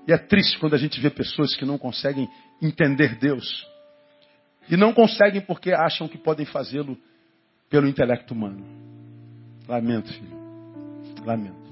E 0.05 0.12
é 0.12 0.18
triste 0.18 0.59
quando 0.59 0.74
a 0.74 0.78
gente 0.78 0.99
vê 0.99 1.09
pessoas 1.09 1.55
que 1.55 1.64
não 1.64 1.78
conseguem 1.78 2.28
entender 2.62 3.18
Deus. 3.18 3.66
E 4.70 4.76
não 4.76 4.91
conseguem 4.91 5.39
porque 5.39 5.72
acham 5.72 6.09
que 6.09 6.18
podem 6.18 6.45
fazê-lo 6.45 6.97
pelo 7.70 7.88
intelecto 7.88 8.34
humano. 8.34 8.62
Lamento, 9.66 10.12
filho. 10.12 10.38
Lamento. 11.26 11.72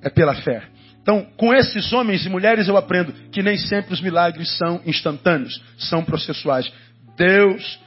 É 0.00 0.08
pela 0.08 0.36
fé. 0.36 0.70
Então, 1.02 1.22
com 1.36 1.52
esses 1.52 1.92
homens 1.92 2.24
e 2.24 2.30
mulheres 2.30 2.66
eu 2.66 2.78
aprendo 2.78 3.12
que 3.30 3.42
nem 3.42 3.58
sempre 3.58 3.92
os 3.92 4.00
milagres 4.00 4.56
são 4.56 4.80
instantâneos, 4.86 5.62
são 5.76 6.02
processuais. 6.02 6.72
Deus 7.18 7.80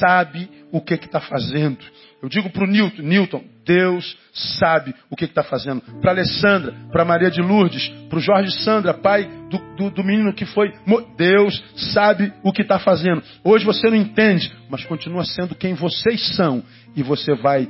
sabe 0.00 0.50
o 0.72 0.80
que 0.80 0.94
está 0.94 1.20
fazendo. 1.20 1.78
Eu 2.20 2.28
digo 2.28 2.50
para 2.50 2.64
o 2.64 2.66
Newton, 2.66 3.02
Newton, 3.02 3.44
Deus 3.64 4.16
sabe 4.32 4.94
o 5.10 5.16
que 5.16 5.24
está 5.24 5.42
fazendo. 5.42 5.80
Para 6.00 6.12
Alessandra, 6.12 6.74
para 6.90 7.04
Maria 7.04 7.30
de 7.30 7.40
Lourdes, 7.40 7.88
para 8.08 8.18
o 8.18 8.20
Jorge 8.20 8.50
Sandra, 8.62 8.94
pai 8.94 9.28
do, 9.48 9.58
do, 9.76 9.90
do, 9.90 10.04
menino 10.04 10.32
que 10.32 10.44
foi. 10.44 10.72
Deus 11.16 11.62
sabe 11.92 12.32
o 12.42 12.52
que 12.52 12.62
está 12.62 12.78
fazendo. 12.78 13.22
Hoje 13.42 13.64
você 13.64 13.88
não 13.88 13.96
entende, 13.96 14.52
mas 14.68 14.84
continua 14.84 15.24
sendo 15.24 15.54
quem 15.54 15.74
vocês 15.74 16.34
são. 16.36 16.62
E 16.94 17.02
você 17.02 17.34
vai, 17.34 17.68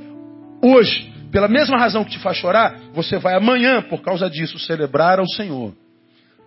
hoje, 0.63 1.11
pela 1.31 1.47
mesma 1.47 1.77
razão 1.77 2.03
que 2.03 2.11
te 2.11 2.19
faz 2.19 2.37
chorar, 2.37 2.79
você 2.93 3.17
vai 3.17 3.35
amanhã, 3.35 3.81
por 3.81 4.01
causa 4.01 4.29
disso, 4.29 4.59
celebrar 4.59 5.19
ao 5.19 5.27
Senhor. 5.27 5.73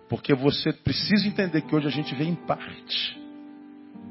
Porque 0.09 0.33
você 0.33 0.71
precisa 0.71 1.27
entender 1.27 1.61
que 1.61 1.75
hoje 1.75 1.87
a 1.87 1.91
gente 1.91 2.15
vê 2.15 2.23
em 2.23 2.35
parte. 2.35 3.26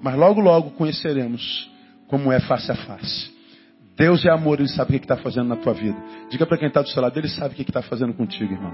Mas 0.06 0.14
logo, 0.14 0.40
logo 0.40 0.70
conheceremos 0.70 1.68
como 2.06 2.30
é 2.30 2.38
face 2.38 2.70
a 2.70 2.76
face. 2.76 3.28
Deus 3.96 4.24
é 4.24 4.30
amor, 4.30 4.60
Ele 4.60 4.68
sabe 4.68 4.94
o 4.94 5.00
que 5.00 5.04
está 5.04 5.16
fazendo 5.16 5.48
na 5.48 5.56
tua 5.56 5.72
vida. 5.72 5.98
Diga 6.30 6.46
para 6.46 6.56
quem 6.56 6.68
está 6.68 6.80
do 6.80 6.88
seu 6.88 7.02
lado, 7.02 7.18
Ele 7.18 7.28
sabe 7.28 7.54
o 7.54 7.56
que 7.56 7.62
está 7.62 7.82
fazendo 7.82 8.14
contigo, 8.14 8.52
irmão. 8.52 8.72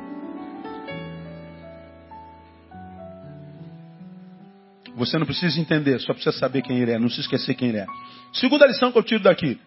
Você 4.95 5.19
não 5.19 5.25
precisa 5.25 5.59
entender, 5.59 5.99
só 6.01 6.13
precisa 6.13 6.37
saber 6.37 6.61
quem 6.61 6.79
Ele 6.79 6.91
é, 6.91 6.99
não 6.99 7.09
se 7.09 7.21
esquecer 7.21 7.55
quem 7.55 7.71
Ele 7.71 7.79
é. 7.79 7.87
Segunda 8.35 8.67
lição 8.67 8.93
que 8.93 8.99
eu 8.99 9.03
tiro 9.03 9.23
daqui. 9.23 9.59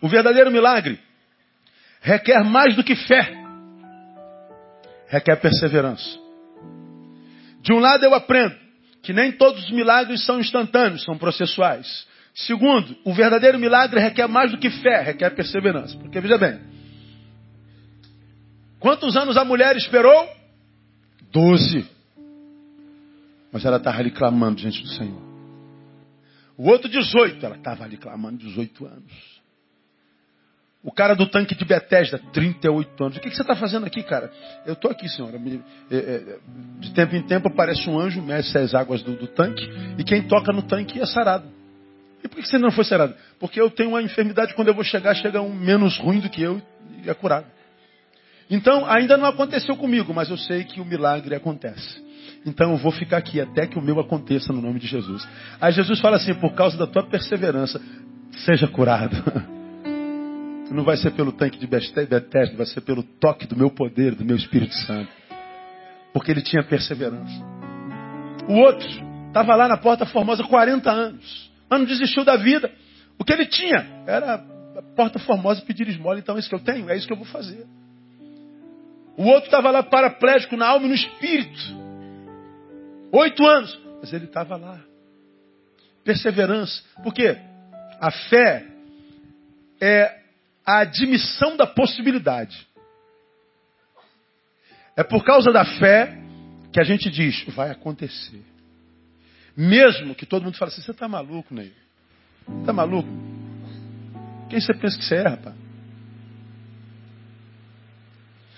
O 0.00 0.08
verdadeiro 0.08 0.50
milagre 0.50 0.98
requer 2.00 2.42
mais 2.42 2.74
do 2.74 2.82
que 2.82 2.96
fé. 2.96 3.34
Requer 5.08 5.36
perseverança. 5.36 6.18
De 7.60 7.70
um 7.74 7.80
lado 7.80 8.02
eu 8.02 8.14
aprendo 8.14 8.61
que 9.02 9.12
nem 9.12 9.32
todos 9.32 9.64
os 9.64 9.70
milagres 9.70 10.24
são 10.24 10.38
instantâneos, 10.40 11.04
são 11.04 11.18
processuais. 11.18 12.06
Segundo, 12.34 12.96
o 13.04 13.12
verdadeiro 13.12 13.58
milagre 13.58 14.00
requer 14.00 14.26
mais 14.26 14.50
do 14.50 14.58
que 14.58 14.70
fé, 14.70 15.02
requer 15.02 15.30
perseverança. 15.30 15.98
Porque 15.98 16.20
veja 16.20 16.38
bem, 16.38 16.60
quantos 18.78 19.16
anos 19.16 19.36
a 19.36 19.44
mulher 19.44 19.76
esperou? 19.76 20.28
Doze. 21.30 21.86
Mas 23.52 23.64
ela 23.64 23.76
estava 23.76 23.98
ali 23.98 24.10
clamando 24.10 24.56
diante 24.56 24.82
do 24.82 24.88
Senhor. 24.88 25.20
O 26.56 26.68
outro, 26.68 26.88
18. 26.88 27.44
Ela 27.44 27.56
estava 27.56 27.84
ali 27.84 27.96
clamando 27.96 28.38
18 28.38 28.86
anos. 28.86 29.31
O 30.84 30.90
cara 30.90 31.14
do 31.14 31.26
tanque 31.26 31.54
de 31.54 31.64
Betesda, 31.64 32.20
38 32.32 33.04
anos. 33.04 33.16
O 33.16 33.20
que, 33.20 33.30
você 33.30 33.42
está 33.42 33.54
fazendo 33.54 33.86
aqui, 33.86 34.02
cara? 34.02 34.32
Eu 34.66 34.72
estou 34.72 34.90
aqui, 34.90 35.08
senhora. 35.08 35.40
É, 35.90 35.96
é, 35.96 36.38
de 36.80 36.92
tempo 36.92 37.14
em 37.14 37.22
tempo 37.22 37.48
aparece 37.48 37.88
um 37.88 37.98
anjo, 37.98 38.20
mexe 38.20 38.58
as 38.58 38.74
águas 38.74 39.00
do, 39.02 39.12
do 39.12 39.28
tanque, 39.28 39.64
e 39.96 40.02
quem 40.02 40.22
toca 40.22 40.52
no 40.52 40.62
tanque 40.62 41.00
é 41.00 41.06
sarado. 41.06 41.46
E 42.24 42.28
por 42.28 42.40
que 42.40 42.48
você 42.48 42.58
não 42.58 42.72
foi 42.72 42.84
sarado? 42.84 43.14
Porque 43.38 43.60
eu 43.60 43.70
tenho 43.70 43.90
uma 43.90 44.02
enfermidade, 44.02 44.54
quando 44.54 44.68
eu 44.68 44.74
vou 44.74 44.82
chegar, 44.82 45.14
chega 45.14 45.40
um 45.40 45.54
menos 45.54 45.96
ruim 45.98 46.18
do 46.18 46.28
que 46.28 46.42
eu 46.42 46.60
e 47.04 47.08
é 47.08 47.14
curado. 47.14 47.46
Então, 48.50 48.84
ainda 48.84 49.16
não 49.16 49.26
aconteceu 49.26 49.76
comigo, 49.76 50.12
mas 50.12 50.30
eu 50.30 50.36
sei 50.36 50.64
que 50.64 50.80
o 50.80 50.84
milagre 50.84 51.34
acontece. 51.34 52.02
Então 52.44 52.72
eu 52.72 52.76
vou 52.76 52.90
ficar 52.90 53.18
aqui 53.18 53.40
até 53.40 53.66
que 53.66 53.78
o 53.78 53.82
meu 53.82 54.00
aconteça 54.00 54.52
no 54.52 54.60
nome 54.60 54.80
de 54.80 54.86
Jesus. 54.86 55.26
Aí 55.60 55.72
Jesus 55.72 56.00
fala 56.00 56.16
assim: 56.16 56.34
por 56.34 56.52
causa 56.54 56.76
da 56.76 56.86
tua 56.86 57.04
perseverança, 57.04 57.80
seja 58.44 58.66
curado. 58.66 59.16
Não 60.72 60.84
vai 60.84 60.96
ser 60.96 61.10
pelo 61.12 61.32
tanque 61.32 61.58
de 61.58 61.66
Bethesda, 61.66 62.56
vai 62.56 62.66
ser 62.66 62.80
pelo 62.80 63.02
toque 63.02 63.46
do 63.46 63.56
meu 63.56 63.70
poder, 63.70 64.14
do 64.14 64.24
meu 64.24 64.36
Espírito 64.36 64.74
Santo. 64.74 65.10
Porque 66.12 66.30
ele 66.30 66.42
tinha 66.42 66.62
perseverança. 66.62 67.44
O 68.48 68.54
outro 68.54 68.88
estava 69.28 69.54
lá 69.54 69.68
na 69.68 69.76
Porta 69.76 70.06
Formosa 70.06 70.42
40 70.44 70.90
anos 70.90 71.52
mas 71.72 71.80
não 71.80 71.86
desistiu 71.86 72.22
da 72.22 72.36
vida. 72.36 72.70
O 73.18 73.24
que 73.24 73.32
ele 73.32 73.46
tinha 73.46 74.04
era 74.06 74.34
a 74.34 74.82
porta 74.94 75.18
formosa 75.18 75.62
pedir 75.62 75.88
esmola, 75.88 76.18
então 76.18 76.36
é 76.36 76.38
isso 76.38 76.48
que 76.50 76.54
eu 76.54 76.60
tenho, 76.60 76.90
é 76.90 76.94
isso 76.94 77.06
que 77.06 77.12
eu 77.14 77.16
vou 77.16 77.24
fazer. 77.24 77.66
O 79.16 79.24
outro 79.24 79.46
estava 79.46 79.70
lá 79.70 79.82
paraplégico 79.82 80.54
na 80.54 80.68
alma 80.68 80.84
e 80.84 80.88
no 80.90 80.94
espírito. 80.94 81.60
Oito 83.10 83.46
anos. 83.46 83.80
Mas 84.00 84.12
ele 84.12 84.26
estava 84.26 84.56
lá. 84.56 84.80
Perseverança. 86.04 86.82
Por 87.02 87.14
quê? 87.14 87.38
A 87.98 88.10
fé 88.10 88.66
é 89.80 90.21
a 90.64 90.80
admissão 90.80 91.56
da 91.56 91.66
possibilidade. 91.66 92.66
É 94.96 95.02
por 95.02 95.24
causa 95.24 95.52
da 95.52 95.64
fé 95.64 96.18
que 96.72 96.80
a 96.80 96.84
gente 96.84 97.10
diz, 97.10 97.44
vai 97.54 97.70
acontecer. 97.70 98.42
Mesmo 99.56 100.14
que 100.14 100.24
todo 100.24 100.44
mundo 100.44 100.56
fale 100.56 100.70
assim, 100.70 100.82
você 100.82 100.90
está 100.90 101.08
maluco, 101.08 101.54
Ney? 101.54 101.72
Está 102.60 102.72
maluco? 102.72 103.08
Quem 104.48 104.60
você 104.60 104.72
pensa 104.74 104.98
que 104.98 105.04
você 105.04 105.16
é, 105.16 105.28
rapaz? 105.28 105.54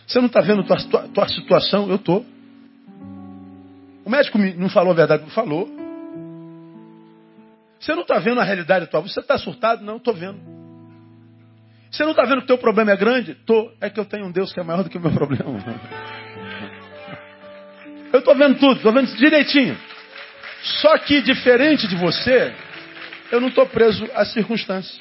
Você 0.07 0.19
não 0.19 0.27
está 0.27 0.41
vendo 0.41 0.65
tua, 0.65 0.77
tua, 0.77 1.09
tua 1.09 1.29
situação? 1.29 1.89
Eu 1.89 1.97
estou. 1.97 2.25
O 4.05 4.11
médico 4.11 4.39
não 4.39 4.69
falou 4.69 4.93
a 4.93 4.97
verdade, 4.97 5.29
falou. 5.31 5.69
Você 7.81 7.95
não 7.95 8.03
está 8.03 8.19
vendo 8.19 8.41
a 8.41 8.45
realidade 8.45 8.85
atual. 8.85 9.03
Você 9.03 9.21
está 9.21 9.39
surtado? 9.39 9.83
Não, 9.83 9.97
estou 9.97 10.15
vendo. 10.15 10.54
Você 11.95 12.03
não 12.03 12.11
está 12.11 12.25
vendo 12.25 12.39
que 12.39 12.45
o 12.45 12.47
teu 12.49 12.59
problema 12.59 12.91
é 12.91 12.97
grande? 12.97 13.31
Estou. 13.31 13.73
É 13.81 13.89
que 13.89 14.01
eu 14.01 14.05
tenho 14.05 14.27
um 14.27 14.33
Deus 14.33 14.53
que 14.53 14.59
é 14.59 14.65
maior 14.65 14.83
do 14.83 14.91
que 14.91 14.99
o 14.99 15.01
meu 15.01 15.13
problema. 15.13 15.45
Eu 18.13 18.19
estou 18.19 18.35
vendo 18.35 18.59
tudo, 18.59 18.79
estou 18.79 18.93
vendo 18.93 19.15
direitinho. 19.17 19.79
Só 20.81 20.99
que, 20.99 21.23
diferente 21.23 21.87
de 21.87 21.95
você, 21.95 22.53
eu 23.31 23.41
não 23.41 23.47
estou 23.47 23.65
preso 23.67 24.09
às 24.13 24.33
circunstâncias. 24.33 25.01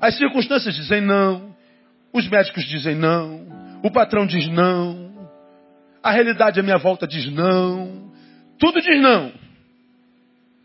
As 0.00 0.16
circunstâncias 0.16 0.74
dizem 0.74 1.00
não, 1.00 1.54
os 2.12 2.28
médicos 2.28 2.64
dizem 2.64 2.96
não, 2.96 3.46
o 3.84 3.92
patrão 3.92 4.26
diz 4.26 4.48
não, 4.48 5.30
a 6.02 6.10
realidade 6.10 6.58
à 6.58 6.62
minha 6.64 6.78
volta 6.78 7.06
diz 7.06 7.30
não, 7.30 8.10
tudo 8.58 8.80
diz 8.80 9.00
não. 9.00 9.32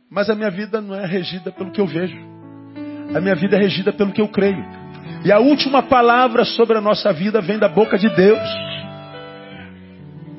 Mas 0.09 0.32
a 0.32 0.36
minha 0.36 0.49
vida 0.49 0.82
não 0.82 0.95
é 0.95 1.05
regida 1.05 1.51
pelo 1.51 1.71
que 1.71 1.80
eu 1.80 1.86
vejo. 1.86 2.37
A 3.16 3.22
minha 3.22 3.36
vida 3.36 3.55
é 3.55 3.60
regida 3.60 3.93
pelo 3.93 4.12
que 4.12 4.22
eu 4.22 4.28
creio. 4.28 4.64
E 5.24 5.32
a 5.32 5.39
última 5.39 5.84
palavra 5.84 6.45
sobre 6.45 6.78
a 6.78 6.82
nossa 6.82 7.12
vida 7.12 7.41
vem 7.41 7.58
da 7.58 7.68
boca 7.68 7.97
de 7.97 8.10
Deus. 8.16 8.49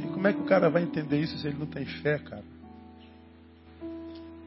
E 0.04 0.06
como 0.08 0.26
é 0.26 0.32
que 0.32 0.40
o 0.40 0.44
cara 0.44 0.70
vai 0.70 0.82
entender 0.82 1.18
isso 1.18 1.36
se 1.38 1.46
ele 1.46 1.56
não 1.58 1.66
tem 1.66 1.84
fé, 1.84 2.18
cara? 2.18 2.44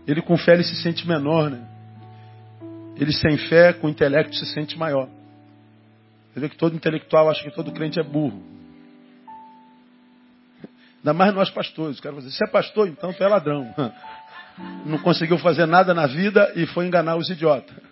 Ele 0.07 0.21
com 0.21 0.37
fé 0.37 0.53
ele 0.53 0.63
se 0.63 0.75
sente 0.81 1.07
menor, 1.07 1.49
né? 1.49 1.61
Ele 2.95 3.11
sem 3.11 3.37
fé, 3.37 3.73
com 3.73 3.89
intelecto, 3.89 4.35
se 4.35 4.45
sente 4.47 4.77
maior. 4.77 5.07
Você 6.33 6.39
vê 6.39 6.49
que 6.49 6.57
todo 6.57 6.75
intelectual 6.75 7.29
acha 7.29 7.43
que 7.43 7.55
todo 7.55 7.71
crente 7.71 7.99
é 7.99 8.03
burro. 8.03 8.41
Ainda 10.99 11.13
mais 11.13 11.33
nós 11.33 11.49
pastores. 11.49 11.99
Quero 11.99 12.17
dizer, 12.17 12.31
se 12.31 12.43
é 12.43 12.47
pastor, 12.47 12.87
então 12.87 13.11
tu 13.11 13.23
é 13.23 13.27
ladrão. 13.27 13.73
Não 14.85 14.99
conseguiu 14.99 15.37
fazer 15.39 15.65
nada 15.65 15.93
na 15.93 16.05
vida 16.05 16.51
e 16.55 16.65
foi 16.67 16.85
enganar 16.85 17.15
os 17.15 17.29
idiotas. 17.29 17.90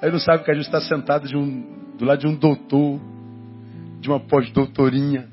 Aí 0.00 0.12
não 0.12 0.20
sabe 0.20 0.44
que 0.44 0.50
a 0.50 0.54
gente 0.54 0.66
está 0.66 0.80
sentado 0.80 1.26
de 1.26 1.36
um, 1.36 1.96
do 1.96 2.04
lado 2.04 2.20
de 2.20 2.26
um 2.28 2.34
doutor, 2.34 3.00
de 4.00 4.08
uma 4.08 4.20
pós-doutorinha, 4.20 5.28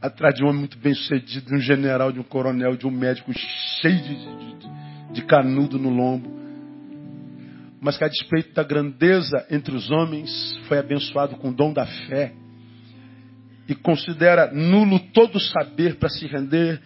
atrás 0.00 0.34
de 0.34 0.42
um 0.42 0.48
homem 0.48 0.60
muito 0.60 0.78
bem 0.78 0.94
sucedido, 0.94 1.46
de 1.46 1.54
um 1.54 1.60
general, 1.60 2.10
de 2.10 2.18
um 2.18 2.22
coronel, 2.22 2.74
de 2.74 2.86
um 2.86 2.90
médico 2.90 3.30
cheio 3.34 4.00
de, 4.00 4.14
de, 4.14 5.12
de 5.12 5.22
canudo 5.26 5.78
no 5.78 5.90
lombo. 5.90 6.38
Mas 7.82 7.98
que 7.98 8.04
a 8.04 8.08
despeito 8.08 8.54
da 8.54 8.62
grandeza 8.62 9.46
entre 9.50 9.76
os 9.76 9.90
homens, 9.90 10.58
foi 10.66 10.78
abençoado 10.78 11.36
com 11.36 11.50
o 11.50 11.54
dom 11.54 11.72
da 11.72 11.86
fé 11.86 12.32
e 13.68 13.74
considera 13.74 14.50
nulo 14.52 14.98
todo 15.12 15.38
saber 15.38 15.96
para 15.96 16.08
se 16.08 16.26
render 16.26 16.80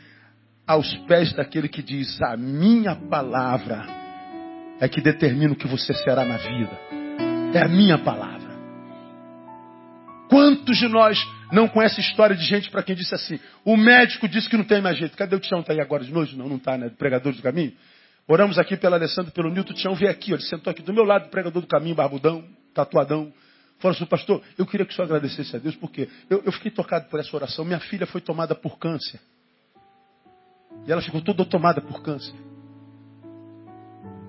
aos 0.67 0.93
pés 1.07 1.33
daquele 1.33 1.69
que 1.69 1.83
diz: 1.83 2.21
A 2.21 2.37
minha 2.37 2.97
palavra 2.97 4.02
é 4.81 4.89
que 4.89 5.01
determina 5.01 5.53
o 5.53 5.57
que 5.57 5.66
você 5.66 5.95
será 5.95 6.25
na 6.25 6.37
vida. 6.37 6.79
É 7.55 7.62
a 7.62 7.68
minha 7.68 7.99
palavra. 7.99 8.53
Quantos 10.29 10.79
de 10.79 10.89
nós 10.89 11.18
não 11.53 11.68
conhecem 11.68 12.03
história 12.03 12.35
de 12.35 12.45
gente 12.45 12.70
para 12.70 12.83
quem 12.83 12.97
disse 12.97 13.14
assim: 13.14 13.39
O 13.64 13.77
médico 13.77 14.27
disse 14.27 14.49
que 14.49 14.57
não 14.57 14.64
tem 14.64 14.81
mais 14.81 14.97
jeito. 14.97 15.16
Cadê 15.16 15.37
o 15.37 15.41
Tião? 15.41 15.61
Está 15.61 15.73
aí 15.75 15.81
agora 15.81 16.03
de 16.03 16.11
noite? 16.11 16.35
Não, 16.35 16.49
não 16.49 16.57
está, 16.57 16.79
né? 16.79 16.89
Pregador 16.89 17.35
do 17.35 17.43
caminho. 17.43 17.73
Oramos 18.27 18.59
aqui 18.59 18.77
pelo 18.77 18.95
Alessandro, 18.95 19.31
pelo 19.33 19.51
Nilton. 19.51 19.75
Tião 19.75 19.95
veio 19.95 20.11
aqui, 20.11 20.33
ó, 20.33 20.37
ele 20.37 20.45
sentou 20.45 20.70
aqui 20.70 20.81
do 20.81 20.93
meu 20.93 21.05
lado, 21.05 21.29
pregador 21.29 21.61
do 21.61 21.68
caminho, 21.68 21.95
barbudão, 21.95 22.45
tatuadão. 22.73 23.33
Falou 23.79 23.97
assim, 23.97 24.07
pastor, 24.07 24.41
eu 24.57 24.64
queria 24.64 24.87
que 24.87 24.93
o 24.93 24.95
senhor 24.95 25.07
agradecesse 25.07 25.57
a 25.57 25.59
Deus, 25.59 25.75
porque 25.75 26.09
eu, 26.31 26.41
eu 26.47 26.53
fiquei 26.53 26.70
tocado 26.70 27.09
por 27.09 27.18
essa 27.18 27.35
oração. 27.37 27.64
Minha 27.64 27.81
filha 27.81 28.07
foi 28.07 28.20
tomada 28.20 28.55
por 28.55 28.79
câncer. 28.79 29.20
E 30.87 30.93
ela 30.93 31.03
ficou 31.03 31.20
toda 31.20 31.45
tomada 31.45 31.81
por 31.81 32.01
câncer. 32.01 32.33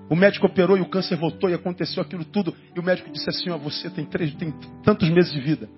O 0.08 0.16
médico 0.16 0.46
operou 0.46 0.76
e 0.76 0.80
o 0.80 0.88
câncer 0.88 1.16
voltou 1.16 1.48
e 1.48 1.54
aconteceu 1.54 2.02
aquilo 2.02 2.24
tudo. 2.24 2.54
E 2.74 2.80
o 2.80 2.82
médico 2.82 3.10
disse 3.10 3.28
assim: 3.28 3.50
ó, 3.50 3.56
você 3.56 3.88
tem, 3.90 4.04
três, 4.04 4.34
tem 4.34 4.52
tantos 4.82 5.08
meses 5.08 5.32
de 5.32 5.40
vida. 5.40 5.68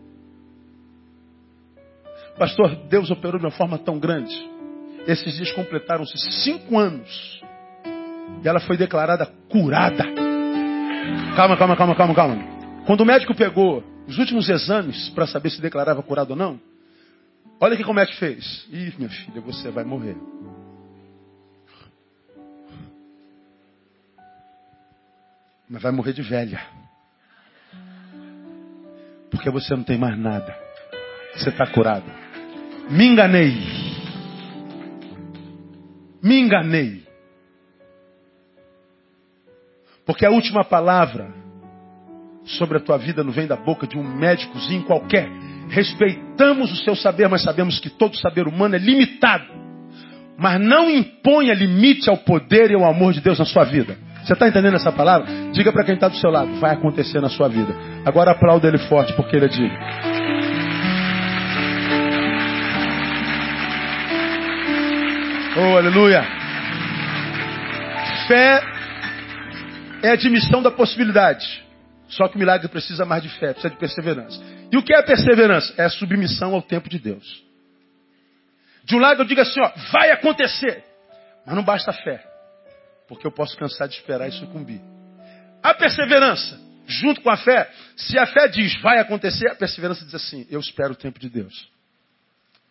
Pastor, 2.39 2.75
Deus 2.89 3.11
operou 3.11 3.39
de 3.39 3.47
uma 3.47 3.53
forma 3.53 3.79
tão 3.79 3.99
grande. 3.99 4.35
Esses 5.07 5.35
dias 5.35 5.53
completaram-se 5.53 6.19
cinco 6.43 6.79
anos. 6.79 7.41
E 8.45 8.49
ela 8.49 8.61
foi 8.61 8.77
declarada 8.77 9.27
curada. 9.49 10.05
Calma, 11.37 11.57
calma, 11.57 11.77
calma, 11.77 11.95
calma, 11.95 12.15
calma. 12.15 12.37
Quando 12.85 13.01
o 13.01 13.07
médico 13.07 13.35
pegou 13.35 13.83
os 14.07 14.19
últimos 14.19 14.49
exames 14.49 15.09
para 15.11 15.27
saber 15.27 15.51
se 15.51 15.61
declarava 15.61 16.03
curado 16.03 16.31
ou 16.31 16.37
não, 16.37 16.61
olha 17.61 17.75
o 17.75 17.77
que 17.77 17.85
o 17.85 17.95
médico 17.95 18.19
fez. 18.19 18.67
Ih, 18.71 18.93
minha 18.99 19.09
filha, 19.09 19.41
você 19.41 19.71
vai 19.71 19.85
morrer. 19.85 20.17
Mas 25.69 25.83
vai 25.83 25.93
morrer 25.93 26.13
de 26.13 26.23
velha. 26.23 26.61
Porque 29.31 29.51
você 29.51 29.75
não 29.75 29.83
tem 29.83 29.99
mais 29.99 30.19
nada. 30.19 30.57
Você 31.35 31.51
está 31.51 31.67
curado. 31.67 32.05
Me 32.89 33.07
enganei. 33.07 33.53
Me 36.23 36.41
enganei. 36.41 37.05
Porque 40.05 40.25
a 40.25 40.31
última 40.31 40.65
palavra 40.65 41.35
sobre 42.45 42.79
a 42.79 42.81
tua 42.81 42.97
vida 42.97 43.25
não 43.25 43.33
vem 43.33 43.47
da 43.47 43.57
boca 43.57 43.87
de 43.89 43.99
um 43.99 44.05
médicozinho 44.05 44.85
qualquer. 44.85 45.29
Respeitamos 45.69 46.71
o 46.71 46.77
seu 46.77 46.95
saber, 46.95 47.29
mas 47.29 47.43
sabemos 47.43 47.81
que 47.81 47.91
todo 47.91 48.17
saber 48.17 48.47
humano 48.47 48.77
é 48.77 48.79
limitado. 48.79 49.53
Mas 50.39 50.61
não 50.61 50.89
imponha 50.89 51.55
limite 51.55 52.09
ao 52.09 52.19
poder 52.19 52.71
e 52.71 52.75
ao 52.75 52.85
amor 52.85 53.13
de 53.13 53.21
Deus 53.21 53.39
na 53.39 53.45
sua 53.45 53.65
vida. 53.65 54.06
Você 54.27 54.33
está 54.33 54.49
entendendo 54.49 54.75
essa 54.75 54.91
palavra? 54.91 55.29
Diga 55.53 55.73
para 55.73 55.85
quem 55.85 55.95
está 55.95 56.09
do 56.09 56.17
seu 56.17 56.31
lado, 56.31 56.59
vai 56.59 56.73
acontecer 56.73 57.21
na 57.21 57.29
sua 57.29 57.49
vida. 57.49 57.73
Agora 58.05 58.33
aplauda 58.33 58.67
ele 58.67 58.79
forte, 58.79 59.13
porque 59.13 59.37
ele 59.37 59.45
é 59.45 59.49
digno. 59.49 59.79
Oh, 65.57 65.77
aleluia! 65.77 66.25
Fé 68.27 68.61
é 70.03 70.11
admissão 70.11 70.61
da 70.61 70.73
possibilidade. 70.73 71.65
Só 72.09 72.27
que 72.27 72.35
o 72.35 72.39
milagre 72.41 72.67
precisa 72.67 73.05
mais 73.05 73.23
de 73.23 73.29
fé, 73.29 73.53
precisa 73.53 73.71
de 73.71 73.77
perseverança. 73.77 74.43
E 74.73 74.77
o 74.77 74.83
que 74.83 74.93
é 74.93 75.03
perseverança? 75.03 75.73
É 75.79 75.89
submissão 75.89 76.53
ao 76.53 76.63
tempo 76.63 76.89
de 76.89 76.99
Deus. 76.99 77.45
De 78.85 78.97
um 78.97 78.99
lado 78.99 79.23
eu 79.23 79.25
digo 79.25 79.41
assim, 79.41 79.61
ó, 79.61 79.71
vai 79.93 80.11
acontecer. 80.11 80.83
Mas 81.47 81.55
não 81.55 81.63
basta 81.63 81.93
fé. 81.93 82.26
Porque 83.09 83.27
eu 83.27 83.31
posso 83.31 83.57
cansar 83.57 83.89
de 83.89 83.95
esperar 83.95 84.29
e 84.29 84.33
sucumbir. 84.33 84.81
A 85.63 85.75
perseverança, 85.75 86.61
junto 86.87 87.21
com 87.21 87.31
a 87.31 87.37
fé, 87.37 87.71
se 87.97 88.19
a 88.19 88.27
fé 88.27 88.49
diz 88.49 88.81
vai 88.81 88.99
acontecer, 88.99 89.49
a 89.49 89.55
perseverança 89.55 90.05
diz 90.05 90.15
assim, 90.15 90.47
eu 90.51 90.61
espero 90.61 90.93
o 90.93 90.97
tempo 90.97 91.19
de 91.19 91.29
Deus. 91.29 91.69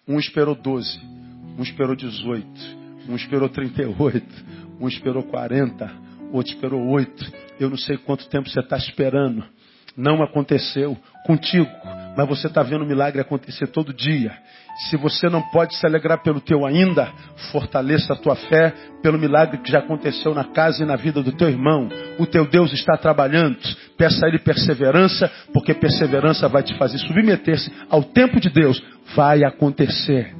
Um 0.08 0.20
esperou 0.20 0.56
12, 0.56 1.00
um 1.58 1.64
esperou 1.64 1.96
18, 1.96 2.48
um 3.10 3.16
esperou 3.16 3.50
38, 3.50 4.26
um 4.80 4.88
esperou 4.88 5.24
40, 5.24 5.92
outro 6.32 6.54
esperou 6.54 6.86
8, 6.88 7.34
eu 7.60 7.70
não 7.70 7.78
sei 7.78 7.98
quanto 7.98 8.28
tempo 8.30 8.50
você 8.50 8.60
está 8.60 8.78
esperando. 8.78 9.44
Não 9.98 10.22
aconteceu 10.22 10.98
contigo, 11.26 11.70
mas 12.18 12.28
você 12.28 12.48
está 12.48 12.62
vendo 12.62 12.84
o 12.84 12.88
milagre 12.88 13.22
acontecer 13.22 13.68
todo 13.68 13.94
dia. 13.94 14.32
Se 14.90 14.98
você 14.98 15.30
não 15.30 15.42
pode 15.42 15.74
se 15.76 15.86
alegrar 15.86 16.22
pelo 16.22 16.42
teu 16.42 16.66
ainda, 16.66 17.10
fortaleça 17.52 18.12
a 18.12 18.16
tua 18.16 18.36
fé 18.36 18.74
pelo 19.02 19.18
milagre 19.18 19.58
que 19.60 19.72
já 19.72 19.80
aconteceu 19.80 20.36
na 20.36 20.44
casa 20.44 20.84
e 20.84 20.86
na 20.86 20.98
vida 20.98 21.24
do 21.24 21.32
teu 21.32 21.48
irmão. 21.48 21.88
O 22.20 22.26
teu 22.26 22.46
Deus 22.46 22.74
está 22.74 22.98
trabalhando. 22.98 23.58
Peça 23.98 24.26
a 24.26 24.30
Ele 24.30 24.40
perseverança, 24.40 25.32
porque 25.54 25.74
perseverança 25.74 26.50
vai 26.50 26.62
te 26.62 26.78
fazer 26.78 26.98
submeter-se 26.98 27.72
ao 27.90 28.04
tempo 28.04 28.38
de 28.40 28.50
Deus. 28.50 28.84
Vai 29.16 29.46
acontecer. 29.46 30.36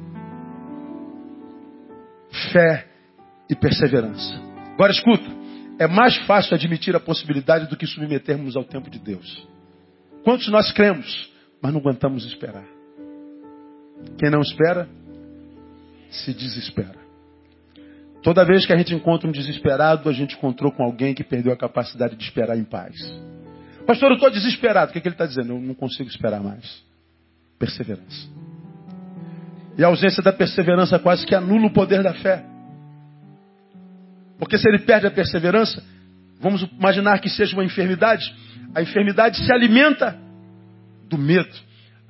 Fé 2.52 2.86
e 3.48 3.54
perseverança. 3.54 4.38
Agora 4.74 4.92
escuta. 4.92 5.45
É 5.78 5.86
mais 5.86 6.16
fácil 6.26 6.54
admitir 6.54 6.96
a 6.96 7.00
possibilidade 7.00 7.68
do 7.68 7.76
que 7.76 7.86
submetermos 7.86 8.56
ao 8.56 8.64
tempo 8.64 8.88
de 8.88 8.98
Deus. 8.98 9.46
Quantos 10.24 10.48
nós 10.48 10.72
cremos, 10.72 11.30
mas 11.60 11.72
não 11.72 11.80
aguentamos 11.80 12.24
esperar? 12.24 12.64
Quem 14.18 14.30
não 14.30 14.40
espera, 14.40 14.88
se 16.10 16.32
desespera. 16.32 16.96
Toda 18.22 18.44
vez 18.44 18.66
que 18.66 18.72
a 18.72 18.76
gente 18.76 18.94
encontra 18.94 19.28
um 19.28 19.32
desesperado, 19.32 20.08
a 20.08 20.12
gente 20.12 20.34
encontrou 20.34 20.72
com 20.72 20.82
alguém 20.82 21.14
que 21.14 21.22
perdeu 21.22 21.52
a 21.52 21.56
capacidade 21.56 22.16
de 22.16 22.24
esperar 22.24 22.58
em 22.58 22.64
paz. 22.64 22.96
Pastor, 23.86 24.10
eu 24.10 24.16
estou 24.16 24.30
desesperado. 24.30 24.90
O 24.90 24.92
que, 24.92 24.98
é 24.98 25.00
que 25.00 25.08
ele 25.08 25.14
está 25.14 25.26
dizendo? 25.26 25.52
Eu 25.52 25.60
não 25.60 25.74
consigo 25.74 26.08
esperar 26.08 26.42
mais. 26.42 26.82
Perseverança. 27.58 28.28
E 29.78 29.84
a 29.84 29.86
ausência 29.86 30.22
da 30.22 30.32
perseverança 30.32 30.98
quase 30.98 31.24
que 31.24 31.34
anula 31.34 31.66
o 31.66 31.72
poder 31.72 32.02
da 32.02 32.14
fé. 32.14 32.44
Porque 34.38 34.58
se 34.58 34.68
ele 34.68 34.80
perde 34.80 35.06
a 35.06 35.10
perseverança, 35.10 35.82
vamos 36.40 36.62
imaginar 36.62 37.18
que 37.20 37.30
seja 37.30 37.56
uma 37.56 37.64
enfermidade, 37.64 38.34
A 38.74 38.82
enfermidade 38.82 39.38
se 39.38 39.50
alimenta 39.50 40.18
do 41.08 41.16
medo. 41.16 41.54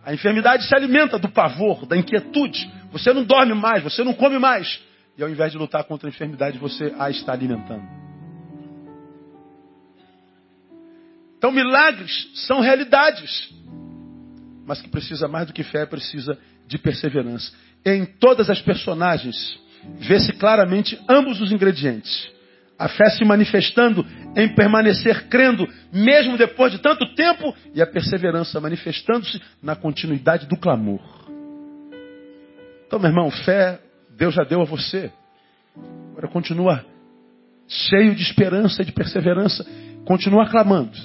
A 0.05 0.13
enfermidade 0.13 0.67
se 0.67 0.75
alimenta 0.75 1.17
do 1.17 1.29
pavor, 1.29 1.87
da 1.87 1.97
inquietude. 1.97 2.69
Você 2.91 3.13
não 3.13 3.23
dorme 3.23 3.55
mais, 3.55 3.85
você 3.85 4.03
não 4.03 4.13
come 4.13 4.37
mais. 4.37 4.81
E 5.17 5.23
ao 5.23 5.29
invés 5.29 5.53
de 5.53 5.59
lutar 5.59 5.85
contra 5.85 6.09
a 6.09 6.11
enfermidade, 6.11 6.59
você 6.59 6.93
a 6.99 7.09
está 7.09 7.33
alimentando. 7.33 7.85
Então, 11.39 11.53
milagres 11.53 12.29
são 12.47 12.61
realidades. 12.61 13.55
Mas 14.67 14.81
que 14.81 14.89
precisa 14.89 15.29
mais 15.29 15.47
do 15.47 15.53
que 15.53 15.63
fé, 15.63 15.87
precisa 15.87 16.37
de 16.67 16.79
perseverança. 16.79 17.53
Em 17.85 18.05
todas 18.05 18.51
as 18.51 18.61
personagens, 18.61 19.57
vê-se 19.99 20.33
claramente 20.33 20.99
ambos 21.09 21.41
os 21.41 21.53
ingredientes. 21.53 22.31
A 22.79 22.89
fé 22.89 23.09
se 23.11 23.25
manifestando 23.25 24.05
em 24.37 24.55
permanecer 24.55 25.29
crendo, 25.29 25.67
mesmo 25.93 26.37
depois 26.37 26.71
de 26.73 26.79
tanto 26.79 27.15
tempo, 27.15 27.55
e 27.75 27.81
a 27.81 27.87
perseverança 27.87 28.61
manifestando-se 28.61 29.41
na 29.63 29.75
continuidade 29.75 30.47
do 30.47 30.57
clamor. 30.57 31.01
Então, 32.87 32.99
meu 32.99 33.09
irmão, 33.09 33.31
fé 33.31 33.81
Deus 34.17 34.35
já 34.35 34.45
deu 34.45 34.63
a 34.63 34.65
você. 34.65 35.11
Agora 36.13 36.29
continua 36.29 36.85
cheio 37.69 38.15
de 38.15 38.23
esperança 38.23 38.83
e 38.83 38.85
de 38.85 38.93
perseverança. 38.93 39.67
Continua 40.07 40.49
clamando. 40.49 40.97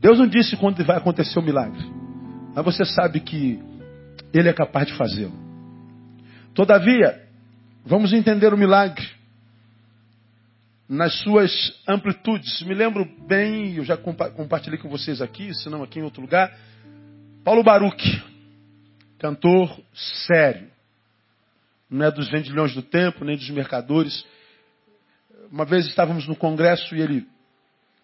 Deus 0.00 0.18
não 0.18 0.26
disse 0.26 0.56
quando 0.56 0.84
vai 0.84 0.96
acontecer 0.96 1.38
o 1.38 1.42
milagre. 1.42 1.80
Mas 2.54 2.64
você 2.64 2.84
sabe 2.84 3.20
que 3.20 3.60
Ele 4.32 4.48
é 4.48 4.52
capaz 4.52 4.86
de 4.86 4.94
fazê-lo. 4.94 5.38
Todavia, 6.54 7.20
vamos 7.84 8.12
entender 8.12 8.52
o 8.52 8.58
milagre 8.58 9.08
nas 10.88 11.14
suas 11.20 11.52
amplitudes. 11.86 12.62
Me 12.62 12.74
lembro 12.74 13.04
bem, 13.26 13.76
eu 13.76 13.84
já 13.84 13.96
compartilhei 13.96 14.78
com 14.78 14.88
vocês 14.88 15.22
aqui, 15.22 15.54
se 15.54 15.68
não 15.68 15.82
aqui 15.82 16.00
em 16.00 16.02
outro 16.02 16.20
lugar. 16.20 16.52
Paulo 17.44 17.62
Baruch, 17.62 18.22
cantor 19.18 19.80
sério. 20.26 20.68
Não 21.88 22.06
é 22.06 22.10
dos 22.10 22.28
vendilhões 22.28 22.74
do 22.74 22.82
tempo, 22.82 23.24
nem 23.24 23.36
dos 23.36 23.50
mercadores. 23.50 24.24
Uma 25.50 25.64
vez 25.64 25.86
estávamos 25.86 26.26
no 26.26 26.36
congresso 26.36 26.94
e 26.94 27.00
ele, 27.00 27.26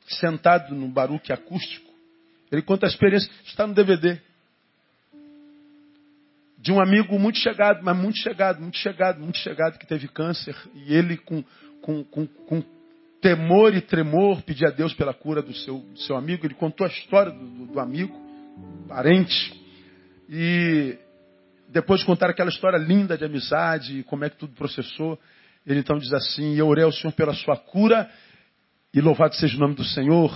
sentado 0.08 0.74
no 0.74 0.88
Baruch 0.88 1.32
acústico, 1.32 1.92
ele 2.50 2.62
conta 2.62 2.86
a 2.86 2.88
experiência, 2.88 3.30
está 3.44 3.66
no 3.66 3.74
DVD. 3.74 4.20
De 6.66 6.72
um 6.72 6.80
amigo 6.80 7.16
muito 7.16 7.38
chegado, 7.38 7.78
mas 7.80 7.96
muito 7.96 8.18
chegado, 8.18 8.60
muito 8.60 8.76
chegado, 8.76 9.20
muito 9.20 9.38
chegado, 9.38 9.78
que 9.78 9.86
teve 9.86 10.08
câncer. 10.08 10.56
E 10.74 10.92
ele, 10.92 11.16
com, 11.16 11.44
com, 11.80 12.02
com, 12.02 12.26
com 12.26 12.60
temor 13.22 13.72
e 13.72 13.80
tremor, 13.80 14.42
pedia 14.42 14.66
a 14.66 14.72
Deus 14.72 14.92
pela 14.92 15.14
cura 15.14 15.40
do 15.40 15.54
seu, 15.54 15.78
do 15.78 15.98
seu 16.00 16.16
amigo. 16.16 16.44
Ele 16.44 16.54
contou 16.54 16.84
a 16.84 16.90
história 16.90 17.30
do, 17.30 17.66
do 17.66 17.78
amigo, 17.78 18.12
parente. 18.88 19.54
E 20.28 20.98
depois 21.68 22.00
de 22.00 22.06
contar 22.06 22.30
aquela 22.30 22.50
história 22.50 22.78
linda 22.78 23.16
de 23.16 23.24
amizade, 23.24 24.02
como 24.02 24.24
é 24.24 24.30
que 24.30 24.36
tudo 24.36 24.52
processou, 24.54 25.16
ele 25.64 25.78
então 25.78 25.96
diz 25.96 26.12
assim: 26.12 26.56
Eu 26.56 26.66
orei 26.66 26.82
ao 26.82 26.90
Senhor 26.90 27.12
pela 27.12 27.32
sua 27.32 27.56
cura, 27.56 28.10
e 28.92 29.00
louvado 29.00 29.36
seja 29.36 29.56
o 29.56 29.60
nome 29.60 29.76
do 29.76 29.84
Senhor. 29.84 30.32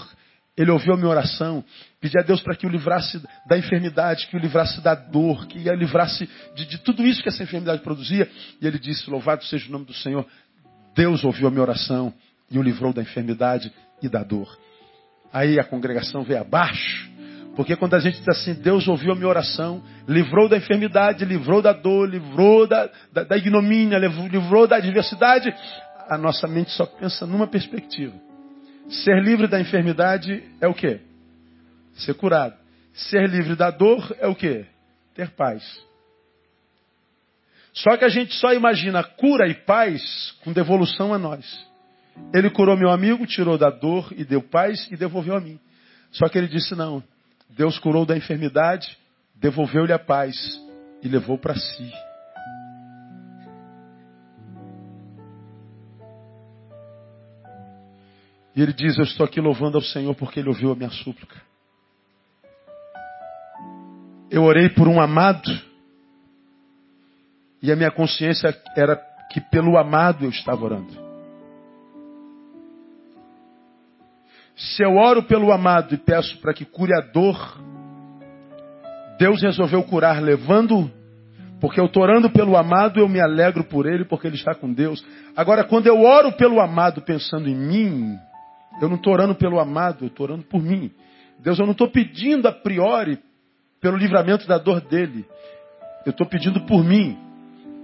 Ele 0.61 0.70
ouviu 0.70 0.92
a 0.92 0.96
minha 0.96 1.08
oração, 1.08 1.64
pedi 1.98 2.18
a 2.18 2.22
Deus 2.22 2.42
para 2.42 2.54
que 2.54 2.66
o 2.66 2.68
livrasse 2.68 3.18
da 3.48 3.56
enfermidade, 3.56 4.26
que 4.26 4.36
o 4.36 4.38
livrasse 4.38 4.78
da 4.82 4.94
dor, 4.94 5.46
que 5.46 5.58
o 5.58 5.74
livrasse 5.74 6.28
de, 6.54 6.66
de 6.66 6.76
tudo 6.76 7.06
isso 7.06 7.22
que 7.22 7.30
essa 7.30 7.42
enfermidade 7.42 7.80
produzia. 7.80 8.28
E 8.61 8.66
ele 8.66 8.78
disse: 8.78 9.08
Louvado 9.08 9.42
seja 9.44 9.66
o 9.70 9.72
nome 9.72 9.86
do 9.86 9.94
Senhor. 9.94 10.26
Deus 10.94 11.24
ouviu 11.24 11.48
a 11.48 11.50
minha 11.50 11.62
oração 11.62 12.12
e 12.50 12.58
o 12.58 12.62
livrou 12.62 12.92
da 12.92 13.00
enfermidade 13.00 13.72
e 14.02 14.08
da 14.08 14.22
dor. 14.22 14.54
Aí 15.32 15.58
a 15.58 15.64
congregação 15.64 16.24
veio 16.24 16.42
abaixo, 16.42 17.11
porque 17.56 17.74
quando 17.74 17.94
a 17.94 17.98
gente 17.98 18.18
diz 18.18 18.28
assim, 18.28 18.52
Deus 18.52 18.86
ouviu 18.86 19.12
a 19.12 19.16
minha 19.16 19.28
oração, 19.28 19.82
livrou 20.06 20.46
da 20.46 20.58
enfermidade, 20.58 21.24
livrou 21.24 21.62
da 21.62 21.72
dor, 21.72 22.06
livrou 22.06 22.66
da, 22.66 22.90
da, 23.11 23.24
da 23.24 23.36
ignomínia, 23.38 23.96
livrou 23.96 24.66
da 24.66 24.76
adversidade, 24.76 25.54
a 26.06 26.18
nossa 26.18 26.46
mente 26.46 26.70
só 26.72 26.84
pensa 26.84 27.26
numa 27.26 27.46
perspectiva. 27.46 28.28
Ser 28.91 29.22
livre 29.22 29.47
da 29.47 29.61
enfermidade 29.61 30.43
é 30.61 30.66
o 30.66 30.74
quê? 30.74 31.01
Ser 31.95 32.14
curado. 32.14 32.57
Ser 32.93 33.28
livre 33.28 33.55
da 33.55 33.70
dor 33.70 34.16
é 34.18 34.26
o 34.26 34.34
quê? 34.34 34.66
Ter 35.14 35.30
paz. 35.30 35.62
Só 37.72 37.97
que 37.97 38.05
a 38.05 38.09
gente 38.09 38.34
só 38.34 38.53
imagina 38.53 39.05
cura 39.05 39.49
e 39.49 39.55
paz 39.55 40.32
com 40.43 40.53
devolução 40.53 41.14
a 41.14 41.18
nós. 41.18 41.47
Ele 42.34 42.51
curou 42.51 42.76
meu 42.76 42.91
amigo, 42.91 43.26
tirou 43.26 43.57
da 43.57 43.70
dor 43.70 44.12
e 44.16 44.24
deu 44.24 44.43
paz 44.43 44.88
e 44.91 44.97
devolveu 44.97 45.36
a 45.36 45.41
mim. 45.41 45.59
Só 46.11 46.28
que 46.28 46.36
ele 46.36 46.49
disse: 46.49 46.74
não, 46.74 47.03
Deus 47.49 47.78
curou 47.78 48.05
da 48.05 48.16
enfermidade, 48.16 48.99
devolveu-lhe 49.36 49.93
a 49.93 49.99
paz 49.99 50.36
e 51.03 51.09
levou 51.09 51.38
para 51.38 51.55
si. 51.55 52.09
E 58.55 58.62
ele 58.62 58.72
diz: 58.72 58.96
Eu 58.98 59.05
estou 59.05 59.24
aqui 59.24 59.40
louvando 59.40 59.76
ao 59.76 59.82
Senhor 59.82 60.14
porque 60.14 60.40
ele 60.40 60.48
ouviu 60.48 60.72
a 60.72 60.76
minha 60.76 60.90
súplica. 60.90 61.36
Eu 64.30 64.44
orei 64.44 64.68
por 64.68 64.86
um 64.86 65.01
amado 65.01 65.51
e 67.62 67.70
a 67.70 67.76
minha 67.76 67.90
consciência 67.90 68.57
era 68.76 68.96
que 69.30 69.40
pelo 69.40 69.76
amado 69.76 70.24
eu 70.24 70.30
estava 70.30 70.64
orando. 70.64 71.11
Se 74.57 74.82
eu 74.82 74.96
oro 74.96 75.22
pelo 75.22 75.53
amado 75.53 75.94
e 75.94 75.98
peço 75.98 76.38
para 76.38 76.53
que 76.53 76.64
cure 76.64 76.94
a 76.94 77.01
dor, 77.01 77.59
Deus 79.18 79.42
resolveu 79.42 79.82
curar 79.82 80.20
levando, 80.22 80.90
porque 81.61 81.80
eu 81.80 81.86
estou 81.86 82.03
orando 82.03 82.30
pelo 82.30 82.57
amado, 82.57 83.01
eu 83.01 83.09
me 83.09 83.20
alegro 83.20 83.64
por 83.64 83.86
ele, 83.86 84.05
porque 84.05 84.26
ele 84.26 84.36
está 84.36 84.55
com 84.55 84.72
Deus. 84.72 85.05
Agora, 85.36 85.64
quando 85.64 85.86
eu 85.86 86.03
oro 86.03 86.32
pelo 86.32 86.61
amado 86.61 87.03
pensando 87.03 87.48
em 87.48 87.55
mim, 87.55 88.18
eu 88.80 88.88
não 88.88 88.96
estou 88.96 89.12
orando 89.12 89.34
pelo 89.34 89.58
amado, 89.58 90.04
eu 90.04 90.08
estou 90.08 90.26
orando 90.26 90.44
por 90.44 90.62
mim. 90.62 90.90
Deus, 91.38 91.58
eu 91.58 91.64
não 91.64 91.72
estou 91.72 91.90
pedindo 91.90 92.46
a 92.46 92.52
priori 92.52 93.18
pelo 93.80 93.96
livramento 93.96 94.46
da 94.46 94.58
dor 94.58 94.80
dele. 94.80 95.24
Eu 96.04 96.10
estou 96.10 96.26
pedindo 96.26 96.60
por 96.66 96.84
mim, 96.84 97.16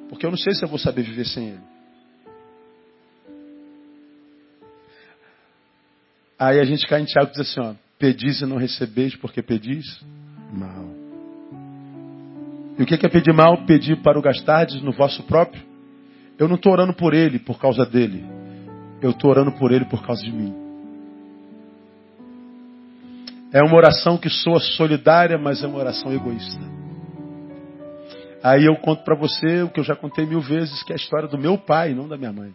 porque 0.08 0.26
eu 0.26 0.30
não 0.30 0.38
sei 0.38 0.54
se 0.54 0.64
eu 0.64 0.68
vou 0.68 0.78
saber 0.78 1.02
viver 1.02 1.24
sem 1.26 1.48
ele. 1.48 1.76
Aí 6.38 6.60
a 6.60 6.64
gente 6.64 6.86
cai 6.86 7.00
em 7.00 7.06
Tiago 7.06 7.30
e 7.30 7.32
diz 7.32 7.40
assim, 7.40 7.60
ó, 7.60 7.74
pedis 7.98 8.42
e 8.42 8.46
não 8.46 8.58
recebeis 8.58 9.16
porque 9.16 9.42
pedis 9.42 10.04
mal. 10.52 10.86
E 12.78 12.82
o 12.82 12.86
que 12.86 12.94
é 12.94 13.08
pedir 13.08 13.32
mal? 13.32 13.64
Pedir 13.64 14.02
para 14.02 14.18
o 14.18 14.22
gastardes 14.22 14.82
no 14.82 14.92
vosso 14.92 15.22
próprio. 15.22 15.62
Eu 16.38 16.46
não 16.46 16.56
estou 16.56 16.72
orando 16.72 16.92
por 16.92 17.14
ele 17.14 17.38
por 17.38 17.58
causa 17.58 17.86
dele. 17.86 18.22
Eu 19.00 19.10
estou 19.10 19.30
orando 19.30 19.52
por 19.52 19.72
ele 19.72 19.86
por 19.86 20.04
causa 20.06 20.22
de 20.22 20.30
mim. 20.30 20.65
É 23.52 23.62
uma 23.62 23.76
oração 23.76 24.18
que 24.18 24.28
soa 24.28 24.60
solidária, 24.60 25.38
mas 25.38 25.62
é 25.62 25.66
uma 25.66 25.78
oração 25.78 26.12
egoísta. 26.12 26.60
Aí 28.42 28.64
eu 28.64 28.76
conto 28.76 29.02
para 29.02 29.16
você 29.16 29.62
o 29.62 29.70
que 29.70 29.80
eu 29.80 29.84
já 29.84 29.96
contei 29.96 30.26
mil 30.26 30.40
vezes, 30.40 30.82
que 30.82 30.92
é 30.92 30.94
a 30.94 30.98
história 30.98 31.28
do 31.28 31.38
meu 31.38 31.56
pai, 31.58 31.94
não 31.94 32.08
da 32.08 32.16
minha 32.16 32.32
mãe. 32.32 32.54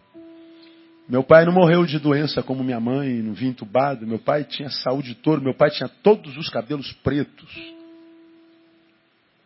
Meu 1.08 1.22
pai 1.22 1.44
não 1.44 1.52
morreu 1.52 1.84
de 1.84 1.98
doença 1.98 2.42
como 2.42 2.62
minha 2.62 2.80
mãe, 2.80 3.20
não 3.20 3.34
vinha 3.34 3.50
entubado. 3.50 4.06
Meu 4.06 4.18
pai 4.18 4.44
tinha 4.44 4.70
saúde 4.70 5.08
de 5.08 5.14
touro, 5.16 5.42
meu 5.42 5.54
pai 5.54 5.70
tinha 5.70 5.88
todos 6.02 6.36
os 6.36 6.48
cabelos 6.48 6.92
pretos. 7.04 7.50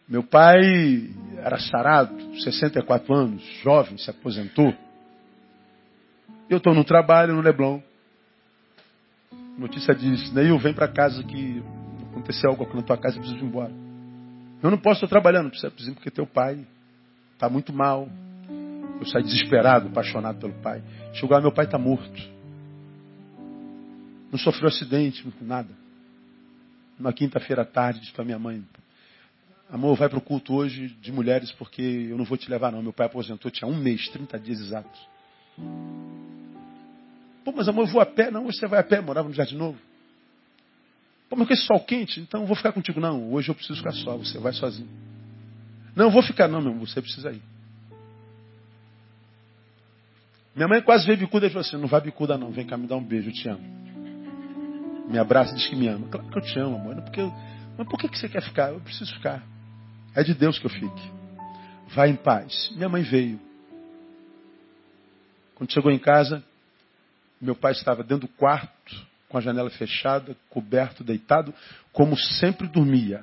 Meu 0.09 0.23
pai 0.23 1.11
era 1.39 1.59
sarado, 1.59 2.15
64 2.41 3.13
anos, 3.13 3.43
jovem, 3.63 3.99
se 3.99 4.09
aposentou. 4.09 4.73
Eu 6.49 6.59
estou 6.59 6.73
no 6.73 6.85
trabalho 6.85 7.35
no 7.35 7.41
Leblon. 7.41 7.81
Notícia 9.59 9.95
diz, 9.95 10.33
Neil, 10.33 10.59
vem 10.59 10.75
para 10.75 10.89
casa 10.89 11.23
que 11.23 11.63
aconteceu 12.11 12.51
algo 12.51 12.65
aqui 12.65 12.77
na 12.77 12.83
tua 12.83 12.99
casa 12.99 13.17
e 13.17 13.21
preciso 13.21 13.43
ir 13.43 13.47
embora. 13.47 13.73
Eu 14.63 14.71
não 14.71 14.79
posso 14.79 15.05
estar 15.05 15.09
trabalhando, 15.09 15.51
preciso 15.51 15.91
ir 15.91 15.95
porque 15.95 16.11
teu 16.11 16.27
pai 16.27 16.67
está 17.33 17.49
muito 17.49 17.73
mal, 17.73 18.09
eu 19.01 19.07
saí 19.07 19.23
desesperado, 19.23 19.89
apaixonado 19.89 20.39
pelo 20.39 20.55
pai. 20.55 20.83
Chegou 21.15 21.31
lá, 21.31 21.41
meu 21.41 21.53
pai 21.53 21.65
está 21.65 21.79
morto. 21.79 22.37
Não 24.31 24.39
sofreu 24.39 24.69
acidente, 24.69 25.27
nada. 25.41 25.71
Uma 26.99 27.13
quinta-feira 27.13 27.63
à 27.63 27.65
tarde, 27.65 28.01
disse 28.01 28.13
para 28.13 28.25
minha 28.25 28.39
mãe: 28.39 28.63
Amor, 29.71 29.97
vai 29.97 30.09
para 30.09 30.19
o 30.19 30.23
culto 30.23 30.55
hoje 30.55 30.89
de 31.01 31.13
mulheres 31.13 31.53
porque 31.53 31.83
eu 31.83 32.17
não 32.17 32.25
vou 32.25 32.37
te 32.37 32.51
levar, 32.51 32.73
não. 32.73 32.83
Meu 32.83 32.93
pai 32.93 33.07
aposentou, 33.07 33.51
tinha 33.51 33.69
um 33.69 33.77
mês, 33.77 34.09
30 34.09 34.39
dias 34.39 34.61
exatos. 34.61 35.01
Pô, 37.47 37.53
mas 37.53 37.69
amor, 37.69 37.87
eu 37.87 37.93
vou 37.93 38.01
a 38.01 38.07
pé. 38.07 38.29
Não, 38.29 38.45
hoje 38.45 38.59
você 38.59 38.67
vai 38.67 38.81
a 38.81 38.83
pé, 38.83 39.01
morava 39.01 39.29
no 39.29 39.33
Jardim 39.33 39.57
Novo. 39.57 39.79
Pô, 41.31 41.37
mas 41.37 41.47
com 41.47 41.55
esse 41.55 41.63
sol 41.63 41.79
quente, 41.79 42.19
então 42.19 42.41
eu 42.41 42.47
vou 42.47 42.57
ficar 42.57 42.73
contigo. 42.73 42.99
Não, 42.99 43.33
hoje 43.33 43.51
eu 43.51 43.55
preciso 43.55 43.79
ficar 43.79 43.93
só, 43.93 44.17
você 44.17 44.37
vai 44.37 44.53
sozinho. 44.53 44.89
Não, 45.95 46.07
eu 46.07 46.11
vou 46.11 46.25
ficar, 46.25 46.49
não, 46.49 46.61
meu 46.61 46.73
amor, 46.73 46.89
você 46.89 47.01
precisa 47.01 47.31
ir. 47.31 47.41
Minha 50.57 50.67
mãe 50.67 50.83
quase 50.83 51.07
veio 51.07 51.21
bicuda 51.21 51.47
e 51.47 51.51
falou 51.51 51.61
assim: 51.61 51.77
Não 51.77 51.87
vai 51.87 52.01
bicuda, 52.01 52.37
não, 52.37 52.51
vem 52.51 52.67
cá 52.67 52.77
me 52.77 52.89
dar 52.89 52.97
um 52.97 53.05
beijo, 53.05 53.29
eu 53.29 53.33
te 53.33 53.49
amo. 53.49 53.63
Me 55.09 55.17
abraça 55.17 55.53
e 55.53 55.55
diz 55.55 55.69
que 55.69 55.77
me 55.77 55.87
ama. 55.87 56.09
Claro 56.09 56.29
que 56.29 56.39
eu 56.39 56.43
te 56.43 56.59
amo, 56.59 56.75
amor. 56.75 57.01
Porque 57.01 57.21
eu, 57.21 57.33
mas 57.79 57.87
por 57.87 57.97
que, 57.97 58.09
que 58.09 58.19
você 58.19 58.29
quer 58.29 58.43
ficar? 58.43 58.73
Eu 58.73 58.81
preciso 58.81 59.15
ficar. 59.15 59.41
É 60.17 60.25
de 60.25 60.35
Deus 60.35 60.59
que 60.59 60.67
eu 60.67 60.71
fique. 60.71 61.13
Vai 61.95 62.11
em 62.11 62.17
paz. 62.17 62.73
Minha 62.75 62.89
mãe 62.89 63.05
veio. 63.05 63.39
Quando 65.55 65.73
chegou 65.73 65.93
em 65.93 65.99
casa, 65.99 66.43
meu 67.41 67.55
pai 67.55 67.73
estava 67.73 68.03
dentro 68.03 68.27
do 68.27 68.35
quarto, 68.35 69.07
com 69.29 69.39
a 69.39 69.41
janela 69.41 69.71
fechada, 69.71 70.37
coberto, 70.49 71.05
deitado, 71.05 71.53
como 71.93 72.17
sempre 72.17 72.67
dormia. 72.67 73.23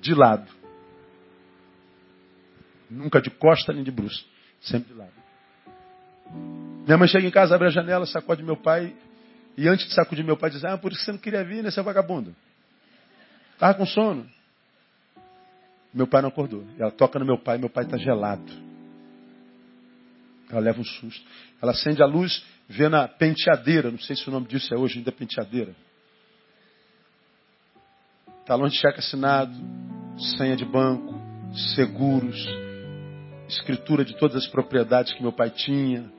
De 0.00 0.14
lado. 0.14 0.50
Nunca 2.88 3.20
de 3.20 3.30
costa 3.30 3.72
nem 3.72 3.82
de 3.82 3.90
bruxo. 3.90 4.24
Sempre 4.60 4.92
de 4.92 4.98
lado. 4.98 5.12
Minha 6.86 6.96
mãe 6.96 7.08
chega 7.08 7.26
em 7.26 7.30
casa, 7.30 7.54
abre 7.54 7.66
a 7.68 7.70
janela, 7.70 8.06
sacode 8.06 8.42
meu 8.42 8.56
pai. 8.56 8.94
E 9.56 9.68
antes 9.68 9.86
de 9.86 9.94
sacudir 9.94 10.24
meu 10.24 10.36
pai, 10.36 10.50
diz: 10.50 10.64
Ah, 10.64 10.78
por 10.78 10.92
isso 10.92 11.02
você 11.02 11.12
não 11.12 11.18
queria 11.18 11.42
vir, 11.42 11.62
né, 11.62 11.70
seu 11.70 11.82
vagabundo? 11.82 12.34
Estava 13.54 13.74
com 13.74 13.86
sono. 13.86 14.28
Meu 15.92 16.06
pai 16.06 16.20
não 16.20 16.28
acordou. 16.28 16.64
Ela 16.78 16.90
toca 16.90 17.18
no 17.18 17.24
meu 17.24 17.38
pai, 17.38 17.56
meu 17.58 17.70
pai 17.70 17.84
está 17.84 17.96
gelado. 17.96 18.52
Ela 20.50 20.60
leva 20.60 20.80
um 20.80 20.84
susto. 20.84 21.26
Ela 21.60 21.72
acende 21.72 22.02
a 22.02 22.06
luz, 22.06 22.44
vê 22.68 22.88
na 22.88 23.08
penteadeira, 23.08 23.90
não 23.90 23.98
sei 23.98 24.16
se 24.16 24.28
o 24.28 24.32
nome 24.32 24.46
disso 24.46 24.72
é 24.74 24.78
hoje 24.78 24.98
ainda 24.98 25.12
penteadeira. 25.12 25.74
Talão 28.44 28.68
de 28.68 28.76
cheque 28.76 29.00
assinado, 29.00 29.52
senha 30.36 30.56
de 30.56 30.64
banco, 30.64 31.14
seguros, 31.74 32.46
escritura 33.48 34.04
de 34.04 34.16
todas 34.16 34.36
as 34.36 34.46
propriedades 34.48 35.12
que 35.12 35.22
meu 35.22 35.32
pai 35.32 35.50
tinha, 35.50 36.10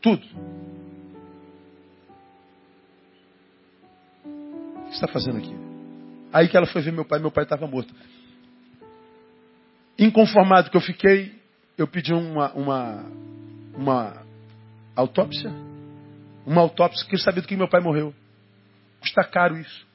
tudo. 0.00 0.26
O 4.24 4.84
que 4.86 4.94
está 4.94 5.06
fazendo 5.08 5.38
aqui? 5.38 5.54
Aí 6.32 6.48
que 6.48 6.56
ela 6.56 6.66
foi 6.66 6.82
ver 6.82 6.92
meu 6.92 7.04
pai, 7.04 7.18
meu 7.18 7.30
pai 7.30 7.44
estava 7.44 7.66
morto. 7.66 7.94
Inconformado 9.98 10.70
que 10.70 10.76
eu 10.76 10.80
fiquei, 10.80 11.34
eu 11.78 11.86
pedi 11.86 12.12
uma, 12.12 12.52
uma, 12.52 13.04
uma 13.74 14.22
autópsia. 14.94 15.50
Uma 16.46 16.60
autópsia, 16.60 17.06
que 17.06 17.14
eu 17.14 17.18
sabia 17.18 17.42
do 17.42 17.48
que 17.48 17.56
meu 17.56 17.68
pai 17.68 17.80
morreu. 17.80 18.14
Custa 19.00 19.24
caro 19.24 19.58
isso. 19.58 19.86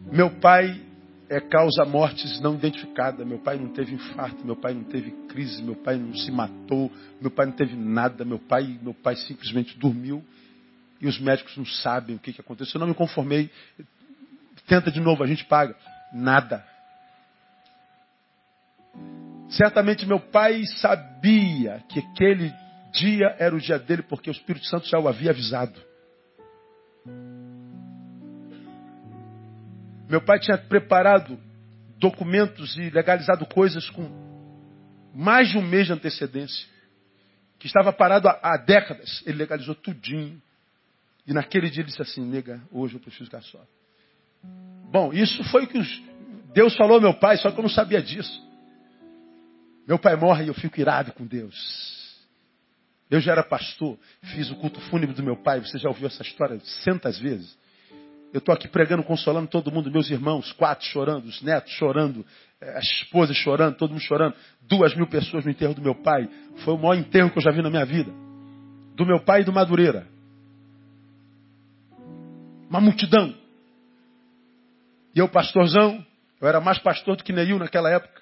Meu 0.00 0.30
pai 0.30 0.80
é 1.28 1.40
causa 1.40 1.84
mortes 1.84 2.40
não 2.40 2.54
identificada. 2.54 3.24
Meu 3.24 3.38
pai 3.38 3.56
não 3.56 3.68
teve 3.68 3.94
infarto, 3.94 4.44
meu 4.44 4.56
pai 4.56 4.74
não 4.74 4.84
teve 4.84 5.10
crise, 5.28 5.62
meu 5.62 5.76
pai 5.76 5.96
não 5.96 6.14
se 6.14 6.30
matou, 6.30 6.90
meu 7.20 7.30
pai 7.30 7.46
não 7.46 7.52
teve 7.52 7.76
nada, 7.76 8.24
meu 8.24 8.38
pai, 8.38 8.78
meu 8.82 8.94
pai 8.94 9.16
simplesmente 9.16 9.78
dormiu 9.78 10.24
e 11.00 11.06
os 11.06 11.18
médicos 11.18 11.56
não 11.56 11.64
sabem 11.64 12.16
o 12.16 12.18
que, 12.18 12.32
que 12.32 12.40
aconteceu. 12.40 12.76
Eu 12.76 12.80
não 12.80 12.88
me 12.88 12.94
conformei. 12.94 13.50
Tenta 14.66 14.90
de 14.90 15.00
novo, 15.00 15.22
a 15.22 15.26
gente 15.26 15.44
paga. 15.44 15.74
Nada. 16.12 16.64
Certamente 19.50 20.06
meu 20.06 20.20
pai 20.20 20.64
sabia 20.80 21.82
que 21.88 21.98
aquele 21.98 22.52
dia 22.92 23.34
era 23.38 23.54
o 23.54 23.60
dia 23.60 23.78
dele, 23.78 24.02
porque 24.02 24.30
o 24.30 24.32
Espírito 24.32 24.66
Santo 24.66 24.86
já 24.86 24.98
o 24.98 25.08
havia 25.08 25.30
avisado. 25.30 25.80
Meu 30.08 30.20
pai 30.20 30.38
tinha 30.38 30.56
preparado 30.56 31.38
documentos 31.98 32.76
e 32.76 32.90
legalizado 32.90 33.44
coisas 33.46 33.88
com 33.90 34.08
mais 35.14 35.48
de 35.48 35.58
um 35.58 35.62
mês 35.62 35.86
de 35.86 35.92
antecedência. 35.92 36.66
Que 37.58 37.66
estava 37.66 37.92
parado 37.92 38.28
há, 38.28 38.38
há 38.42 38.56
décadas. 38.56 39.22
Ele 39.26 39.38
legalizou 39.38 39.74
tudinho. 39.74 40.40
E 41.26 41.32
naquele 41.32 41.68
dia 41.68 41.82
ele 41.82 41.90
disse 41.90 42.00
assim, 42.00 42.24
nega, 42.24 42.60
hoje 42.72 42.94
eu 42.94 43.00
preciso 43.00 43.24
ficar 43.24 43.42
só. 43.42 43.60
Bom, 44.90 45.12
isso 45.12 45.44
foi 45.44 45.64
o 45.64 45.66
que 45.66 45.78
Deus 46.54 46.74
falou 46.76 46.96
ao 46.96 47.00
meu 47.00 47.14
pai, 47.14 47.36
só 47.36 47.50
que 47.50 47.58
eu 47.58 47.62
não 47.62 47.68
sabia 47.68 48.02
disso. 48.02 48.49
Meu 49.90 49.98
pai 49.98 50.14
morre 50.14 50.44
e 50.44 50.46
eu 50.46 50.54
fico 50.54 50.80
irado 50.80 51.10
com 51.10 51.26
Deus. 51.26 51.52
Eu 53.10 53.20
já 53.20 53.32
era 53.32 53.42
pastor, 53.42 53.98
fiz 54.22 54.48
o 54.48 54.54
culto 54.54 54.80
fúnebre 54.82 55.16
do 55.16 55.22
meu 55.24 55.36
pai, 55.36 55.58
você 55.58 55.78
já 55.78 55.88
ouviu 55.88 56.06
essa 56.06 56.22
história 56.22 56.60
centas 56.84 57.18
vezes. 57.18 57.58
Eu 58.32 58.38
estou 58.38 58.54
aqui 58.54 58.68
pregando, 58.68 59.02
consolando 59.02 59.48
todo 59.48 59.72
mundo, 59.72 59.90
meus 59.90 60.08
irmãos, 60.08 60.52
quatro 60.52 60.86
chorando, 60.86 61.24
os 61.24 61.42
netos 61.42 61.72
chorando, 61.72 62.24
eh, 62.60 62.78
as 62.78 62.84
esposas 62.84 63.36
chorando, 63.36 63.78
todo 63.78 63.90
mundo 63.90 64.00
chorando. 64.02 64.36
Duas 64.62 64.94
mil 64.94 65.08
pessoas 65.08 65.44
no 65.44 65.50
enterro 65.50 65.74
do 65.74 65.82
meu 65.82 65.96
pai. 65.96 66.30
Foi 66.58 66.74
o 66.74 66.78
maior 66.78 66.94
enterro 66.94 67.28
que 67.28 67.38
eu 67.38 67.42
já 67.42 67.50
vi 67.50 67.60
na 67.60 67.68
minha 67.68 67.84
vida. 67.84 68.12
Do 68.94 69.04
meu 69.04 69.18
pai 69.24 69.40
e 69.40 69.44
do 69.44 69.52
Madureira. 69.52 70.06
Uma 72.68 72.80
multidão. 72.80 73.34
E 75.16 75.18
eu, 75.18 75.28
pastorzão, 75.28 76.06
eu 76.40 76.46
era 76.46 76.60
mais 76.60 76.78
pastor 76.78 77.16
do 77.16 77.24
que 77.24 77.32
Neil 77.32 77.58
naquela 77.58 77.90
época. 77.90 78.19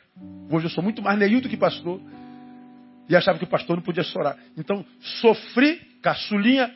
Hoje 0.51 0.67
eu 0.67 0.71
sou 0.71 0.83
muito 0.83 1.03
mais 1.03 1.19
Neil 1.19 1.41
do 1.41 1.49
que 1.49 1.57
pastor. 1.57 2.01
E 3.09 3.17
achava 3.17 3.39
que 3.39 3.45
o 3.45 3.49
pastor 3.49 3.77
não 3.77 3.83
podia 3.83 4.03
chorar. 4.03 4.37
Então, 4.57 4.85
sofri, 5.21 5.77
caçulinha, 6.03 6.75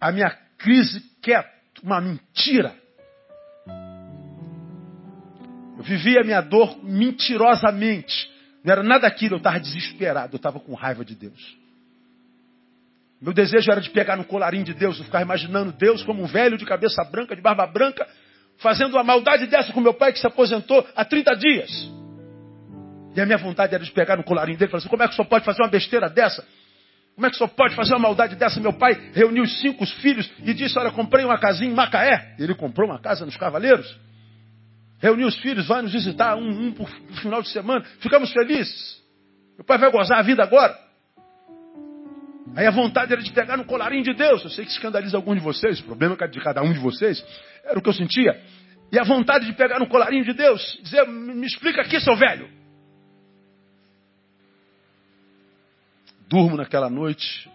a 0.00 0.10
minha 0.10 0.30
crise 0.58 1.00
quieto 1.22 1.60
uma 1.82 2.00
mentira. 2.00 2.74
Eu 5.78 5.84
vivia 5.84 6.20
a 6.20 6.24
minha 6.24 6.40
dor 6.40 6.82
mentirosamente. 6.82 8.30
Não 8.62 8.72
era 8.72 8.82
nada 8.82 9.06
aquilo, 9.06 9.34
eu 9.34 9.38
estava 9.38 9.58
desesperado, 9.58 10.34
eu 10.34 10.36
estava 10.36 10.60
com 10.60 10.74
raiva 10.74 11.04
de 11.04 11.14
Deus. 11.14 11.56
Meu 13.20 13.32
desejo 13.32 13.70
era 13.70 13.80
de 13.80 13.90
pegar 13.90 14.16
no 14.16 14.24
colarinho 14.24 14.64
de 14.64 14.74
Deus, 14.74 14.98
eu 14.98 15.04
ficava 15.04 15.24
imaginando 15.24 15.72
Deus 15.72 16.02
como 16.02 16.22
um 16.22 16.26
velho 16.26 16.56
de 16.56 16.64
cabeça 16.64 17.02
branca, 17.04 17.36
de 17.36 17.42
barba 17.42 17.66
branca, 17.66 18.06
fazendo 18.58 18.94
uma 18.94 19.04
maldade 19.04 19.46
dessa 19.46 19.72
com 19.72 19.80
meu 19.80 19.94
pai 19.94 20.12
que 20.12 20.18
se 20.18 20.26
aposentou 20.26 20.86
há 20.94 21.04
30 21.04 21.34
dias. 21.36 21.99
E 23.14 23.20
a 23.20 23.26
minha 23.26 23.38
vontade 23.38 23.74
era 23.74 23.82
de 23.82 23.90
pegar 23.90 24.16
no 24.16 24.24
colarinho 24.24 24.58
dele 24.58 24.68
e 24.68 24.70
falar 24.70 24.80
assim: 24.80 24.88
como 24.88 25.02
é 25.02 25.08
que 25.08 25.14
só 25.14 25.24
pode 25.24 25.44
fazer 25.44 25.62
uma 25.62 25.68
besteira 25.68 26.08
dessa? 26.08 26.46
Como 27.14 27.26
é 27.26 27.30
que 27.30 27.36
só 27.36 27.46
pode 27.46 27.74
fazer 27.74 27.92
uma 27.94 28.00
maldade 28.00 28.36
dessa? 28.36 28.60
Meu 28.60 28.72
pai 28.72 28.92
reuniu 29.12 29.42
os 29.42 29.60
cinco 29.60 29.84
filhos 29.86 30.30
e 30.44 30.54
disse: 30.54 30.78
Olha, 30.78 30.90
comprei 30.90 31.24
uma 31.24 31.38
casinha 31.38 31.70
em 31.70 31.74
Macaé. 31.74 32.34
Ele 32.38 32.54
comprou 32.54 32.88
uma 32.88 33.00
casa 33.00 33.26
nos 33.26 33.36
Cavaleiros. 33.36 33.98
Reuniu 34.98 35.26
os 35.28 35.36
filhos, 35.38 35.66
vai 35.66 35.82
nos 35.82 35.92
visitar 35.92 36.36
um, 36.36 36.66
um 36.66 36.72
por, 36.72 36.88
final 37.22 37.42
de 37.42 37.48
semana. 37.48 37.84
Ficamos 38.00 38.32
felizes. 38.32 39.00
Meu 39.56 39.64
pai 39.64 39.78
vai 39.78 39.90
gozar 39.90 40.18
a 40.18 40.22
vida 40.22 40.42
agora. 40.42 40.76
Aí 42.56 42.66
a 42.66 42.70
vontade 42.70 43.12
era 43.12 43.22
de 43.22 43.32
pegar 43.32 43.56
no 43.56 43.64
colarinho 43.64 44.02
de 44.02 44.12
Deus. 44.14 44.42
Eu 44.44 44.50
sei 44.50 44.64
que 44.64 44.70
escandaliza 44.70 45.16
algum 45.16 45.34
de 45.34 45.40
vocês, 45.40 45.80
o 45.80 45.84
problema 45.84 46.16
é 46.20 46.26
de 46.26 46.40
cada 46.40 46.62
um 46.62 46.72
de 46.72 46.78
vocês 46.78 47.24
era 47.64 47.78
o 47.78 47.82
que 47.82 47.88
eu 47.88 47.94
sentia. 47.94 48.40
E 48.92 48.98
a 48.98 49.04
vontade 49.04 49.46
de 49.46 49.52
pegar 49.52 49.78
no 49.78 49.86
colarinho 49.86 50.24
de 50.24 50.32
Deus, 50.32 50.78
dizer: 50.82 51.06
Me 51.06 51.46
explica 51.46 51.82
aqui, 51.82 52.00
seu 52.00 52.16
velho. 52.16 52.48
Durmo 56.30 56.56
naquela 56.56 56.88
noite, 56.88 57.50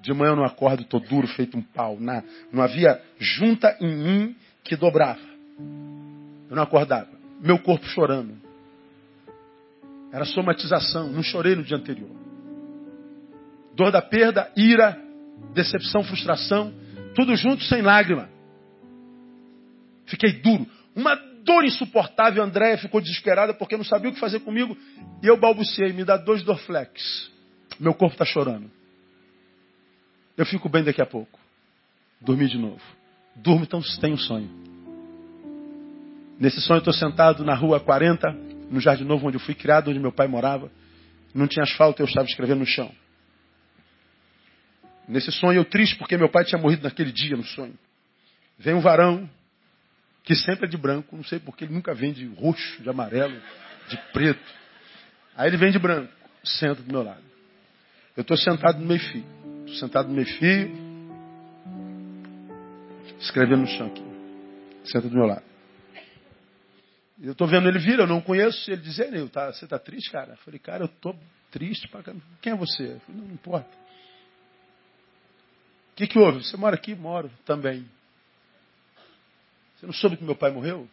de 0.00 0.14
manhã 0.14 0.30
eu 0.30 0.36
não 0.36 0.44
acordo, 0.44 0.82
estou 0.82 1.00
duro, 1.00 1.26
feito 1.26 1.58
um 1.58 1.62
pau. 1.62 1.98
Não, 1.98 2.22
não 2.52 2.62
havia 2.62 3.02
junta 3.18 3.76
em 3.80 3.92
mim 3.92 4.36
que 4.62 4.76
dobrava. 4.76 5.18
Eu 6.48 6.54
não 6.54 6.62
acordava. 6.62 7.10
Meu 7.40 7.58
corpo 7.58 7.84
chorando. 7.86 8.38
Era 10.12 10.24
somatização, 10.24 11.10
não 11.10 11.24
chorei 11.24 11.56
no 11.56 11.64
dia 11.64 11.76
anterior. 11.76 12.08
Dor 13.74 13.90
da 13.90 14.00
perda, 14.00 14.48
ira, 14.56 14.96
decepção, 15.52 16.04
frustração, 16.04 16.72
tudo 17.16 17.34
junto 17.34 17.64
sem 17.64 17.82
lágrima. 17.82 18.28
Fiquei 20.06 20.34
duro. 20.34 20.68
Uma 20.94 21.16
dor 21.44 21.64
insuportável. 21.64 22.44
Andréia 22.44 22.78
ficou 22.78 23.00
desesperada 23.00 23.54
porque 23.54 23.76
não 23.76 23.84
sabia 23.84 24.08
o 24.08 24.14
que 24.14 24.20
fazer 24.20 24.38
comigo. 24.40 24.76
E 25.20 25.26
eu 25.26 25.36
balbuciei, 25.36 25.92
me 25.92 26.04
dá 26.04 26.16
dois 26.16 26.44
Dorflex. 26.44 27.30
Meu 27.80 27.94
corpo 27.94 28.14
está 28.14 28.26
chorando. 28.26 28.70
Eu 30.36 30.44
fico 30.44 30.68
bem 30.68 30.84
daqui 30.84 31.00
a 31.00 31.06
pouco. 31.06 31.40
Dormi 32.20 32.46
de 32.46 32.58
novo. 32.58 32.82
Durmo, 33.34 33.64
então 33.64 33.80
tenho 34.00 34.14
um 34.14 34.18
sonho. 34.18 34.50
Nesse 36.38 36.60
sonho 36.60 36.78
estou 36.78 36.92
sentado 36.92 37.42
na 37.42 37.54
rua 37.54 37.80
40, 37.80 38.30
no 38.70 38.80
Jardim 38.80 39.04
Novo, 39.04 39.26
onde 39.26 39.36
eu 39.36 39.40
fui 39.40 39.54
criado, 39.54 39.88
onde 39.90 39.98
meu 39.98 40.12
pai 40.12 40.28
morava. 40.28 40.70
Não 41.34 41.46
tinha 41.46 41.62
asfalto, 41.62 42.02
eu 42.02 42.06
estava 42.06 42.26
escrevendo 42.26 42.58
no 42.58 42.66
chão. 42.66 42.94
Nesse 45.08 45.32
sonho 45.32 45.60
eu 45.60 45.64
triste 45.64 45.96
porque 45.96 46.16
meu 46.18 46.28
pai 46.28 46.44
tinha 46.44 46.60
morrido 46.60 46.82
naquele 46.82 47.12
dia 47.12 47.36
no 47.36 47.44
sonho. 47.44 47.78
Vem 48.58 48.74
um 48.74 48.80
varão 48.80 49.28
que 50.22 50.34
sempre 50.34 50.66
é 50.66 50.68
de 50.68 50.76
branco, 50.76 51.16
não 51.16 51.24
sei 51.24 51.38
porque 51.38 51.64
ele 51.64 51.72
nunca 51.72 51.94
vem 51.94 52.12
de 52.12 52.26
roxo, 52.26 52.82
de 52.82 52.88
amarelo, 52.88 53.40
de 53.88 53.96
preto. 54.12 54.52
Aí 55.34 55.48
ele 55.48 55.56
vem 55.56 55.72
de 55.72 55.78
branco, 55.78 56.12
senta 56.44 56.82
do 56.82 56.92
meu 56.92 57.02
lado. 57.02 57.29
Eu 58.20 58.22
estou 58.22 58.36
sentado 58.36 58.78
no 58.78 58.86
meio 58.86 59.00
fio. 59.00 59.24
Estou 59.60 59.76
sentado 59.76 60.08
no 60.08 60.14
meio 60.14 60.26
fio, 60.26 60.70
escrevendo 63.18 63.62
no 63.62 63.66
chão 63.66 63.86
aqui. 63.86 64.02
Senta 64.84 65.08
do 65.08 65.14
meu 65.14 65.24
lado. 65.24 65.42
Eu 67.18 67.32
estou 67.32 67.46
vendo 67.46 67.66
ele 67.66 67.78
vir, 67.78 67.98
eu 67.98 68.06
não 68.06 68.20
conheço. 68.20 68.70
Ele 68.70 68.82
diz, 68.82 68.98
Enil, 68.98 69.30
tá, 69.30 69.50
você 69.50 69.64
está 69.64 69.78
triste, 69.78 70.10
cara? 70.10 70.32
Eu 70.32 70.36
falei, 70.36 70.60
cara, 70.60 70.82
eu 70.82 70.86
estou 70.86 71.18
triste. 71.50 71.88
Pra... 71.88 72.02
Quem 72.42 72.52
é 72.52 72.54
você? 72.54 72.92
Eu 72.92 73.00
falei, 73.00 73.22
não, 73.22 73.28
não 73.28 73.34
importa. 73.34 73.74
O 75.92 75.96
que, 75.96 76.06
que 76.06 76.18
houve? 76.18 76.44
Você 76.44 76.58
mora 76.58 76.74
aqui? 76.74 76.94
Moro 76.94 77.30
também. 77.46 77.88
Você 79.78 79.86
não 79.86 79.94
soube 79.94 80.18
que 80.18 80.24
meu 80.24 80.36
pai 80.36 80.50
morreu? 80.50 80.86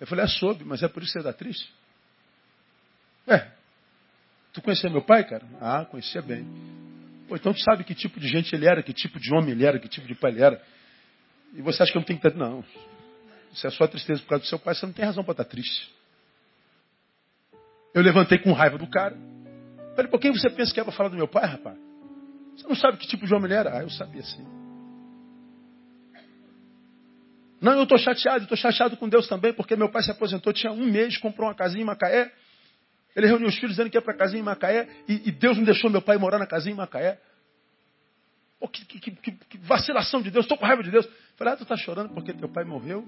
Eu 0.00 0.06
falei, 0.06 0.24
é, 0.24 0.28
soube, 0.28 0.64
mas 0.64 0.82
é 0.82 0.88
por 0.88 1.02
isso 1.02 1.12
que 1.12 1.20
você 1.20 1.28
está 1.28 1.38
triste? 1.38 1.70
É. 3.26 3.53
Tu 4.54 4.62
conhecia 4.62 4.88
meu 4.88 5.02
pai, 5.02 5.24
cara? 5.24 5.44
Ah, 5.60 5.84
conhecia 5.84 6.22
bem. 6.22 6.46
Pô, 7.28 7.34
então 7.34 7.52
tu 7.52 7.60
sabe 7.60 7.82
que 7.82 7.92
tipo 7.92 8.20
de 8.20 8.28
gente 8.28 8.54
ele 8.54 8.66
era, 8.66 8.82
que 8.84 8.92
tipo 8.92 9.18
de 9.18 9.34
homem 9.34 9.50
ele 9.50 9.66
era, 9.66 9.80
que 9.80 9.88
tipo 9.88 10.06
de 10.06 10.14
pai 10.14 10.30
ele 10.30 10.42
era. 10.42 10.62
E 11.54 11.60
você 11.60 11.82
acha 11.82 11.90
que 11.90 11.98
eu 11.98 12.00
não 12.00 12.06
tenho 12.06 12.20
que 12.20 12.26
estar. 12.26 12.38
Não. 12.38 12.64
Isso 13.52 13.66
é 13.66 13.70
só 13.70 13.86
tristeza 13.88 14.22
por 14.22 14.28
causa 14.28 14.44
do 14.44 14.48
seu 14.48 14.58
pai, 14.58 14.74
você 14.74 14.86
não 14.86 14.92
tem 14.92 15.04
razão 15.04 15.24
para 15.24 15.32
estar 15.32 15.44
triste. 15.44 15.92
Eu 17.92 18.00
levantei 18.02 18.38
com 18.38 18.52
raiva 18.52 18.78
do 18.78 18.86
cara. 18.86 19.16
Falei, 19.96 20.10
por 20.10 20.20
quem 20.20 20.32
você 20.32 20.48
pensa 20.48 20.72
que 20.72 20.78
é 20.78 20.84
para 20.84 20.92
falar 20.92 21.08
do 21.08 21.16
meu 21.16 21.28
pai, 21.28 21.46
rapaz? 21.46 21.76
Você 22.56 22.68
não 22.68 22.76
sabe 22.76 22.98
que 22.98 23.08
tipo 23.08 23.26
de 23.26 23.34
homem 23.34 23.46
ele 23.46 23.54
era? 23.54 23.78
Ah, 23.78 23.82
eu 23.82 23.90
sabia 23.90 24.22
sim. 24.22 24.46
Não, 27.60 27.72
eu 27.72 27.82
estou 27.82 27.98
chateado, 27.98 28.44
estou 28.44 28.56
chateado 28.56 28.96
com 28.96 29.08
Deus 29.08 29.26
também, 29.26 29.52
porque 29.52 29.74
meu 29.74 29.90
pai 29.90 30.02
se 30.04 30.12
aposentou, 30.12 30.52
tinha 30.52 30.72
um 30.72 30.84
mês, 30.84 31.16
comprou 31.18 31.48
uma 31.48 31.54
casinha 31.56 31.82
em 31.82 31.86
Macaé. 31.86 32.30
Ele 33.14 33.26
reuniu 33.26 33.48
os 33.48 33.54
filhos 33.54 33.72
dizendo 33.72 33.90
que 33.90 33.96
ia 33.96 34.02
para 34.02 34.12
a 34.12 34.16
casinha 34.16 34.40
em 34.40 34.44
Macaé, 34.44 34.88
e, 35.08 35.28
e, 35.28 35.32
Deus 35.32 35.56
não 35.56 35.64
deixou 35.64 35.90
meu 35.90 36.02
pai 36.02 36.16
morar 36.16 36.38
na 36.38 36.46
casinha 36.46 36.72
em 36.72 36.76
Macaé. 36.76 37.18
Pô, 38.58 38.68
que, 38.68 38.84
que, 38.84 39.10
que, 39.10 39.32
que 39.32 39.58
vacilação 39.58 40.20
de 40.20 40.30
Deus, 40.30 40.44
estou 40.44 40.58
com 40.58 40.64
raiva 40.64 40.82
de 40.82 40.90
Deus. 40.90 41.08
Falei, 41.36 41.54
ah, 41.54 41.56
tu 41.56 41.62
está 41.62 41.76
chorando 41.76 42.12
porque 42.12 42.32
teu 42.32 42.48
pai 42.48 42.64
morreu 42.64 43.06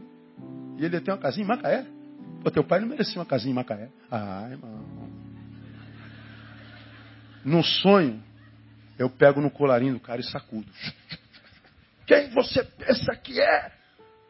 e 0.79 0.85
ele 0.85 1.01
tem 1.01 1.13
uma 1.13 1.21
casinha 1.21 1.45
em 1.45 1.49
Macaé? 1.49 1.87
Pô, 2.43 2.51
teu 2.51 2.63
pai 2.63 2.81
não 2.81 2.89
merecia 2.89 3.19
uma 3.19 3.27
casinha 3.27 3.53
em 3.53 3.55
Macaé. 3.55 3.89
Ah, 4.11 4.49
irmão. 4.51 4.87
Num 7.45 7.63
sonho, 7.63 8.23
eu 8.99 9.09
pego 9.11 9.41
no 9.41 9.51
colarinho 9.51 9.95
do 9.95 10.01
cara 10.01 10.21
e 10.21 10.25
sacudo. 10.25 10.71
Quem 12.07 12.31
você 12.31 12.63
pensa 12.63 13.15
que 13.17 13.41
é? 13.41 13.77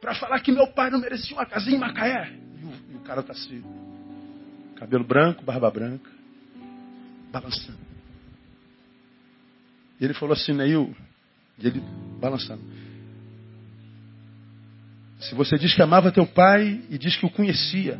para 0.06 0.14
falar 0.14 0.38
que 0.40 0.52
meu 0.52 0.68
pai 0.68 0.88
não 0.88 1.00
merecia 1.00 1.36
uma 1.36 1.46
casinha 1.46 1.76
em 1.76 1.80
Macaé. 1.80 2.30
E 2.30 2.64
o, 2.64 2.92
e 2.92 2.96
o 2.96 3.00
cara 3.00 3.20
está 3.20 3.32
assim, 3.32 3.62
cabelo 4.76 5.04
branco, 5.04 5.44
barba 5.44 5.70
branca, 5.70 6.10
balançando. 7.32 7.78
E 10.00 10.04
ele 10.04 10.14
falou 10.14 10.34
assim, 10.34 10.52
Neil, 10.52 10.94
e 11.58 11.66
ele 11.66 11.82
balançando. 12.20 12.62
Se 15.20 15.34
você 15.34 15.56
diz 15.56 15.74
que 15.74 15.82
amava 15.82 16.12
teu 16.12 16.26
pai 16.26 16.82
e 16.90 16.98
diz 16.98 17.16
que 17.16 17.26
o 17.26 17.30
conhecia, 17.30 17.98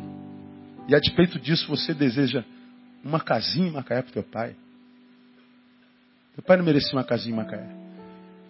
e 0.87 0.95
a 0.95 0.99
despeito 0.99 1.39
disso 1.39 1.67
você 1.67 1.93
deseja 1.93 2.43
uma 3.03 3.19
casinha 3.19 3.67
em 3.67 3.71
Macaé 3.71 4.01
para 4.01 4.13
teu 4.13 4.23
pai, 4.23 4.55
teu 6.35 6.43
pai 6.43 6.57
não 6.57 6.63
merecia 6.63 6.93
uma 6.93 7.03
casinha 7.03 7.33
em 7.33 7.37
Macaé. 7.37 7.67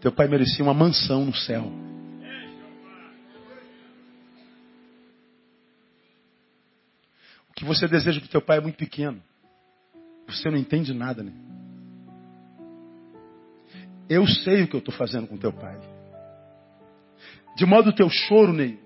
Teu 0.01 0.11
pai 0.11 0.27
merecia 0.27 0.63
uma 0.63 0.73
mansão 0.73 1.23
no 1.23 1.33
céu. 1.33 1.71
Que 7.57 7.65
você 7.65 7.87
deseja 7.87 8.19
para 8.19 8.27
o 8.27 8.29
teu 8.29 8.41
pai 8.41 8.59
é 8.59 8.61
muito 8.61 8.77
pequeno. 8.77 9.19
Você 10.27 10.47
não 10.47 10.59
entende 10.59 10.93
nada, 10.93 11.23
né? 11.23 11.33
Eu 14.07 14.27
sei 14.27 14.61
o 14.61 14.67
que 14.67 14.75
eu 14.75 14.79
estou 14.79 14.93
fazendo 14.93 15.25
com 15.25 15.35
teu 15.37 15.51
pai. 15.51 15.75
De 17.55 17.65
modo 17.65 17.91
teu 17.91 18.07
choro, 18.09 18.53
Ney, 18.53 18.79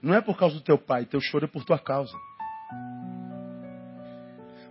não 0.00 0.14
é 0.14 0.22
por 0.22 0.34
causa 0.38 0.54
do 0.54 0.62
teu 0.62 0.78
pai, 0.78 1.04
teu 1.04 1.20
choro 1.20 1.44
é 1.44 1.48
por 1.48 1.62
tua 1.62 1.78
causa. 1.78 2.16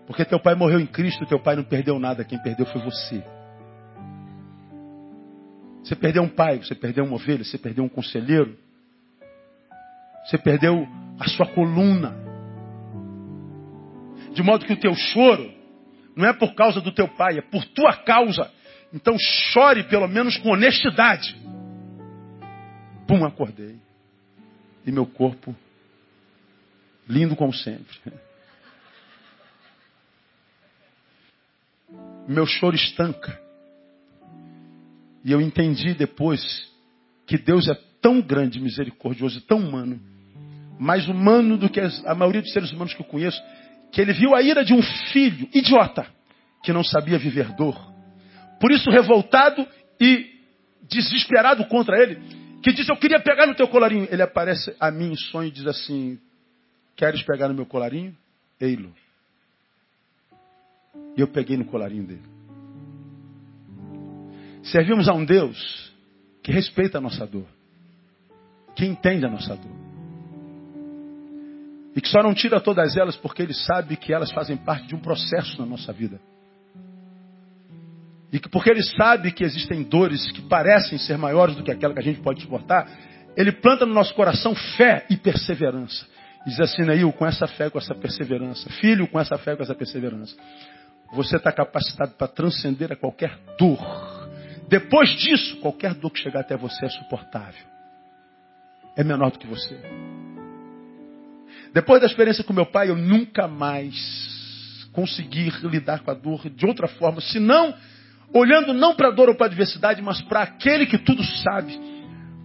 Porque 0.07 0.25
teu 0.25 0.39
pai 0.39 0.55
morreu 0.55 0.79
em 0.79 0.87
Cristo, 0.87 1.27
teu 1.27 1.39
pai 1.39 1.55
não 1.55 1.63
perdeu 1.63 1.99
nada, 1.99 2.25
quem 2.25 2.41
perdeu 2.41 2.65
foi 2.65 2.81
você. 2.81 3.23
Você 5.83 5.95
perdeu 5.95 6.23
um 6.23 6.29
pai, 6.29 6.57
você 6.57 6.73
perdeu 6.73 7.05
uma 7.05 7.13
ovelha, 7.13 7.43
você 7.43 7.59
perdeu 7.59 7.83
um 7.83 7.89
conselheiro, 7.89 8.57
você 10.25 10.39
perdeu 10.39 10.87
a 11.19 11.27
sua 11.27 11.45
coluna. 11.45 12.30
De 14.33 14.41
modo 14.41 14.65
que 14.65 14.73
o 14.73 14.79
teu 14.79 14.93
choro 14.95 15.51
não 16.15 16.27
é 16.27 16.33
por 16.33 16.53
causa 16.55 16.81
do 16.81 16.91
teu 16.91 17.07
pai, 17.07 17.37
é 17.37 17.41
por 17.41 17.65
tua 17.65 17.93
causa. 17.93 18.51
Então 18.93 19.15
chore 19.19 19.83
pelo 19.83 20.07
menos 20.07 20.37
com 20.37 20.49
honestidade. 20.49 21.35
Pum, 23.07 23.25
acordei. 23.25 23.77
E 24.85 24.91
meu 24.91 25.05
corpo, 25.05 25.55
lindo 27.07 27.35
como 27.35 27.53
sempre. 27.53 27.97
Meu 32.27 32.45
choro 32.45 32.75
estanca. 32.75 33.39
E 35.23 35.31
eu 35.31 35.39
entendi 35.39 35.93
depois 35.93 36.69
que 37.27 37.37
Deus 37.37 37.67
é 37.67 37.75
tão 38.01 38.21
grande, 38.21 38.59
misericordioso 38.59 39.37
e 39.37 39.41
tão 39.41 39.59
humano, 39.59 40.01
mais 40.79 41.07
humano 41.07 41.57
do 41.57 41.69
que 41.69 41.79
a 41.79 42.15
maioria 42.15 42.41
dos 42.41 42.51
seres 42.51 42.71
humanos 42.71 42.93
que 42.93 43.01
eu 43.01 43.05
conheço, 43.05 43.39
que 43.91 43.99
ele 44.01 44.13
viu 44.13 44.33
a 44.33 44.41
ira 44.41 44.63
de 44.63 44.73
um 44.73 44.81
filho 44.81 45.49
idiota 45.53 46.05
que 46.63 46.71
não 46.71 46.83
sabia 46.83 47.17
viver 47.17 47.53
dor. 47.55 47.75
Por 48.59 48.71
isso, 48.71 48.89
revoltado 48.89 49.67
e 49.99 50.39
desesperado 50.83 51.65
contra 51.65 52.01
ele, 52.01 52.15
que 52.61 52.71
diz: 52.71 52.87
Eu 52.87 52.97
queria 52.97 53.19
pegar 53.19 53.47
no 53.47 53.55
teu 53.55 53.67
colarinho. 53.67 54.07
Ele 54.09 54.21
aparece 54.21 54.75
a 54.79 54.91
mim 54.91 55.11
em 55.11 55.15
sonho 55.15 55.47
e 55.47 55.51
diz 55.51 55.65
assim: 55.65 56.19
Queres 56.95 57.21
pegar 57.23 57.47
no 57.47 57.53
meu 57.53 57.65
colarinho? 57.65 58.15
Ei-lo. 58.59 58.93
E 61.17 61.21
eu 61.21 61.27
peguei 61.27 61.57
no 61.57 61.65
colarinho 61.65 62.05
dele. 62.05 62.23
Servimos 64.63 65.09
a 65.09 65.13
um 65.13 65.25
Deus 65.25 65.91
que 66.43 66.51
respeita 66.51 66.99
a 66.99 67.01
nossa 67.01 67.25
dor, 67.25 67.47
que 68.75 68.85
entende 68.85 69.25
a 69.25 69.29
nossa 69.29 69.55
dor. 69.55 69.80
E 71.95 72.01
que 72.01 72.07
só 72.07 72.23
não 72.23 72.33
tira 72.33 72.59
todas 72.59 72.95
elas 72.95 73.15
porque 73.15 73.41
ele 73.41 73.53
sabe 73.53 73.97
que 73.97 74.13
elas 74.13 74.31
fazem 74.31 74.55
parte 74.55 74.87
de 74.87 74.95
um 74.95 74.99
processo 74.99 75.59
na 75.59 75.65
nossa 75.65 75.91
vida. 75.91 76.19
E 78.31 78.39
que 78.39 78.47
porque 78.47 78.69
ele 78.69 78.83
sabe 78.83 79.31
que 79.31 79.43
existem 79.43 79.83
dores 79.83 80.31
que 80.31 80.41
parecem 80.43 80.97
ser 80.97 81.17
maiores 81.17 81.55
do 81.55 81.63
que 81.63 81.71
aquela 81.71 81.93
que 81.93 81.99
a 81.99 82.03
gente 82.03 82.21
pode 82.21 82.41
suportar, 82.41 82.89
ele 83.35 83.51
planta 83.51 83.85
no 83.85 83.93
nosso 83.93 84.13
coração 84.13 84.55
fé 84.55 85.05
e 85.09 85.17
perseverança. 85.17 86.05
Diz 86.45 86.59
assim, 86.59 86.83
Neil, 86.83 87.11
com 87.11 87.25
essa 87.25 87.45
fé, 87.45 87.69
com 87.69 87.77
essa 87.77 87.93
perseverança, 87.93 88.69
filho, 88.69 89.07
com 89.07 89.19
essa 89.19 89.37
fé, 89.37 89.55
com 89.55 89.63
essa 89.63 89.75
perseverança, 89.75 90.35
você 91.13 91.35
está 91.35 91.51
capacitado 91.51 92.13
para 92.13 92.27
transcender 92.27 92.91
a 92.91 92.95
qualquer 92.95 93.37
dor. 93.59 93.79
Depois 94.67 95.09
disso, 95.17 95.57
qualquer 95.57 95.93
dor 95.93 96.09
que 96.11 96.19
chegar 96.19 96.39
até 96.39 96.55
você 96.55 96.85
é 96.85 96.89
suportável. 96.89 97.65
É 98.95 99.03
menor 99.03 99.31
do 99.31 99.39
que 99.39 99.47
você. 99.47 99.77
Depois 101.73 102.01
da 102.01 102.07
experiência 102.07 102.43
com 102.43 102.53
meu 102.53 102.65
pai, 102.65 102.89
eu 102.89 102.95
nunca 102.95 103.47
mais 103.47 104.89
consegui 104.91 105.49
lidar 105.63 106.01
com 106.01 106.11
a 106.11 106.13
dor 106.13 106.49
de 106.49 106.65
outra 106.65 106.87
forma, 106.87 107.21
senão 107.21 107.73
olhando 108.33 108.73
não 108.73 108.95
para 108.95 109.07
a 109.07 109.11
dor 109.11 109.29
ou 109.29 109.35
para 109.35 109.45
a 109.45 109.49
adversidade, 109.49 110.01
mas 110.01 110.21
para 110.21 110.41
aquele 110.41 110.85
que 110.85 110.97
tudo 110.97 111.23
sabe. 111.23 111.79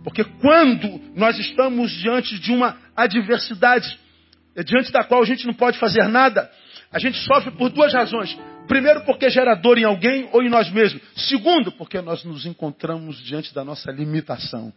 Porque 0.05 0.23
quando 0.23 1.01
nós 1.17 1.39
estamos 1.39 1.91
diante 1.93 2.39
de 2.39 2.53
uma 2.53 2.77
adversidade, 2.95 3.99
diante 4.65 4.93
da 4.93 5.03
qual 5.03 5.23
a 5.23 5.27
gente 5.27 5.47
não 5.47 5.55
pode 5.55 5.79
fazer 5.79 6.07
nada, 6.09 6.49
a 6.93 6.99
gente 6.99 7.19
sofre 7.19 7.51
por 7.51 7.71
duas 7.71 7.93
razões. 7.93 8.37
Primeiro, 8.69 9.05
porque 9.05 9.29
gera 9.29 9.55
dor 9.55 9.79
em 9.79 9.85
alguém 9.85 10.29
ou 10.33 10.43
em 10.43 10.49
nós 10.49 10.71
mesmos. 10.71 11.03
Segundo, 11.17 11.73
porque 11.73 12.01
nós 12.01 12.25
nos 12.25 12.47
encontramos 12.47 13.19
diante 13.25 13.53
da 13.55 13.65
nossa 13.65 13.91
limitação. 13.91 14.73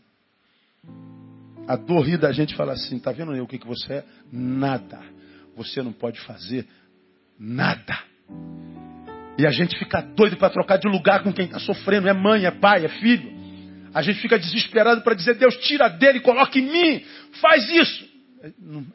A 1.70 1.76
dor 1.76 2.02
ri 2.02 2.18
da 2.18 2.32
gente 2.32 2.56
fala 2.56 2.74
assim, 2.74 2.98
tá 2.98 3.12
vendo 3.12 3.32
o 3.44 3.46
que, 3.46 3.60
que 3.60 3.68
você 3.68 3.94
é? 3.94 4.06
Nada. 4.34 5.00
Você 5.56 5.84
não 5.84 5.94
pode 5.94 6.20
fazer 6.22 6.66
nada. 7.38 7.96
E 9.38 9.46
a 9.46 9.52
gente 9.52 9.78
fica 9.78 10.02
doido 10.02 10.36
para 10.36 10.50
trocar 10.50 10.78
de 10.78 10.88
lugar 10.88 11.22
com 11.22 11.32
quem 11.32 11.46
está 11.46 11.60
sofrendo. 11.60 12.10
É 12.10 12.14
mãe, 12.14 12.46
é 12.46 12.50
pai, 12.50 12.86
é 12.86 12.90
filho. 12.90 13.32
A 13.94 14.02
gente 14.02 14.20
fica 14.20 14.40
desesperado 14.40 15.02
para 15.02 15.14
dizer, 15.14 15.36
Deus, 15.36 15.56
tira 15.58 15.88
dele, 15.90 16.22
coloca 16.22 16.58
em 16.58 16.64
mim, 16.64 17.06
faz 17.40 17.70
isso. 17.70 18.10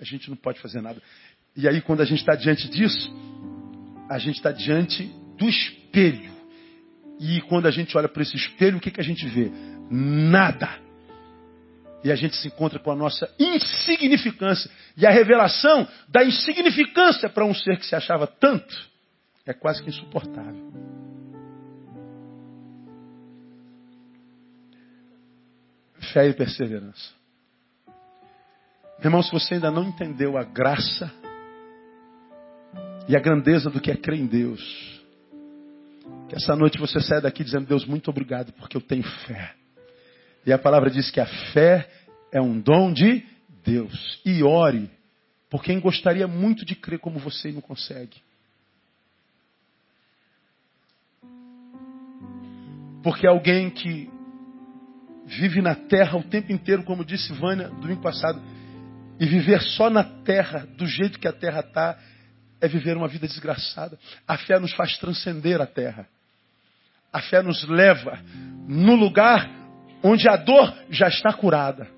A 0.01 0.05
gente 0.05 0.29
não 0.29 0.37
pode 0.37 0.59
fazer 0.59 0.81
nada. 0.81 1.01
E 1.57 1.68
aí, 1.68 1.81
quando 1.81 2.01
a 2.01 2.05
gente 2.05 2.18
está 2.18 2.35
diante 2.35 2.68
disso, 2.68 3.14
a 4.11 4.18
gente 4.18 4.35
está 4.35 4.51
diante 4.51 5.05
do 5.39 5.49
espelho. 5.49 6.35
E 7.20 7.41
quando 7.43 7.66
a 7.66 7.70
gente 7.70 7.97
olha 7.97 8.09
para 8.09 8.22
esse 8.25 8.35
espelho, 8.35 8.79
o 8.79 8.81
que, 8.81 8.91
que 8.91 9.01
a 9.01 9.05
gente 9.05 9.25
vê? 9.29 9.49
Nada. 9.89 10.84
E 12.05 12.12
a 12.12 12.14
gente 12.14 12.36
se 12.36 12.48
encontra 12.48 12.78
com 12.78 12.90
a 12.90 12.94
nossa 12.94 13.26
insignificância. 13.38 14.70
E 14.94 15.07
a 15.07 15.11
revelação 15.11 15.88
da 16.07 16.22
insignificância 16.22 17.30
para 17.30 17.46
um 17.46 17.55
ser 17.55 17.78
que 17.78 17.86
se 17.86 17.96
achava 17.96 18.26
tanto 18.26 18.76
é 19.46 19.55
quase 19.55 19.82
que 19.82 19.88
insuportável. 19.88 20.72
Fé 26.12 26.28
e 26.28 26.34
perseverança. 26.34 27.12
Irmão, 29.02 29.22
se 29.22 29.32
você 29.32 29.55
ainda 29.55 29.70
não 29.70 29.84
entendeu 29.84 30.36
a 30.36 30.44
graça 30.44 31.11
e 33.09 33.16
a 33.16 33.20
grandeza 33.20 33.70
do 33.70 33.80
que 33.80 33.90
é 33.90 33.96
crer 33.96 34.20
em 34.20 34.26
Deus, 34.26 34.94
Que 36.28 36.36
essa 36.36 36.55
noite 36.57 36.78
você 36.78 37.00
saia 37.00 37.20
daqui 37.20 37.44
dizendo, 37.44 37.66
Deus, 37.66 37.84
muito 37.84 38.11
obrigado, 38.11 38.52
porque 38.52 38.76
eu 38.76 38.80
tenho 38.80 39.02
fé. 39.26 39.55
E 40.47 40.53
a 40.53 40.59
palavra 40.59 40.90
diz 40.90 41.11
que 41.11 41.20
a 41.20 41.26
fé 41.53 41.88
é 42.32 42.40
um 42.40 42.61
dom 42.61 42.92
de 42.92 43.24
Deus. 43.64 44.20
E 44.24 44.42
ore 44.42 44.90
por 45.49 45.62
quem 45.62 45.80
gostaria 45.80 46.26
muito 46.26 46.64
de 46.64 46.74
crer 46.74 46.99
como 46.99 47.18
você 47.18 47.51
e 47.51 47.53
não 47.53 47.61
consegue. 47.61 48.22
Porque 53.03 53.26
alguém 53.26 53.70
que 53.70 54.11
vive 55.26 55.62
na 55.62 55.74
terra 55.74 56.18
o 56.18 56.24
tempo 56.24 56.53
inteiro, 56.53 56.82
como 56.84 57.05
disse 57.05 57.32
Vânia 57.32 57.68
domingo 57.68 58.03
passado, 58.03 58.42
e 59.20 59.26
viver 59.26 59.61
só 59.61 59.88
na 59.88 60.03
terra, 60.03 60.66
do 60.76 60.86
jeito 60.86 61.18
que 61.18 61.28
a 61.28 61.32
terra 61.32 61.61
está, 61.61 61.99
é 62.61 62.68
viver 62.68 62.97
uma 62.97 63.09
vida 63.09 63.26
desgraçada. 63.26 63.99
A 64.26 64.36
fé 64.36 64.59
nos 64.59 64.72
faz 64.72 64.97
transcender 64.99 65.61
a 65.61 65.66
terra. 65.66 66.09
A 67.12 67.20
fé 67.20 67.42
nos 67.42 67.62
leva 67.68 68.18
no 68.66 68.97
lugar 68.97 69.64
onde 70.05 70.28
a 70.28 70.36
dor 70.36 70.72
já 70.90 71.09
está 71.09 71.32
curada. 71.32 71.88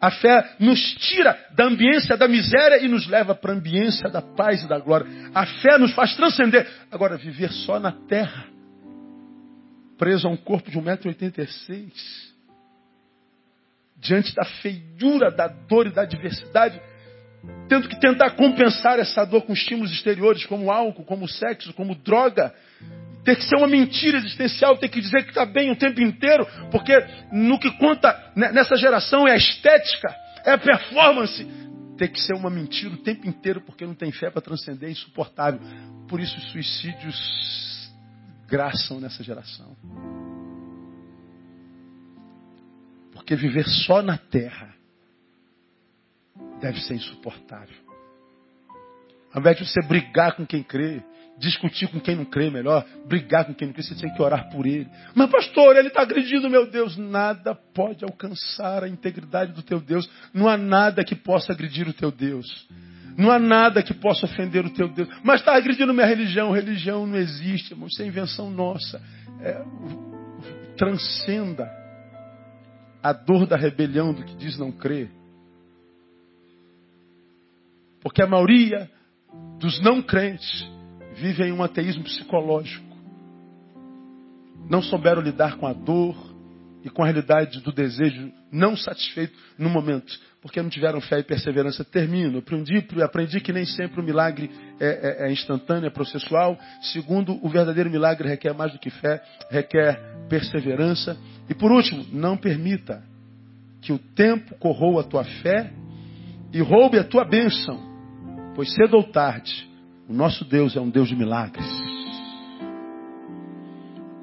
A 0.00 0.10
fé 0.10 0.56
nos 0.58 0.80
tira 0.96 1.38
da 1.54 1.66
ambiência 1.66 2.16
da 2.16 2.26
miséria 2.26 2.82
e 2.82 2.88
nos 2.88 3.06
leva 3.06 3.34
para 3.34 3.52
a 3.52 3.54
ambiência 3.54 4.08
da 4.08 4.20
paz 4.20 4.62
e 4.62 4.68
da 4.68 4.78
glória. 4.78 5.06
A 5.34 5.46
fé 5.46 5.78
nos 5.78 5.92
faz 5.92 6.16
transcender. 6.16 6.66
Agora, 6.90 7.16
viver 7.16 7.50
só 7.52 7.78
na 7.78 7.92
terra, 7.92 8.46
preso 9.98 10.26
a 10.26 10.30
um 10.30 10.36
corpo 10.36 10.70
de 10.70 10.78
1,86m, 10.78 11.92
diante 13.96 14.34
da 14.34 14.44
feiura, 14.44 15.30
da 15.30 15.48
dor 15.48 15.86
e 15.86 15.90
da 15.90 16.02
adversidade, 16.02 16.80
tendo 17.68 17.88
que 17.88 17.98
tentar 18.00 18.30
compensar 18.30 18.98
essa 18.98 19.24
dor 19.24 19.42
com 19.42 19.52
estímulos 19.52 19.92
exteriores, 19.92 20.44
como 20.46 20.70
álcool, 20.70 21.04
como 21.04 21.28
sexo, 21.28 21.72
como 21.74 21.94
droga. 21.94 22.54
Ter 23.24 23.36
que 23.36 23.44
ser 23.44 23.56
uma 23.56 23.66
mentira 23.66 24.18
existencial, 24.18 24.76
ter 24.76 24.88
que 24.88 25.00
dizer 25.00 25.22
que 25.22 25.30
está 25.30 25.46
bem 25.46 25.70
o 25.70 25.76
tempo 25.76 26.00
inteiro, 26.00 26.46
porque 26.70 26.92
no 27.32 27.58
que 27.58 27.70
conta 27.78 28.32
nessa 28.36 28.76
geração 28.76 29.26
é 29.26 29.32
a 29.32 29.36
estética, 29.36 30.14
é 30.44 30.52
a 30.52 30.58
performance. 30.58 31.46
Ter 31.96 32.08
que 32.08 32.20
ser 32.20 32.34
uma 32.34 32.50
mentira 32.50 32.92
o 32.92 32.98
tempo 32.98 33.26
inteiro, 33.26 33.60
porque 33.60 33.86
não 33.86 33.94
tem 33.94 34.12
fé 34.12 34.28
para 34.30 34.42
transcender, 34.42 34.88
é 34.88 34.92
insuportável. 34.92 35.60
Por 36.08 36.20
isso 36.20 36.36
os 36.36 36.50
suicídios 36.50 37.90
graçam 38.46 39.00
nessa 39.00 39.22
geração. 39.22 39.74
Porque 43.12 43.34
viver 43.36 43.66
só 43.66 44.02
na 44.02 44.18
terra 44.18 44.74
deve 46.60 46.80
ser 46.82 46.94
insuportável. 46.94 47.76
Ao 49.32 49.40
invés 49.40 49.56
de 49.56 49.66
você 49.66 49.80
brigar 49.82 50.36
com 50.36 50.46
quem 50.46 50.62
crê, 50.62 51.02
discutir 51.38 51.88
com 51.88 52.00
quem 52.00 52.16
não 52.16 52.24
crê 52.24 52.50
melhor, 52.50 52.84
brigar 53.06 53.44
com 53.44 53.54
quem 53.54 53.68
não 53.68 53.74
crê, 53.74 53.82
você 53.82 53.94
tem 53.94 54.12
que 54.12 54.22
orar 54.22 54.48
por 54.50 54.66
ele. 54.66 54.88
Mas 55.14 55.30
pastor, 55.30 55.76
ele 55.76 55.88
está 55.88 56.02
agredindo 56.02 56.48
meu 56.48 56.70
Deus. 56.70 56.96
Nada 56.96 57.54
pode 57.54 58.04
alcançar 58.04 58.84
a 58.84 58.88
integridade 58.88 59.52
do 59.52 59.62
teu 59.62 59.80
Deus. 59.80 60.08
Não 60.32 60.48
há 60.48 60.56
nada 60.56 61.04
que 61.04 61.14
possa 61.14 61.52
agredir 61.52 61.88
o 61.88 61.92
teu 61.92 62.10
Deus. 62.10 62.46
Não 63.16 63.30
há 63.30 63.38
nada 63.38 63.82
que 63.82 63.94
possa 63.94 64.26
ofender 64.26 64.64
o 64.64 64.70
teu 64.70 64.88
Deus. 64.88 65.08
Mas 65.22 65.40
está 65.40 65.56
agredindo 65.56 65.94
minha 65.94 66.06
religião. 66.06 66.50
Religião 66.50 67.06
não 67.06 67.16
existe, 67.16 67.72
irmão. 67.72 67.88
Isso 67.88 68.02
é 68.02 68.06
invenção 68.06 68.50
nossa. 68.50 69.00
É, 69.40 69.62
transcenda 70.76 71.70
a 73.02 73.12
dor 73.12 73.46
da 73.46 73.56
rebelião 73.56 74.12
do 74.12 74.24
que 74.24 74.34
diz 74.34 74.58
não 74.58 74.72
crer. 74.72 75.10
Porque 78.00 78.22
a 78.22 78.26
maioria 78.26 78.90
dos 79.58 79.80
não 79.80 80.02
crentes 80.02 80.73
vivem 81.14 81.52
um 81.52 81.62
ateísmo 81.62 82.04
psicológico. 82.04 82.94
Não 84.68 84.82
souberam 84.82 85.20
lidar 85.20 85.56
com 85.56 85.66
a 85.66 85.72
dor 85.72 86.16
e 86.82 86.90
com 86.90 87.02
a 87.02 87.06
realidade 87.06 87.60
do 87.60 87.72
desejo 87.72 88.30
não 88.52 88.76
satisfeito 88.76 89.36
no 89.58 89.68
momento, 89.68 90.12
porque 90.40 90.60
não 90.60 90.68
tiveram 90.68 91.00
fé 91.00 91.18
e 91.18 91.22
perseverança. 91.22 91.84
Termino. 91.84 92.38
Aprendi, 92.38 92.86
aprendi 93.02 93.40
que 93.40 93.52
nem 93.52 93.64
sempre 93.64 94.00
o 94.00 94.04
milagre 94.04 94.50
é, 94.78 95.24
é, 95.24 95.28
é 95.28 95.32
instantâneo, 95.32 95.86
é 95.86 95.90
processual. 95.90 96.58
Segundo, 96.92 97.38
o 97.44 97.48
verdadeiro 97.48 97.90
milagre 97.90 98.28
requer 98.28 98.54
mais 98.54 98.72
do 98.72 98.78
que 98.78 98.90
fé, 98.90 99.22
requer 99.50 100.00
perseverança. 100.28 101.16
E 101.48 101.54
por 101.54 101.72
último, 101.72 102.06
não 102.12 102.36
permita 102.36 103.02
que 103.80 103.92
o 103.92 103.98
tempo 103.98 104.54
corroa 104.56 105.02
a 105.02 105.04
tua 105.04 105.24
fé 105.24 105.72
e 106.52 106.60
roube 106.60 106.98
a 106.98 107.04
tua 107.04 107.24
bênção 107.24 107.94
Pois 108.54 108.72
cedo 108.72 108.96
ou 108.96 109.02
tarde, 109.02 109.68
o 110.08 110.12
nosso 110.12 110.44
Deus 110.44 110.76
é 110.76 110.80
um 110.80 110.90
Deus 110.90 111.08
de 111.08 111.16
milagres. 111.16 111.66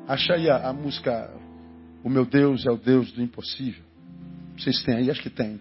Acha 0.07 0.33
aí 0.33 0.49
a, 0.49 0.69
a 0.69 0.73
música 0.73 1.31
O 2.03 2.09
meu 2.09 2.25
Deus 2.25 2.65
é 2.65 2.71
o 2.71 2.77
Deus 2.77 3.11
do 3.11 3.21
impossível. 3.21 3.83
Vocês 4.57 4.83
têm 4.83 4.95
aí? 4.95 5.11
Acho 5.11 5.21
que 5.21 5.29
tem. 5.29 5.59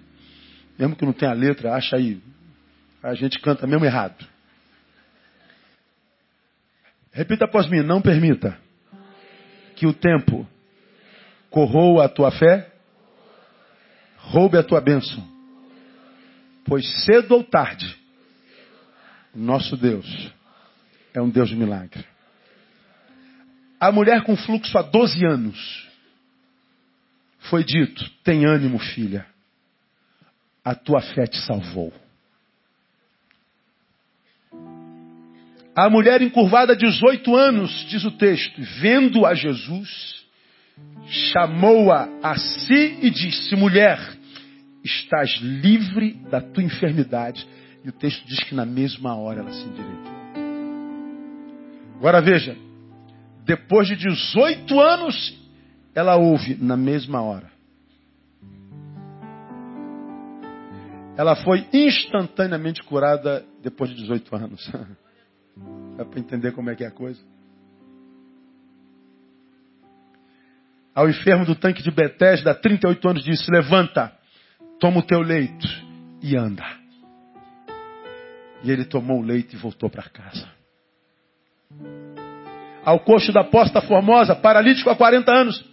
Mesmo 0.78 0.96
que 0.96 1.04
não 1.04 1.12
tenha 1.12 1.32
letra, 1.32 1.74
acha 1.74 1.96
aí. 1.96 2.20
A 3.02 3.14
gente 3.14 3.38
canta 3.40 3.66
mesmo 3.66 3.84
errado. 3.84 4.26
Repita 7.12 7.44
após 7.44 7.68
mim, 7.68 7.82
não 7.82 8.00
permita 8.00 8.56
que 9.76 9.86
o 9.86 9.92
tempo 9.92 10.46
corroa 11.50 12.04
a 12.04 12.08
tua 12.08 12.30
fé, 12.30 12.70
roube 14.16 14.56
a 14.56 14.62
tua 14.62 14.80
bênção. 14.80 15.26
Pois 16.64 16.86
cedo 17.04 17.32
ou 17.32 17.44
tarde, 17.44 17.99
nosso 19.34 19.76
Deus 19.76 20.06
é 21.14 21.20
um 21.20 21.28
Deus 21.28 21.48
de 21.48 21.56
milagre. 21.56 22.04
A 23.78 23.90
mulher 23.90 24.22
com 24.22 24.36
fluxo 24.36 24.76
há 24.76 24.82
12 24.82 25.24
anos 25.24 25.88
foi 27.48 27.64
dito: 27.64 28.08
tem 28.22 28.44
ânimo, 28.44 28.78
filha, 28.78 29.26
a 30.64 30.74
tua 30.74 31.00
fé 31.00 31.26
te 31.26 31.38
salvou. 31.38 31.92
A 35.74 35.88
mulher 35.88 36.20
encurvada 36.20 36.76
18 36.76 37.34
anos, 37.34 37.70
diz 37.88 38.04
o 38.04 38.10
texto, 38.10 38.60
vendo 38.80 39.24
a 39.24 39.34
Jesus, 39.34 40.26
chamou-a 41.32 42.08
a 42.22 42.36
si 42.36 42.98
e 43.00 43.10
disse: 43.10 43.56
Mulher, 43.56 43.98
estás 44.84 45.30
livre 45.40 46.14
da 46.30 46.40
tua 46.40 46.62
enfermidade. 46.62 47.46
E 47.84 47.88
o 47.88 47.92
texto 47.92 48.26
diz 48.26 48.42
que 48.44 48.54
na 48.54 48.66
mesma 48.66 49.16
hora 49.16 49.40
ela 49.40 49.52
se 49.52 49.64
endireitou. 49.64 50.20
Agora 51.96 52.20
veja, 52.20 52.56
depois 53.44 53.88
de 53.88 53.96
18 53.96 54.80
anos, 54.80 55.38
ela 55.94 56.16
ouve 56.16 56.54
na 56.54 56.76
mesma 56.76 57.20
hora. 57.22 57.50
Ela 61.16 61.36
foi 61.36 61.66
instantaneamente 61.72 62.82
curada 62.82 63.44
depois 63.62 63.90
de 63.90 63.96
18 63.96 64.36
anos. 64.36 64.70
Dá 65.96 66.04
para 66.04 66.18
entender 66.18 66.52
como 66.52 66.70
é 66.70 66.74
que 66.74 66.84
é 66.84 66.86
a 66.86 66.90
coisa? 66.90 67.20
Ao 70.94 71.08
enfermo 71.08 71.44
do 71.44 71.54
tanque 71.54 71.82
de 71.82 71.90
Betesda, 71.90 72.54
38 72.54 73.08
anos, 73.08 73.24
disse: 73.24 73.50
Levanta, 73.50 74.12
toma 74.78 75.00
o 75.00 75.02
teu 75.02 75.20
leito 75.20 75.68
e 76.22 76.36
anda. 76.36 76.79
E 78.62 78.70
ele 78.70 78.84
tomou 78.84 79.20
o 79.20 79.22
leite 79.22 79.54
e 79.54 79.58
voltou 79.58 79.88
para 79.88 80.08
casa. 80.08 80.48
Ao 82.84 83.00
coxo 83.00 83.32
da 83.32 83.44
Posta 83.44 83.80
Formosa, 83.80 84.34
paralítico 84.34 84.90
há 84.90 84.96
40 84.96 85.32
anos, 85.32 85.64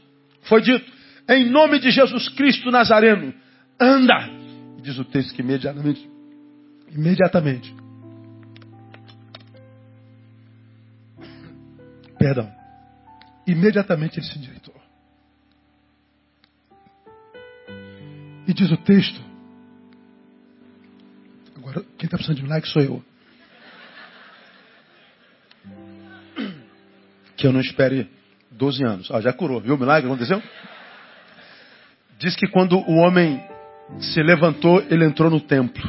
foi 0.43 0.61
dito: 0.61 0.91
Em 1.29 1.49
nome 1.49 1.79
de 1.79 1.91
Jesus 1.91 2.29
Cristo 2.29 2.69
Nazareno, 2.71 3.33
anda. 3.79 4.29
E 4.77 4.81
diz 4.81 4.97
o 4.97 5.05
texto 5.05 5.33
que 5.33 5.41
imediatamente, 5.41 6.09
imediatamente, 6.91 7.75
perdão, 12.17 12.51
imediatamente 13.45 14.19
ele 14.19 14.25
se 14.25 14.38
endireitou. 14.38 14.75
E 18.47 18.53
diz 18.53 18.71
o 18.71 18.77
texto 18.77 19.26
Agora, 21.68 21.86
quem 21.97 22.05
está 22.05 22.15
precisando 22.15 22.38
de 22.38 22.43
milagre 22.43 22.70
sou 22.70 22.82
eu. 22.82 23.03
Que 27.36 27.45
eu 27.45 27.51
não 27.51 27.59
espere 27.59 28.09
12 28.51 28.86
anos. 28.86 29.11
Ah, 29.11 29.20
já 29.20 29.34
curou, 29.34 29.59
viu 29.59 29.76
o 29.76 29.78
milagre 29.78 30.09
aconteceu? 30.09 30.41
Diz 32.18 32.38
que 32.38 32.47
quando 32.47 32.78
o 32.78 32.95
homem 32.99 33.43
se 33.99 34.24
levantou, 34.24 34.82
ele 34.89 35.03
entrou 35.03 35.30
no 35.30 35.41
templo. 35.41 35.84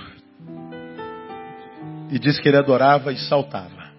E 2.10 2.18
disse 2.18 2.42
que 2.42 2.48
ele 2.48 2.58
adorava 2.58 3.12
e 3.12 3.16
saltava. 3.16 3.92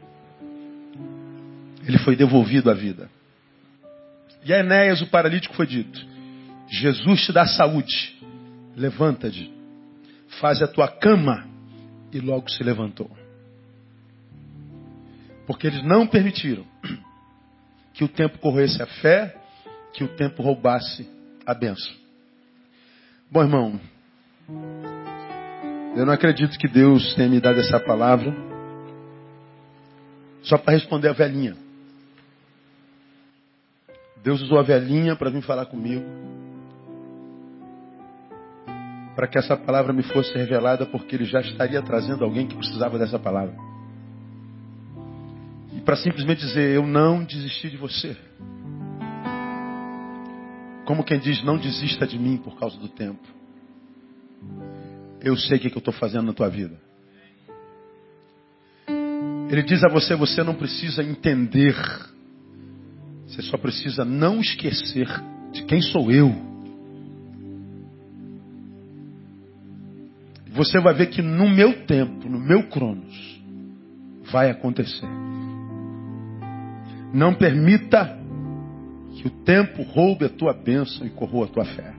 Ele 1.88 1.98
foi 2.00 2.18
devolvido 2.18 2.70
à 2.70 2.74
vida. 2.74 3.10
E 4.44 4.54
a 4.54 4.60
Enéas, 4.60 5.02
o 5.02 5.08
paralítico, 5.08 5.56
foi 5.56 5.66
dito: 5.66 6.06
Jesus 6.68 7.26
te 7.26 7.32
dá 7.32 7.48
saúde. 7.48 8.20
Levanta-te, 8.76 9.50
faz 10.42 10.62
a 10.62 10.68
tua 10.68 10.90
cama 10.90 11.49
e 12.12 12.20
logo 12.20 12.50
se 12.50 12.64
levantou. 12.64 13.10
Porque 15.46 15.68
eles 15.68 15.84
não 15.84 16.08
permitiram 16.08 16.66
que 17.94 18.04
o 18.04 18.08
tempo 18.08 18.38
corroesse 18.38 18.82
a 18.82 18.86
fé, 18.86 19.36
que 19.94 20.04
o 20.04 20.08
tempo 20.16 20.42
roubasse 20.42 21.10
a 21.46 21.54
benção. 21.54 21.94
Bom, 23.32 23.44
irmão, 23.44 23.80
eu 25.96 26.06
não 26.06 26.14
acredito 26.14 26.58
que 26.58 26.68
Deus 26.68 27.14
tenha 27.16 27.30
me 27.30 27.40
dado 27.40 27.60
essa 27.60 27.80
palavra 27.80 28.34
só 30.44 30.58
para 30.58 30.74
responder 30.74 31.10
a 31.10 31.14
velhinha. 31.14 31.56
Deus 34.24 34.42
usou 34.42 34.60
a 34.60 34.64
velhinha 34.64 35.16
para 35.16 35.30
vir 35.30 35.42
falar 35.42 35.66
comigo. 35.66 36.04
Para 39.20 39.28
que 39.28 39.38
essa 39.38 39.58
palavra 39.58 39.92
me 39.92 40.02
fosse 40.02 40.34
revelada, 40.34 40.86
porque 40.86 41.14
Ele 41.14 41.26
já 41.26 41.42
estaria 41.42 41.82
trazendo 41.82 42.24
alguém 42.24 42.48
que 42.48 42.56
precisava 42.56 42.98
dessa 42.98 43.20
palavra. 43.20 43.54
E 45.76 45.82
para 45.82 45.98
simplesmente 45.98 46.40
dizer: 46.40 46.74
Eu 46.74 46.88
não 46.88 47.26
desisti 47.26 47.70
de 47.70 47.76
você. 47.76 48.16
Como 50.86 51.04
quem 51.04 51.20
diz: 51.20 51.44
Não 51.44 51.58
desista 51.58 52.08
de 52.08 52.18
mim 52.18 52.38
por 52.38 52.58
causa 52.58 52.78
do 52.78 52.88
tempo. 52.88 53.20
Eu 55.20 55.36
sei 55.36 55.58
o 55.58 55.60
que, 55.60 55.68
é 55.68 55.70
que 55.70 55.76
eu 55.76 55.80
estou 55.80 55.94
fazendo 55.94 56.28
na 56.28 56.32
tua 56.32 56.48
vida. 56.48 56.80
Ele 59.50 59.64
diz 59.64 59.84
a 59.84 59.90
você: 59.90 60.16
Você 60.16 60.44
não 60.44 60.56
precisa 60.56 61.04
entender 61.04 61.76
você 63.28 63.42
só 63.42 63.58
precisa 63.58 64.06
não 64.06 64.40
esquecer 64.40 65.08
de 65.52 65.66
quem 65.66 65.82
sou 65.82 66.10
eu. 66.10 66.49
Você 70.60 70.78
vai 70.82 70.94
ver 70.94 71.06
que 71.06 71.22
no 71.22 71.50
meu 71.50 71.86
tempo, 71.86 72.28
no 72.28 72.38
meu 72.38 72.64
cronos, 72.64 73.42
vai 74.30 74.52
acontecer. 74.52 75.08
Não 77.14 77.34
permita 77.34 78.20
que 79.16 79.26
o 79.26 79.30
tempo 79.46 79.84
roube 79.84 80.26
a 80.26 80.30
tua 80.30 80.52
bênção 80.52 81.08
e 81.08 81.12
corroa 81.12 81.46
a 81.46 81.48
tua 81.48 81.64
fé. 81.64 81.94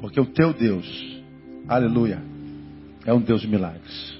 Porque 0.00 0.18
o 0.18 0.24
teu 0.24 0.54
Deus, 0.54 0.86
aleluia, 1.68 2.18
é 3.04 3.12
um 3.12 3.20
Deus 3.20 3.42
de 3.42 3.48
milagres. 3.48 4.18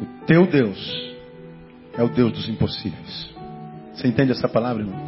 O 0.00 0.24
teu 0.24 0.46
Deus 0.46 1.14
é 1.92 2.02
o 2.02 2.08
Deus 2.08 2.32
dos 2.32 2.48
impossíveis. 2.48 3.34
Você 3.92 4.08
entende 4.08 4.32
essa 4.32 4.48
palavra, 4.48 4.82
irmão? 4.82 4.98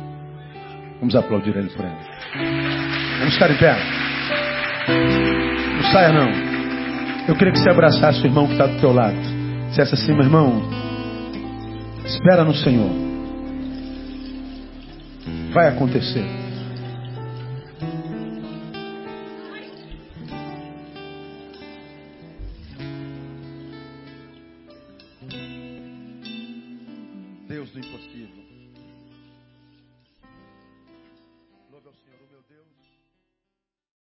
Vamos 1.00 1.16
aplaudir 1.16 1.56
ele 1.56 1.70
por 1.70 1.86
ela. 1.86 1.98
Vamos 3.20 3.32
ficar 3.32 3.50
em 3.50 3.58
pé. 3.58 3.74
Não 5.76 5.92
saia 5.92 6.12
não. 6.12 6.47
Eu 7.28 7.36
queria 7.36 7.52
que 7.52 7.58
você 7.58 7.68
abraçasse 7.68 8.22
o 8.22 8.26
irmão 8.26 8.46
que 8.46 8.52
está 8.52 8.66
do 8.66 8.80
teu 8.80 8.90
lado. 8.90 9.14
Dissesse 9.68 9.94
assim, 9.94 10.14
meu 10.14 10.22
irmão, 10.22 10.62
espera 12.06 12.42
no 12.42 12.54
Senhor. 12.54 12.90
Vai 15.52 15.68
acontecer. 15.68 16.24